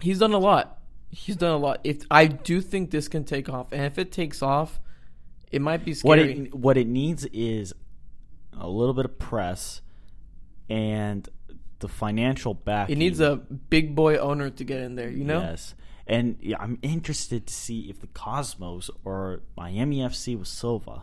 He's 0.01 0.19
done 0.19 0.33
a 0.33 0.39
lot. 0.39 0.79
He's 1.11 1.37
done 1.37 1.53
a 1.53 1.57
lot. 1.57 1.81
If 1.85 2.03
I 2.11 2.27
do 2.27 2.61
think 2.61 2.91
this 2.91 3.09
can 3.09 3.25
take 3.25 3.49
off, 3.49 3.73
and 3.73 3.83
if 3.83 3.99
it 3.99 4.13
takes 4.13 4.43
off, 4.43 4.81
it 5.51 5.63
might 5.63 5.85
be 5.85 5.95
what 6.03 6.19
scary. 6.19 6.33
it 6.33 6.55
what 6.55 6.77
it 6.77 6.87
needs 6.87 7.25
is 7.27 7.73
a 8.53 8.69
little 8.69 8.95
bit 8.95 9.05
of 9.05 9.19
press 9.19 9.81
and 10.69 11.29
the 11.79 11.89
financial 11.89 12.55
back. 12.55 12.91
it 12.91 12.97
needs 12.97 13.21
a 13.21 13.37
big 13.37 13.95
boy 13.95 14.17
owner 14.17 14.51
to 14.51 14.65
get 14.65 14.81
in 14.81 14.97
there. 14.97 15.11
You 15.11 15.25
know, 15.25 15.41
Yes. 15.41 15.75
And 16.07 16.37
yeah, 16.41 16.57
I'm 16.61 16.79
interested 16.83 17.47
to 17.49 17.55
see 17.55 17.91
if 17.91 18.01
the 18.01 18.07
Cosmos 18.07 18.91
or 19.05 19.43
Miami 19.57 19.99
FC 19.99 20.39
with 20.39 20.47
Silva, 20.49 21.03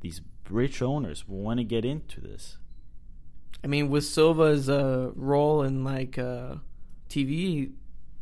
these 0.00 0.22
rich 0.48 0.80
owners, 0.80 1.28
will 1.28 1.40
want 1.40 1.58
to 1.58 1.64
get 1.64 1.84
into 1.84 2.20
this. 2.20 2.56
I 3.62 3.66
mean, 3.66 3.90
with 3.90 4.04
Silva's 4.04 4.68
uh, 4.70 5.10
role 5.14 5.62
in 5.62 5.84
like 5.84 6.18
uh, 6.18 6.56
TV 7.10 7.72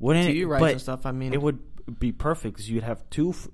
Wouldn't 0.00 0.48
rights 0.48 0.60
but 0.60 0.72
and 0.72 0.80
stuff. 0.80 1.06
I 1.06 1.12
mean, 1.12 1.32
it 1.32 1.40
would 1.40 1.58
be 1.98 2.10
perfect 2.10 2.56
because 2.56 2.70
you'd 2.70 2.82
have 2.82 3.08
two. 3.10 3.30
f- 3.30 3.48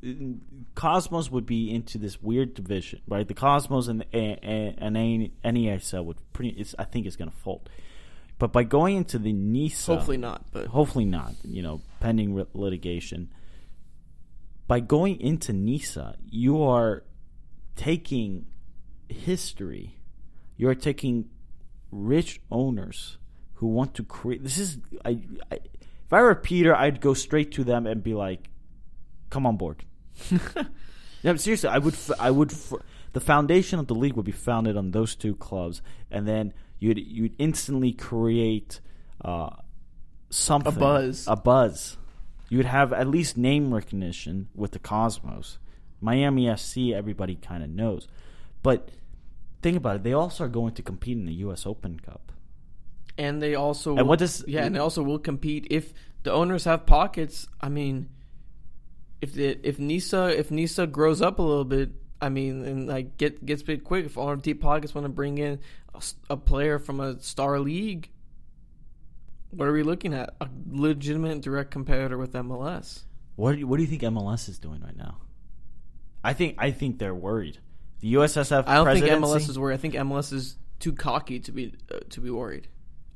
Cosmos 0.75 1.31
would 1.31 1.45
be 1.45 1.75
into 1.75 1.99
this 1.99 2.23
weird 2.23 2.55
division, 2.55 3.01
right? 3.09 3.27
The 3.27 3.35
Cosmos 3.35 3.89
and 3.89 4.05
and, 4.13 4.79
and 4.79 5.31
NASL 5.45 6.05
would 6.05 6.19
pretty. 6.33 6.51
It's, 6.51 6.75
I 6.79 6.85
think 6.85 7.07
it's 7.07 7.17
going 7.17 7.31
to 7.31 7.37
fold. 7.37 7.69
But 8.39 8.53
by 8.53 8.65
going 8.65 8.97
into 8.97 9.19
the 9.19 9.33
NISA, 9.33 9.95
hopefully 9.95 10.19
not. 10.19 10.45
But 10.53 10.67
hopefully 10.67 11.05
not, 11.07 11.35
you 11.43 11.63
know, 11.63 11.81
pending 12.01 12.47
litigation. 12.55 13.31
By 14.67 14.81
going 14.81 15.21
into 15.21 15.53
NISA, 15.53 16.17
you 16.29 16.63
are 16.63 17.05
taking 17.77 18.47
history. 19.09 19.99
You're 20.57 20.75
taking 20.75 21.31
rich 21.91 22.41
owners 22.51 23.19
who 23.55 23.69
want 23.69 23.95
to 23.95 24.03
create. 24.03 24.43
This 24.43 24.59
is, 24.59 24.79
I, 25.05 25.21
I, 25.51 25.61
if 26.07 26.13
I 26.13 26.23
were 26.23 26.35
Peter, 26.35 26.75
I'd 26.75 27.01
go 27.01 27.15
straight 27.15 27.53
to 27.53 27.65
them 27.65 27.87
and 27.87 28.03
be 28.03 28.15
like, 28.15 28.49
"Come 29.31 29.47
on 29.47 29.57
board." 29.57 29.85
yeah, 31.23 31.37
seriously, 31.37 31.69
I 31.69 31.79
would. 31.79 31.95
f- 31.95 32.11
I 32.19 32.31
would. 32.31 32.53
f- 32.53 32.73
The 33.13 33.21
foundation 33.21 33.79
of 33.79 33.87
the 33.87 33.95
league 33.95 34.15
would 34.15 34.27
be 34.27 34.33
founded 34.33 34.77
on 34.77 34.91
those 34.93 35.15
two 35.17 35.35
clubs, 35.37 35.83
and 36.11 36.27
then 36.29 36.53
you'd 36.79 36.99
you'd 36.99 37.35
instantly 37.39 37.93
create 37.93 38.81
uh, 39.25 39.51
something 40.31 40.75
buzz. 40.75 41.27
A 41.27 41.37
buzz. 41.37 41.97
You 42.49 42.59
would 42.59 42.67
have 42.67 42.93
at 42.93 43.09
least 43.09 43.37
name 43.37 43.75
recognition 43.75 44.49
with 44.55 44.71
the 44.73 44.79
Cosmos. 44.79 45.59
Miami 46.01 46.45
FC, 46.45 46.93
everybody 46.93 47.35
kind 47.37 47.65
of 47.65 47.71
knows, 47.71 48.07
but 48.63 48.91
think 49.63 49.77
about 49.79 49.97
it. 49.97 50.03
They 50.05 50.13
also 50.13 50.45
are 50.45 50.49
going 50.49 50.75
to 50.75 50.83
compete 50.83 51.17
in 51.17 51.25
the 51.27 51.33
U.S. 51.47 51.67
Open 51.67 51.99
Cup. 51.99 52.33
And 53.19 53.43
they 53.43 53.55
also 53.55 53.91
And 53.91 54.01
will- 54.01 54.07
what 54.09 54.19
does- 54.19 54.45
yeah, 54.47 54.65
and 54.65 54.75
they 54.75 54.79
also 54.81 55.03
will 55.03 55.19
compete 55.19 55.67
if 55.71 55.93
the 56.23 56.33
owners 56.33 56.65
have 56.65 56.87
pockets. 56.87 57.47
I 57.61 57.69
mean, 57.69 58.09
if 59.21 59.33
the, 59.35 59.59
if 59.67 59.79
Nisa 59.79 60.39
if 60.39 60.51
Nisa 60.51 60.87
grows 60.87 61.23
up 61.23 61.39
a 61.39 61.43
little 61.43 61.65
bit, 61.65 61.91
I 62.21 62.29
mean, 62.29 62.65
and 62.65 62.87
like 62.89 63.17
get 63.17 63.45
gets 63.45 63.63
big 63.63 63.85
quick. 63.85 64.07
If 64.07 64.19
all 64.19 64.35
deep 64.37 64.61
pockets 64.61 64.95
want 64.95 65.05
to 65.05 65.09
bring 65.11 65.39
in 65.39 65.61
a 66.29 66.37
player 66.37 66.79
from 66.79 67.01
a 67.01 67.21
star 67.21 67.59
league, 67.61 68.11
what 69.51 69.69
are 69.69 69.73
we 69.73 69.83
looking 69.83 70.13
at? 70.13 70.35
A 70.41 70.49
legitimate 70.71 71.41
direct 71.41 71.71
competitor 71.71 72.19
with 72.19 72.33
MLS. 72.33 73.05
What 73.37 73.53
do 73.53 73.59
you, 73.59 73.67
what 73.67 73.77
do 73.77 73.83
you 73.83 73.89
think 73.89 74.03
MLS 74.03 74.49
is 74.49 74.59
doing 74.59 74.81
right 74.83 74.97
now? 74.97 75.19
I 76.25 76.33
think 76.33 76.57
I 76.59 76.71
think 76.71 76.99
they're 76.99 77.15
worried. 77.15 77.59
The 78.01 78.15
USSF. 78.15 78.65
I 78.67 78.77
don't 78.77 78.93
think 78.99 79.07
MLS 79.07 79.49
is 79.49 79.59
worried. 79.59 79.75
I 79.75 79.79
think 79.79 79.95
MLS 79.95 80.33
is 80.33 80.57
too 80.81 80.93
cocky 80.93 81.41
to 81.41 81.53
be 81.53 81.75
uh, 81.91 82.01
to 82.11 82.21
be 82.21 82.31
worried. 82.31 82.69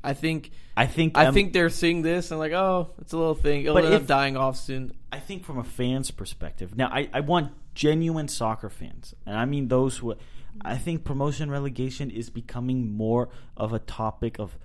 I 0.03 0.15
think 0.15 0.51
I 0.77 0.87
think. 0.87 1.17
I 1.17 1.27
M- 1.27 1.35
think 1.35 1.53
they're 1.53 1.69
seeing 1.69 2.03
this 2.03 2.31
and 2.31 2.41
like, 2.41 2.53
oh, 2.53 2.91
it's 3.01 3.13
a 3.13 3.19
little 3.19 3.35
thing. 3.35 3.63
It'll 3.63 3.75
But 3.75 3.85
end 3.85 3.95
up 3.95 4.07
dying 4.07 4.37
off 4.37 4.57
soon. 4.57 4.93
I 5.13 5.19
think 5.19 5.45
from 5.45 5.59
a 5.59 5.65
fan's 5.65 6.11
perspective. 6.11 6.77
Now, 6.77 6.89
I, 6.89 7.09
I 7.13 7.21
want 7.21 7.53
genuine 7.75 8.29
soccer 8.29 8.71
fans, 8.71 9.15
and 9.27 9.37
I 9.37 9.45
mean 9.45 9.69
those 9.69 9.99
who. 9.99 10.15
I 10.63 10.77
think 10.77 11.05
promotion 11.05 11.49
relegation 11.49 12.11
is 12.11 12.29
becoming 12.29 12.93
more 12.93 13.29
of 13.57 13.73
a 13.73 13.79
topic 13.79 14.39
of 14.39 14.59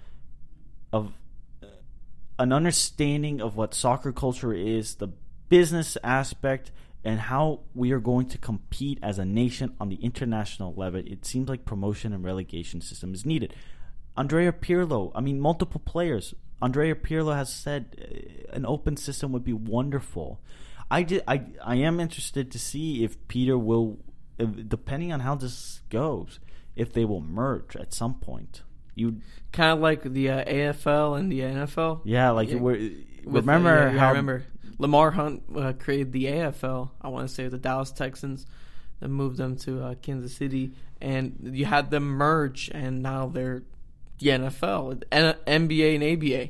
of 0.91 1.13
uh, 1.61 1.67
an 2.39 2.51
understanding 2.51 3.39
of 3.39 3.55
what 3.55 3.73
soccer 3.73 4.11
culture 4.11 4.53
is, 4.53 4.95
the 4.95 5.09
business 5.47 5.95
aspect, 6.03 6.71
and 7.03 7.19
how 7.19 7.59
we 7.75 7.91
are 7.91 7.99
going 7.99 8.27
to 8.29 8.38
compete 8.39 8.97
as 9.03 9.19
a 9.19 9.25
nation 9.25 9.75
on 9.79 9.89
the 9.89 9.95
international 9.97 10.73
level. 10.75 11.01
It 11.05 11.23
seems 11.23 11.47
like 11.47 11.65
promotion 11.65 12.13
and 12.13 12.23
relegation 12.23 12.81
system 12.81 13.13
is 13.13 13.25
needed. 13.25 13.53
Andrea 14.18 14.51
Pirlo, 14.51 15.11
I 15.16 15.22
mean, 15.22 15.39
multiple 15.39 15.82
players. 15.84 16.34
Andrea 16.61 16.95
Pirlo 16.95 17.36
has 17.36 17.53
said 17.53 17.97
uh, 17.99 18.55
an 18.55 18.66
open 18.66 18.97
system 18.97 19.32
would 19.34 19.43
be 19.43 19.53
wonderful. 19.53 20.39
I, 20.89 21.03
did, 21.03 21.24
I, 21.28 21.43
I 21.63 21.76
am 21.78 21.99
interested 21.99 22.51
to 22.51 22.59
see 22.59 23.03
if 23.03 23.28
Peter 23.28 23.57
will, 23.57 23.99
if, 24.38 24.70
depending 24.70 25.11
on 25.11 25.20
how 25.20 25.36
this 25.36 25.82
goes, 25.89 26.39
if 26.76 26.93
they 26.93 27.05
will 27.05 27.22
merge 27.22 27.76
at 27.76 27.93
some 27.93 28.16
point. 28.16 28.61
You, 28.93 29.20
kind 29.51 29.72
of 29.72 29.80
like 29.80 30.03
the 30.03 30.30
uh, 30.30 30.45
AFL 30.45 31.20
and 31.20 31.32
the 31.32 31.41
NFL. 31.41 32.01
yeah, 32.05 32.30
like 32.30 32.49
Yeah, 32.49 32.59
remember 33.26 33.70
uh, 33.70 33.86
yeah, 33.88 33.93
yeah, 33.93 33.99
how 33.99 34.05
I 34.07 34.09
remember 34.09 34.45
Lamar 34.78 35.11
Hunt 35.11 35.43
uh, 35.55 35.74
created 35.74 36.11
the 36.11 36.26
AFL. 36.26 36.91
I 37.01 37.09
want 37.09 37.28
to 37.28 37.34
say 37.34 37.47
the 37.47 37.57
Dallas 37.57 37.91
Texans, 37.91 38.45
then 38.99 39.11
moved 39.11 39.38
them 39.38 39.57
to 39.57 39.84
uh, 39.84 39.95
Kansas 39.95 40.36
City, 40.36 40.74
and 41.01 41.38
you 41.51 41.66
had 41.66 41.91
them 41.91 42.05
merge, 42.05 42.70
and 42.74 43.01
now 43.01 43.28
they're 43.28 43.63
the 44.20 44.28
NFL, 44.28 45.03
NBA, 45.11 45.95
and 45.95 46.03
ABA. 46.03 46.49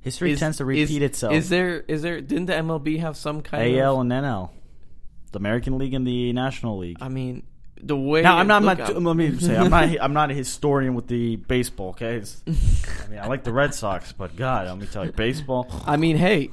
history 0.00 0.32
Is- 0.32 0.40
tends 0.40 0.58
to 0.58 0.64
is- 0.70 0.88
repeat 0.90 1.02
itself. 1.02 1.32
Is 1.34 1.48
there? 1.48 1.80
Is 1.88 2.02
there? 2.02 2.20
Didn't 2.20 2.46
the 2.46 2.54
MLB 2.54 2.98
have 3.00 3.16
some 3.16 3.42
kind 3.42 3.62
AL 3.76 3.78
of? 3.78 3.96
AL 3.96 4.00
and 4.02 4.10
NL, 4.12 4.50
the 5.32 5.38
American 5.38 5.76
League 5.78 5.94
and 5.94 6.06
the 6.06 6.32
National 6.32 6.78
League. 6.78 6.98
I 7.00 7.08
mean, 7.08 7.42
the 7.80 7.96
way. 7.96 8.22
Now 8.22 8.38
I'm 8.38 8.46
not. 8.48 8.62
I'm 8.62 8.76
not 8.78 8.94
let 9.02 9.16
me 9.16 9.38
say 9.38 9.56
I'm 9.56 9.70
not. 9.70 9.88
I'm 10.00 10.12
not 10.12 10.30
a 10.30 10.34
historian 10.34 10.94
with 10.94 11.08
the 11.08 11.36
baseball. 11.36 11.90
Okay, 11.90 12.22
I 12.46 13.08
mean 13.08 13.18
I 13.18 13.26
like 13.26 13.44
the 13.44 13.52
Red 13.52 13.74
Sox, 13.74 14.12
but 14.12 14.34
God, 14.36 14.66
let 14.68 14.78
me 14.78 14.86
tell 14.86 15.04
you, 15.04 15.12
baseball. 15.12 15.66
I 15.86 15.96
mean, 15.96 16.16
hey, 16.16 16.50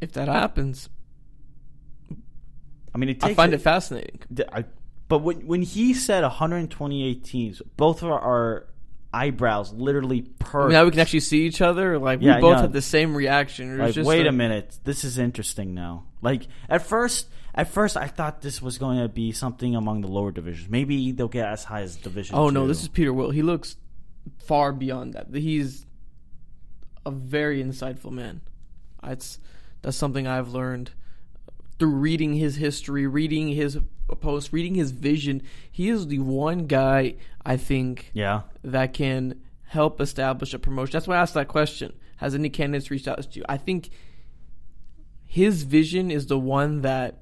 if 0.00 0.12
that 0.12 0.28
happens, 0.28 0.88
I 2.94 2.98
mean, 2.98 3.10
it 3.10 3.22
I 3.24 3.34
find 3.34 3.52
a- 3.52 3.56
it 3.56 3.60
fascinating. 3.62 4.20
I, 4.52 4.64
but 5.08 5.18
when 5.18 5.46
when 5.46 5.62
he 5.62 5.92
said 5.94 6.22
128 6.22 7.24
teams, 7.24 7.62
both 7.76 8.02
of 8.02 8.10
our 8.10 8.66
eyebrows 9.16 9.72
literally 9.72 10.22
perked. 10.38 10.72
Now 10.72 10.84
we 10.84 10.90
can 10.90 11.00
actually 11.00 11.20
see 11.20 11.46
each 11.46 11.60
other. 11.60 11.98
Like 11.98 12.20
Yeah, 12.20 12.36
we 12.36 12.40
both 12.42 12.56
yeah. 12.56 12.62
had 12.62 12.72
the 12.72 12.82
same 12.82 13.16
reaction. 13.16 13.68
It 13.68 13.72
was 13.72 13.80
like, 13.80 13.94
just 13.94 14.08
wait 14.08 14.26
a- 14.26 14.32
minute, 14.32 14.78
this 14.84 15.04
is 15.04 15.18
interesting 15.18 15.74
now. 15.74 16.04
Like 16.22 16.46
at 16.68 16.82
first, 16.82 17.28
at 17.54 17.68
first 17.68 17.96
I 17.96 18.06
thought 18.06 18.42
this 18.42 18.60
was 18.60 18.78
going 18.78 18.98
to 18.98 19.08
be 19.08 19.32
something 19.32 19.74
among 19.74 20.02
the 20.02 20.08
lower 20.08 20.30
divisions. 20.30 20.68
Maybe 20.68 21.12
they'll 21.12 21.28
get 21.28 21.46
as 21.46 21.64
high 21.64 21.82
as 21.82 21.96
division. 21.96 22.36
Oh 22.36 22.50
no, 22.50 22.62
two. 22.62 22.68
this 22.68 22.82
is 22.82 22.88
Peter 22.88 23.12
Wilt. 23.12 23.34
He 23.34 23.42
looks 23.42 23.76
far 24.44 24.72
beyond 24.72 25.14
that. 25.14 25.28
He's 25.34 25.86
a 27.04 27.10
very 27.10 27.62
insightful 27.62 28.10
man. 28.10 28.40
It's 29.02 29.38
that's 29.82 29.96
something 29.96 30.26
I've 30.26 30.48
learned 30.48 30.90
through 31.78 31.90
reading 31.90 32.34
his 32.34 32.56
history, 32.56 33.06
reading 33.06 33.48
his 33.48 33.78
posts, 34.20 34.52
reading 34.52 34.74
his 34.74 34.90
vision. 34.90 35.42
He 35.70 35.88
is 35.88 36.06
the 36.08 36.18
one 36.20 36.66
guy 36.66 37.16
I 37.46 37.56
think 37.56 38.10
yeah. 38.12 38.42
that 38.64 38.92
can 38.92 39.40
help 39.68 40.00
establish 40.00 40.52
a 40.52 40.58
promotion. 40.58 40.92
That's 40.92 41.06
why 41.06 41.14
I 41.14 41.20
asked 41.20 41.34
that 41.34 41.46
question. 41.46 41.94
Has 42.16 42.34
any 42.34 42.50
candidates 42.50 42.90
reached 42.90 43.06
out 43.06 43.22
to 43.22 43.38
you? 43.38 43.44
I 43.48 43.56
think 43.56 43.90
his 45.24 45.62
vision 45.62 46.10
is 46.10 46.26
the 46.26 46.38
one 46.38 46.82
that 46.82 47.20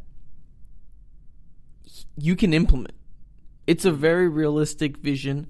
you 2.16 2.36
can 2.36 2.54
implement. 2.54 2.94
It's 3.66 3.84
a 3.84 3.92
very 3.92 4.26
realistic 4.26 4.96
vision, 4.96 5.48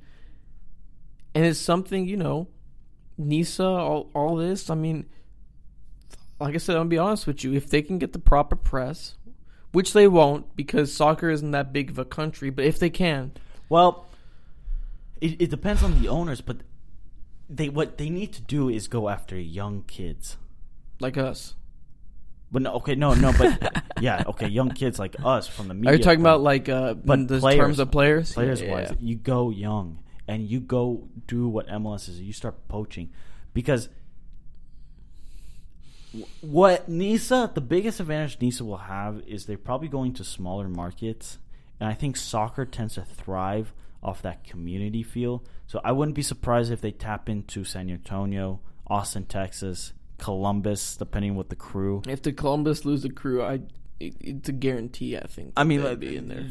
and 1.35 1.45
it's 1.45 1.59
something 1.59 2.07
you 2.07 2.16
know. 2.16 2.49
Nisa, 3.16 3.64
all, 3.64 4.11
all 4.12 4.35
this. 4.35 4.70
I 4.70 4.75
mean, 4.75 5.07
like 6.41 6.55
I 6.55 6.59
said, 6.59 6.77
I'll 6.77 6.85
be 6.85 6.99
honest 6.99 7.29
with 7.29 7.45
you. 7.45 7.53
If 7.53 7.70
they 7.70 7.81
can 7.81 7.99
get 7.99 8.12
the 8.12 8.18
proper 8.18 8.57
press, 8.57 9.14
which 9.70 9.93
they 9.93 10.09
won't 10.09 10.57
because 10.57 10.93
soccer 10.93 11.31
isn't 11.31 11.53
that 11.53 11.72
big 11.72 11.91
of 11.91 11.99
a 11.99 12.05
country, 12.05 12.51
but 12.51 12.64
if 12.64 12.81
they 12.81 12.91
can, 12.91 13.33
Well, 13.68 14.07
it, 15.25 15.43
it 15.45 15.51
depends 15.51 15.83
on 15.83 16.01
the 16.01 16.09
owners, 16.09 16.41
but 16.41 16.59
they 17.49 17.68
what 17.68 17.99
they 17.99 18.11
need 18.11 18.33
to 18.35 18.43
do 18.43 18.68
is 18.68 18.89
go 18.89 19.09
after 19.09 19.39
young 19.39 19.83
kids. 19.87 20.37
like 21.01 21.16
us, 21.16 21.55
But 22.53 22.62
no, 22.62 22.72
okay, 22.75 22.95
no, 22.95 23.14
no, 23.14 23.33
but 23.37 23.83
yeah, 24.01 24.22
okay, 24.27 24.49
young 24.49 24.70
kids 24.70 24.99
like 24.99 25.16
us 25.25 25.47
from 25.49 25.68
the 25.68 25.75
media. 25.75 25.91
Are 25.91 25.97
you 25.97 26.03
talking 26.03 26.22
but 26.22 26.29
about 26.31 26.41
like 26.43 26.68
uh, 26.68 26.95
but 26.95 27.27
the 27.29 27.39
players- 27.41 27.59
terms 27.59 27.79
of 27.81 27.91
players? 27.91 28.33
players 28.33 28.61
Yeah, 28.62 28.72
wise? 28.72 28.93
You 29.01 29.16
go 29.16 29.51
young 29.51 29.99
and 30.29 30.49
you 30.49 30.61
go 30.61 31.09
do 31.27 31.49
what 31.49 31.66
MLS 31.68 32.09
is. 32.09 32.20
You 32.20 32.33
start 32.33 32.68
poaching 32.68 33.11
because 33.53 33.89
what 36.41 36.89
Nisa, 36.89 37.51
the 37.53 37.61
biggest 37.61 37.99
advantage 38.01 38.41
Nisa 38.41 38.64
will 38.64 38.77
have 38.77 39.22
is 39.27 39.47
they're 39.47 39.59
probably 39.59 39.89
going 39.89 40.12
to 40.14 40.25
smaller 40.25 40.68
markets, 40.68 41.39
and 41.81 41.89
I 41.89 41.95
think 41.95 42.16
soccer 42.16 42.64
tends 42.64 42.95
to 42.95 43.03
thrive 43.03 43.72
off 44.05 44.23
that 44.23 44.45
community 44.45 45.03
feel. 45.03 45.43
So 45.67 45.81
I 45.83 45.93
wouldn't 45.93 46.15
be 46.15 46.23
surprised 46.23 46.71
if 46.71 46.81
they 46.81 46.91
tap 46.93 47.29
into 47.29 47.65
San 47.65 47.89
Antonio, 47.91 48.61
Austin, 48.87 49.25
Texas, 49.25 49.93
Columbus, 50.19 50.97
depending 50.97 51.33
on 51.33 51.37
what 51.37 51.49
the 51.49 51.57
crew. 51.57 52.03
If 52.07 52.23
the 52.23 52.33
Columbus 52.33 52.85
lose 52.85 53.03
the 53.03 53.11
crew, 53.11 53.43
I 53.43 53.61
it, 54.01 54.15
it's 54.21 54.49
a 54.49 54.53
guarantee. 54.53 55.17
I 55.17 55.27
think. 55.27 55.53
I 55.57 55.65
mean, 55.65 55.83
like, 55.83 55.99
be 56.01 56.17
in 56.17 56.29
there. 56.29 56.47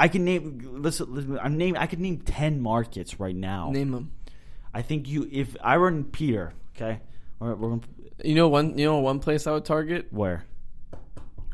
I 0.00 0.08
can 0.08 0.24
name. 0.24 0.60
Listen, 0.62 1.12
listen, 1.14 1.38
I'm 1.38 1.56
name. 1.56 1.76
I 1.78 1.86
could 1.86 2.00
name 2.00 2.18
ten 2.18 2.60
markets 2.60 3.18
right 3.18 3.34
now. 3.34 3.70
Name 3.72 3.90
them. 3.90 4.12
I 4.72 4.82
think 4.82 5.08
you. 5.08 5.28
If 5.30 5.56
I 5.60 5.78
were 5.78 5.88
in 5.88 6.04
Peter, 6.04 6.52
okay, 6.76 7.00
we're, 7.38 7.54
we're 7.54 7.68
gonna- 7.70 7.82
You 8.24 8.34
know 8.34 8.48
one. 8.48 8.78
You 8.78 8.84
know 8.86 8.98
one 8.98 9.18
place 9.20 9.46
I 9.46 9.52
would 9.52 9.64
target 9.64 10.06
where 10.10 10.44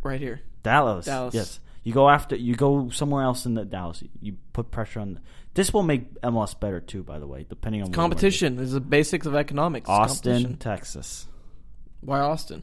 right 0.02 0.20
here. 0.20 0.40
Dallas. 0.62 1.06
Dallas. 1.06 1.34
Yes. 1.34 1.60
You 1.84 1.92
go 1.92 2.08
after. 2.08 2.34
You 2.34 2.54
go 2.54 2.88
somewhere 2.90 3.22
else 3.22 3.44
in 3.44 3.54
the 3.54 3.64
Dallas. 3.64 4.02
You 4.20 4.36
put 4.54 4.70
pressure 4.70 5.00
on. 5.00 5.20
This 5.52 5.72
will 5.72 5.82
make 5.82 6.20
MLS 6.22 6.58
better 6.58 6.80
too. 6.80 7.02
By 7.02 7.18
the 7.18 7.26
way, 7.26 7.46
depending 7.48 7.82
on 7.82 7.92
Competition 7.92 8.58
is 8.58 8.72
the 8.72 8.80
basics 8.80 9.26
of 9.26 9.34
economics. 9.34 9.88
Austin, 9.88 10.56
Texas. 10.56 11.26
Why 12.00 12.20
Austin? 12.20 12.62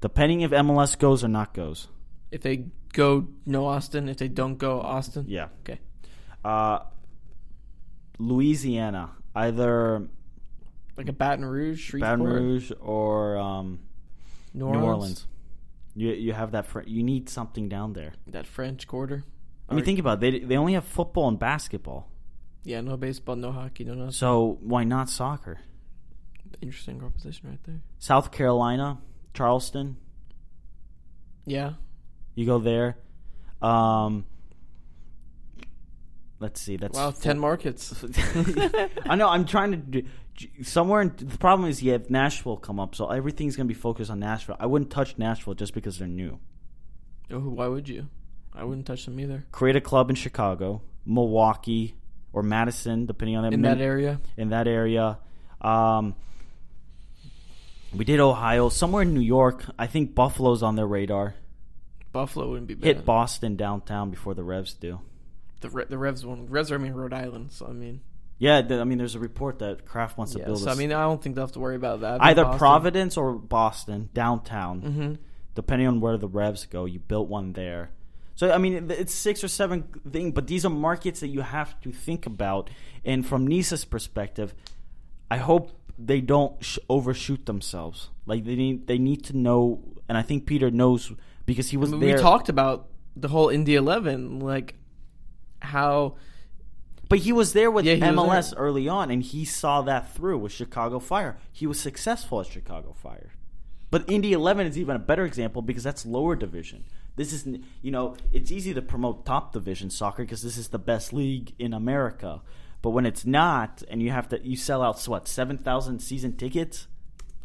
Depending 0.00 0.40
if 0.40 0.50
MLS 0.50 0.98
goes 0.98 1.22
or 1.22 1.28
not 1.28 1.52
goes. 1.54 1.88
If 2.30 2.42
they 2.42 2.64
go, 2.92 3.28
no 3.44 3.66
Austin. 3.66 4.08
If 4.08 4.16
they 4.16 4.28
don't 4.28 4.56
go, 4.56 4.80
Austin. 4.80 5.26
Yeah. 5.28 5.48
Okay. 5.60 5.78
Uh, 6.44 6.80
Louisiana, 8.18 9.10
either 9.34 10.08
Like 10.96 11.08
a 11.08 11.12
Baton 11.12 11.44
Rouge, 11.44 11.80
Shreveport, 11.80 12.18
Baton 12.18 12.32
Rouge 12.32 12.72
or 12.80 13.36
um, 13.36 13.80
New 14.54 14.70
New 14.70 14.80
Orleans. 14.80 15.26
You 15.98 16.10
you 16.12 16.32
have 16.34 16.52
that. 16.52 16.66
Fr- 16.66 16.82
you 16.86 17.02
need 17.02 17.28
something 17.30 17.68
down 17.68 17.94
there. 17.94 18.12
That 18.26 18.46
French 18.46 18.86
Quarter. 18.86 19.24
I 19.68 19.74
mean, 19.74 19.84
think 19.84 19.98
about 19.98 20.18
it. 20.18 20.20
They 20.20 20.38
they 20.40 20.56
only 20.56 20.74
have 20.74 20.84
football 20.84 21.26
and 21.26 21.38
basketball. 21.38 22.08
Yeah, 22.64 22.82
no 22.82 22.96
baseball, 22.96 23.36
no 23.36 23.50
hockey, 23.50 23.84
no 23.84 23.94
nothing. 23.94 24.12
So 24.12 24.58
why 24.60 24.84
not 24.84 25.08
soccer? 25.08 25.58
Interesting 26.60 26.98
proposition 26.98 27.48
right 27.48 27.58
there. 27.64 27.80
South 27.98 28.30
Carolina, 28.30 28.98
Charleston. 29.34 29.96
Yeah. 31.46 31.74
You 32.34 32.44
go 32.44 32.58
there. 32.58 32.98
Um, 33.62 34.26
let's 36.40 36.60
see. 36.60 36.76
That's 36.76 36.96
Wow, 36.96 37.10
four- 37.12 37.22
ten 37.22 37.38
markets. 37.38 38.04
I 39.06 39.14
know. 39.16 39.28
I'm 39.28 39.44
trying 39.46 39.70
to 39.72 39.76
do 39.76 40.02
somewhere. 40.62 41.02
In, 41.02 41.12
the 41.16 41.38
problem 41.38 41.68
is 41.68 41.82
you 41.82 41.92
have 41.92 42.10
Nashville 42.10 42.56
come 42.56 42.80
up, 42.80 42.94
so 42.94 43.08
everything's 43.10 43.56
gonna 43.56 43.66
be 43.66 43.74
focused 43.74 44.10
on 44.10 44.20
Nashville. 44.20 44.56
I 44.58 44.66
wouldn't 44.66 44.90
touch 44.90 45.18
Nashville 45.18 45.54
just 45.54 45.74
because 45.74 45.98
they're 45.98 46.08
new. 46.08 46.38
Oh, 47.30 47.40
why 47.40 47.66
would 47.66 47.88
you? 47.88 48.08
I 48.54 48.64
wouldn't 48.64 48.86
touch 48.86 49.04
them 49.04 49.18
either. 49.20 49.44
Create 49.52 49.76
a 49.76 49.80
club 49.80 50.10
in 50.10 50.16
Chicago, 50.16 50.82
Milwaukee, 51.04 51.94
or 52.32 52.42
Madison, 52.42 53.06
depending 53.06 53.36
on 53.36 53.44
that 53.44 53.52
In 53.52 53.62
that 53.62 53.80
area, 53.80 54.20
in 54.36 54.50
that 54.50 54.68
area. 54.68 55.18
Um, 55.60 56.14
we 57.94 58.04
did 58.04 58.20
Ohio, 58.20 58.68
somewhere 58.68 59.02
in 59.02 59.14
New 59.14 59.20
York. 59.20 59.64
I 59.78 59.86
think 59.86 60.14
Buffalo's 60.14 60.62
on 60.62 60.76
their 60.76 60.86
radar. 60.86 61.34
Buffalo 62.12 62.48
wouldn't 62.50 62.66
be 62.66 62.74
bad. 62.74 62.84
Hit 62.84 63.04
Boston 63.04 63.56
downtown 63.56 64.10
before 64.10 64.34
the 64.34 64.42
Revs 64.42 64.74
do. 64.74 65.00
The 65.60 65.70
Re- 65.70 65.84
the 65.88 65.98
Revs 65.98 66.24
one. 66.24 66.46
Revs 66.46 66.70
are 66.70 66.76
I 66.76 66.78
mean 66.78 66.92
Rhode 66.92 67.12
Island, 67.12 67.52
so 67.52 67.66
I 67.66 67.72
mean, 67.72 68.00
Yeah, 68.38 68.60
th- 68.60 68.80
I 68.80 68.84
mean, 68.84 68.98
there's 68.98 69.14
a 69.14 69.18
report 69.20 69.60
that 69.60 69.86
Kraft 69.86 70.18
wants 70.18 70.34
to 70.34 70.38
yeah. 70.40 70.44
build 70.46 70.58
So 70.60 70.68
a 70.68 70.72
I 70.72 70.74
mean, 70.76 70.92
I 70.92 71.02
don't 71.02 71.22
think 71.22 71.34
they'll 71.36 71.46
have 71.46 71.52
to 71.52 71.60
worry 71.60 71.76
about 71.76 72.00
that. 72.00 72.20
Either 72.22 72.44
Boston- 72.44 72.58
Providence 72.58 73.16
or 73.16 73.32
Boston 73.32 74.10
downtown, 74.12 74.82
Mhm. 74.82 75.18
depending 75.54 75.88
on 75.88 76.00
where 76.00 76.18
the 76.18 76.28
Revs 76.28 76.66
go. 76.66 76.84
You 76.84 76.98
built 76.98 77.28
one 77.28 77.52
there, 77.54 77.90
so 78.34 78.52
I 78.52 78.58
mean 78.58 78.74
it- 78.74 78.90
it's 78.90 79.14
six 79.14 79.42
or 79.42 79.48
seven 79.48 79.84
thing, 80.10 80.32
but 80.32 80.46
these 80.46 80.66
are 80.66 80.70
markets 80.70 81.20
that 81.20 81.28
you 81.28 81.40
have 81.40 81.80
to 81.80 81.92
think 81.92 82.26
about. 82.26 82.68
And 83.06 83.24
from 83.26 83.46
Nisa's 83.46 83.84
perspective, 83.86 84.54
I 85.30 85.38
hope 85.38 85.72
they 85.98 86.20
don't 86.20 86.62
sh- 86.62 86.78
overshoot 86.90 87.46
themselves. 87.46 88.10
Like 88.26 88.44
they 88.44 88.54
need 88.56 88.86
they 88.86 88.98
need 88.98 89.24
to 89.24 89.36
know, 89.36 89.80
and 90.10 90.18
I 90.18 90.22
think 90.22 90.44
Peter 90.44 90.70
knows 90.70 91.10
because 91.46 91.70
he 91.70 91.78
was 91.78 91.90
I 91.90 91.92
mean, 91.96 92.00
there. 92.00 92.16
we 92.16 92.22
talked 92.22 92.50
about 92.50 92.88
the 93.16 93.28
whole 93.28 93.48
Indy 93.48 93.76
Eleven, 93.76 94.40
like 94.40 94.74
how 95.60 96.16
But 97.08 97.20
he 97.20 97.32
was 97.32 97.52
there 97.52 97.70
with 97.70 97.84
Yeah, 97.84 97.94
he 97.94 98.00
was 98.00 98.10
MLS 98.10 98.50
there. 98.50 98.58
early 98.60 98.88
on, 98.88 99.10
and 99.10 99.22
he 99.22 99.44
saw 99.44 99.82
that 99.82 100.12
through 100.14 100.38
with 100.38 100.52
Chicago 100.52 100.98
Fire. 100.98 101.38
He 101.52 101.66
was 101.66 101.78
successful 101.78 102.40
at 102.40 102.46
Chicago 102.48 102.92
Fire. 102.92 103.32
But 103.90 104.10
Indy 104.10 104.32
11 104.32 104.66
is 104.66 104.76
even 104.76 104.96
a 104.96 104.98
better 104.98 105.24
example 105.24 105.62
because 105.62 105.84
that's 105.84 106.04
lower 106.04 106.34
division. 106.34 106.84
This 107.14 107.32
is, 107.32 107.46
you 107.80 107.90
know, 107.92 108.16
it's 108.32 108.50
easy 108.50 108.74
to 108.74 108.82
promote 108.82 109.24
top 109.24 109.52
division 109.52 109.88
soccer 109.90 110.24
because 110.24 110.42
this 110.42 110.58
is 110.58 110.68
the 110.68 110.78
best 110.78 111.12
league 111.12 111.54
in 111.58 111.72
America. 111.72 112.42
But 112.82 112.90
when 112.90 113.06
it's 113.06 113.24
not, 113.24 113.82
and 113.88 114.02
you 114.02 114.10
have 114.10 114.28
to, 114.30 114.44
you 114.46 114.56
sell 114.56 114.82
out 114.82 115.02
what 115.06 115.28
seven 115.28 115.58
thousand 115.58 116.00
season 116.00 116.36
tickets, 116.36 116.88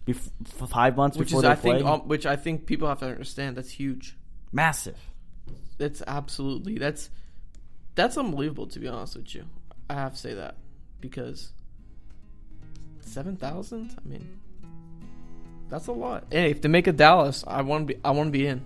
bef- 0.06 0.30
f- 0.62 0.70
five 0.70 0.98
months 0.98 1.16
which 1.18 1.30
before 1.30 1.40
is 1.40 1.44
they 1.44 1.50
I 1.52 1.56
play. 1.56 1.76
think 1.78 1.86
um, 1.88 2.02
which 2.08 2.26
I 2.26 2.36
think 2.36 2.66
people 2.66 2.88
have 2.90 3.00
to 3.00 3.06
understand. 3.08 3.56
That's 3.56 3.70
huge. 3.72 4.18
Massive. 4.52 4.98
That's 5.78 6.02
absolutely 6.06 6.78
that's 6.78 7.10
that's 7.96 8.18
unbelievable 8.18 8.68
to 8.68 8.80
be 8.80 8.88
honest 8.88 9.16
with 9.16 9.34
you. 9.36 9.46
I 9.90 9.96
have 9.96 10.14
to 10.14 10.18
say 10.18 10.34
that 10.36 10.56
because 11.00 11.52
seven 13.02 13.36
thousand. 13.36 13.96
I 14.04 14.08
mean, 14.08 14.40
that's 15.70 15.88
a 15.88 15.92
lot. 15.92 16.26
Hey, 16.32 16.52
if 16.52 16.62
they 16.62 16.70
make 16.70 16.88
a 16.88 16.92
Dallas, 16.94 17.44
I 17.48 17.62
want 17.62 17.88
to 17.88 17.94
be. 17.94 18.02
I 18.04 18.12
want 18.12 18.28
to 18.28 18.32
be 18.32 18.48
in. 18.48 18.66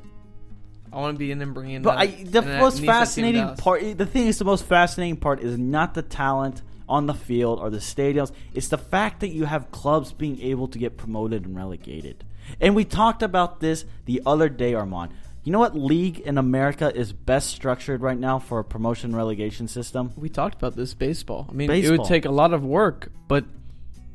I 0.94 0.98
want 1.00 1.16
to 1.16 1.20
be 1.20 1.32
in 1.32 1.42
and 1.42 1.54
bring 1.54 1.72
in. 1.72 1.82
But 1.82 1.98
I, 1.98 2.06
the 2.08 2.42
most 2.42 2.84
fascinating 2.84 3.56
part, 3.58 3.84
eh, 3.84 3.94
the 3.94 4.06
thing 4.06 4.28
is, 4.28 4.40
the 4.40 4.46
most 4.46 4.66
fascinating 4.66 5.18
part 5.18 5.42
is 5.42 5.58
not 5.58 5.94
the 5.94 6.02
talent 6.02 6.62
on 6.88 7.06
the 7.06 7.14
field 7.14 7.60
or 7.60 7.70
the 7.70 7.80
stadiums. 7.80 8.32
It's 8.54 8.70
the 8.70 8.78
fact 8.78 9.20
that 9.20 9.30
you 9.30 9.46
have 9.46 9.72
clubs 9.72 10.14
being 10.14 10.40
able 10.42 10.68
to 10.70 10.80
get 10.80 10.98
promoted 10.98 11.46
and 11.46 11.56
relegated. 11.56 12.24
And 12.62 12.76
we 12.76 12.86
talked 12.86 13.24
about 13.24 13.60
this 13.60 13.86
the 14.06 14.22
other 14.26 14.48
day, 14.48 14.74
Armand. 14.74 15.12
You 15.46 15.52
know 15.52 15.60
what 15.60 15.78
league 15.78 16.20
in 16.22 16.40
America 16.40 16.92
is 16.94 17.14
best 17.14 17.52
structured 17.52 18.02
right 18.02 18.18
now 18.18 18.40
for 18.40 18.58
a 18.58 18.64
promotion 18.64 19.16
relegation 19.16 19.68
system? 19.68 20.12
We 20.16 20.28
talked 20.28 20.56
about 20.56 20.76
this 20.76 20.96
baseball. 20.96 21.46
I 21.48 21.54
mean, 21.54 21.70
it 21.70 21.88
would 21.92 22.06
take 22.06 22.26
a 22.26 22.32
lot 22.32 22.52
of 22.52 22.66
work, 22.66 23.12
but 23.28 23.46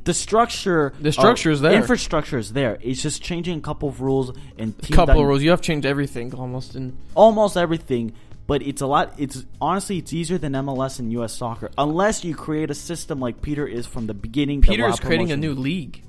The 0.02 0.12
structure, 0.12 0.92
The 1.00 1.12
structure 1.12 1.52
is 1.52 1.60
there. 1.60 1.72
Infrastructure 1.72 2.36
is 2.36 2.52
there. 2.52 2.78
It's 2.80 3.00
just 3.00 3.22
changing 3.22 3.58
a 3.58 3.60
couple 3.60 3.88
of 3.88 4.00
rules 4.00 4.36
and 4.58 4.74
a 4.82 4.86
couple 4.92 5.14
dy- 5.14 5.20
of 5.20 5.28
rules. 5.28 5.42
You 5.42 5.50
have 5.50 5.60
changed 5.60 5.86
everything 5.86 6.34
almost. 6.34 6.74
And 6.74 6.96
almost 7.14 7.56
everything. 7.56 8.12
But 8.48 8.62
it's 8.62 8.80
a 8.80 8.86
lot. 8.88 9.14
It's 9.16 9.44
honestly, 9.60 9.98
it's 9.98 10.12
easier 10.12 10.36
than 10.36 10.54
MLS 10.54 10.98
and 10.98 11.12
U.S. 11.12 11.32
soccer, 11.32 11.70
unless 11.78 12.24
you 12.24 12.34
create 12.34 12.72
a 12.72 12.74
system 12.74 13.20
like 13.20 13.40
Peter 13.40 13.64
is 13.68 13.86
from 13.86 14.08
the 14.08 14.14
beginning. 14.14 14.62
Peter 14.62 14.88
is 14.88 14.98
creating 14.98 15.30
a 15.30 15.36
new 15.36 15.54
league, 15.54 16.02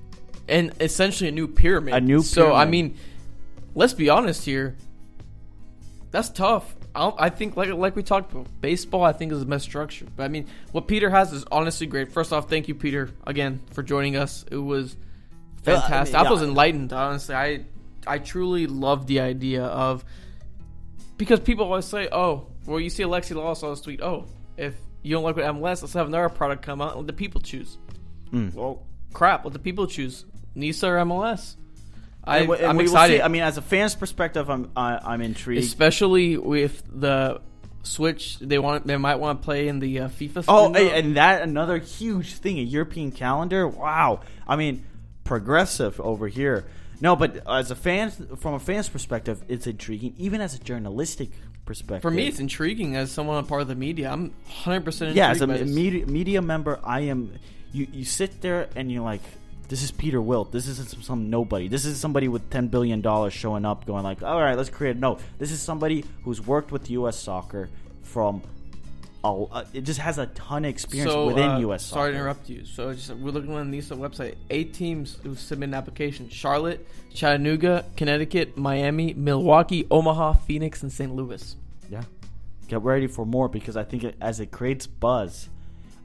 and 0.48 0.72
essentially 0.80 1.28
a 1.28 1.32
new 1.32 1.48
pyramid. 1.48 1.94
A 1.94 2.02
new 2.02 2.24
So 2.24 2.56
I 2.56 2.66
mean, 2.66 2.96
let's 3.76 3.94
be 3.94 4.10
honest 4.10 4.46
here. 4.46 4.78
That's 6.12 6.30
tough. 6.30 6.76
I, 6.94 7.00
don't- 7.02 7.16
I 7.18 7.30
think 7.30 7.56
like 7.56 7.70
like 7.70 7.96
we 7.96 8.04
talked 8.04 8.32
about, 8.34 8.48
baseball. 8.60 9.04
I 9.04 9.14
think 9.14 9.32
is 9.32 9.40
the 9.40 9.46
best 9.46 9.64
structure. 9.66 10.06
But 10.16 10.24
I 10.24 10.28
mean, 10.28 10.48
what 10.74 10.88
Peter 10.88 11.10
has 11.10 11.32
is 11.34 11.46
honestly 11.52 11.88
great. 11.88 12.12
First 12.12 12.34
off, 12.34 12.50
thank 12.50 12.68
you, 12.68 12.76
Peter, 12.76 13.10
again 13.26 13.62
for 13.72 13.82
joining 13.82 14.18
us. 14.18 14.44
It 14.52 14.58
was 14.58 14.96
Uh, 15.66 15.72
I 15.72 15.74
mean, 15.74 15.82
fantastic. 15.82 16.16
I, 16.16 16.30
was 16.32 16.42
enlightened. 16.42 16.92
Honestly, 16.94 17.34
I 17.36 17.66
I 18.06 18.18
truly 18.18 18.68
love 18.68 19.08
the 19.08 19.22
idea 19.22 19.64
of 19.64 20.04
because 21.18 21.40
people 21.40 21.66
always 21.66 21.86
say, 21.86 22.10
"Oh, 22.12 22.48
well, 22.66 22.80
you 22.80 22.90
see 22.90 23.04
Alexi 23.04 23.36
Lalas 23.36 23.64
on 23.64 23.74
the 23.76 23.82
tweet. 23.82 24.02
Oh, 24.02 24.26
if 24.58 24.76
you 25.04 25.16
don't 25.16 25.24
like 25.24 25.36
what 25.38 25.46
MLS, 25.46 25.82
let's 25.82 25.94
have 25.94 26.08
another 26.08 26.30
product 26.30 26.62
come 26.64 26.82
out. 26.82 26.90
and 26.90 26.98
Let 26.98 27.08
the 27.08 27.14
people 27.14 27.40
choose." 27.42 27.78
Mm. 28.34 28.54
Well, 28.54 28.84
crap. 29.14 29.46
Let 29.46 29.54
the 29.54 29.60
people 29.60 29.88
choose. 29.88 30.26
Nisa 30.56 30.88
or 30.88 30.98
MLS. 30.98 31.56
I, 32.24 32.40
And 32.40 32.52
and 32.52 32.66
I'm 32.66 32.80
excited, 32.80 33.18
see. 33.18 33.22
I 33.22 33.28
mean, 33.28 33.42
as 33.42 33.58
a 33.58 33.62
fan's 33.62 33.96
perspective, 33.96 34.50
I'm 34.50 34.72
I, 34.76 35.00
I'm 35.04 35.22
intrigued. 35.22 35.64
especially 35.64 36.38
with 36.38 36.84
the 36.88 37.42
switch. 37.84 38.38
They 38.40 38.60
want. 38.60 38.86
They 38.86 38.98
might 38.98 39.16
want 39.16 39.42
to 39.42 39.46
play 39.46 39.68
in 39.68 39.80
the 39.80 40.02
uh, 40.02 40.10
FIFA. 40.10 40.46
oh, 40.48 40.74
hey, 40.74 41.00
and 41.00 41.18
that 41.18 41.42
another 41.42 41.78
huge 41.78 42.34
thing, 42.36 42.60
a 42.60 42.64
European 42.64 43.12
calendar. 43.12 43.68
Wow. 43.68 44.22
I 44.48 44.56
mean, 44.56 44.86
progressive 45.24 46.00
over 46.00 46.28
here. 46.28 46.66
No, 47.00 47.16
but 47.16 47.42
as 47.48 47.72
a 47.72 47.76
fan, 47.76 48.12
from 48.12 48.54
a 48.54 48.60
fan's 48.60 48.88
perspective, 48.88 49.44
it's 49.48 49.66
intriguing. 49.66 50.14
Even 50.18 50.40
as 50.40 50.54
a 50.54 50.60
journalistic 50.60 51.32
perspective, 51.66 52.04
for 52.04 52.12
me, 52.12 52.28
it's 52.28 52.40
intriguing 52.40 52.96
as 52.96 53.12
someone 53.12 53.44
a 53.44 53.48
part 53.48 53.64
of 53.64 53.68
the 53.68 53.76
media. 53.76 54.12
I'm 54.12 54.30
100 54.46 54.86
percent 54.86 55.16
yeah, 55.16 55.32
as 55.32 55.42
a 55.42 55.48
media, 55.48 56.06
media 56.06 56.42
member, 56.42 56.80
I 56.84 57.02
am. 57.02 57.34
You 57.74 57.88
you 57.92 58.06
sit 58.06 58.42
there 58.42 58.70
and 58.76 58.92
you're 58.92 59.04
like, 59.04 59.24
This 59.72 59.84
is 59.84 59.92
Peter 59.92 60.22
Wilt. 60.22 60.52
This 60.52 60.68
isn't 60.68 60.90
some, 60.90 61.02
some 61.02 61.30
nobody. 61.30 61.70
This 61.70 61.86
is 61.86 61.98
somebody 61.98 62.28
with 62.28 62.50
ten 62.50 62.68
billion 62.68 63.00
dollars 63.00 63.32
showing 63.32 63.64
up, 63.64 63.86
going 63.86 64.04
like, 64.04 64.22
"All 64.22 64.42
right, 64.42 64.58
let's 64.58 64.70
create." 64.70 64.98
No, 64.98 65.18
this 65.40 65.50
is 65.50 65.62
somebody 65.62 66.04
who's 66.26 66.46
worked 66.46 66.74
with 66.74 66.90
U.S. 66.90 67.18
Soccer 67.18 67.70
from. 68.04 68.42
Oh, 69.24 69.48
uh, 69.50 69.64
it 69.74 69.82
just 69.82 70.02
has 70.02 70.18
a 70.18 70.26
ton 70.26 70.66
of 70.66 70.70
experience 70.70 71.10
So, 71.10 71.28
within 71.28 71.52
uh, 71.52 71.60
U.S. 71.60 71.86
Soccer. 71.86 72.00
Sorry 72.00 72.12
to 72.12 72.18
interrupt 72.18 72.50
you. 72.50 72.66
So 72.66 72.94
just, 72.94 73.12
we're 73.12 73.32
looking 73.32 73.54
on 73.54 73.72
the 73.72 73.78
NISA 73.78 73.96
website. 73.96 74.36
Eight 74.50 74.74
teams 74.74 75.18
who 75.24 75.36
submit 75.36 75.70
an 75.70 75.74
application: 75.74 76.28
Charlotte, 76.28 76.86
Chattanooga, 77.14 77.86
Connecticut, 77.96 78.58
Miami, 78.58 79.14
Milwaukee, 79.14 79.88
Omaha, 79.90 80.34
Phoenix, 80.34 80.84
and 80.84 80.92
St. 80.92 81.16
Louis. 81.16 81.56
Yeah. 81.90 82.04
Get 82.68 82.82
ready 82.82 83.08
for 83.08 83.26
more 83.26 83.48
because 83.48 83.78
I 83.78 83.86
think 83.86 84.04
it, 84.04 84.16
as 84.20 84.42
it 84.42 84.52
creates 84.52 84.86
buzz. 84.86 85.48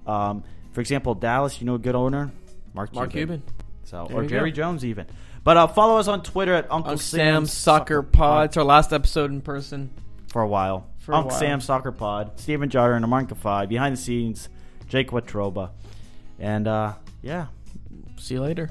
Um, 0.06 0.44
for 0.72 0.80
example, 0.80 1.16
Dallas, 1.16 1.60
you 1.60 1.66
know, 1.66 1.74
a 1.74 1.80
good 1.80 1.96
owner, 1.96 2.30
Mark 2.76 2.94
Mark 2.94 3.10
Cuban. 3.10 3.42
So 3.84 4.06
There 4.08 4.18
or 4.18 4.22
you 4.22 4.28
Jerry 4.28 4.50
go. 4.52 4.56
Jones 4.56 4.84
even. 4.84 5.06
But 5.42 5.56
uh, 5.56 5.66
follow 5.68 5.98
us 5.98 6.08
on 6.08 6.22
Twitter 6.22 6.54
at 6.54 6.64
Uncle, 6.64 6.92
Uncle 6.92 6.98
Sam's 6.98 7.52
Soccer 7.52 8.02
Pod. 8.02 8.46
It's 8.46 8.56
our 8.56 8.64
last 8.64 8.92
episode 8.92 9.30
in 9.30 9.40
person. 9.40 9.90
for 10.28 10.42
a 10.42 10.48
while. 10.48 10.86
For 10.98 11.12
a 11.12 11.16
Uncle 11.16 11.30
while. 11.30 11.38
Sam 11.40 11.60
Soccer 11.60 11.92
Pod, 11.92 12.38
Steven 12.38 12.68
Jarder 12.68 12.94
and 12.96 13.04
Armand 13.04 13.28
Kafai, 13.28 13.68
behind 13.68 13.96
the 13.96 14.00
scenes, 14.00 14.48
Jake 14.88 15.10
Watroba. 15.10 15.70
And 16.38 16.66
uh, 16.68 16.94
yeah, 17.22 17.46
See 18.18 18.34
you 18.34 18.42
later. 18.42 18.70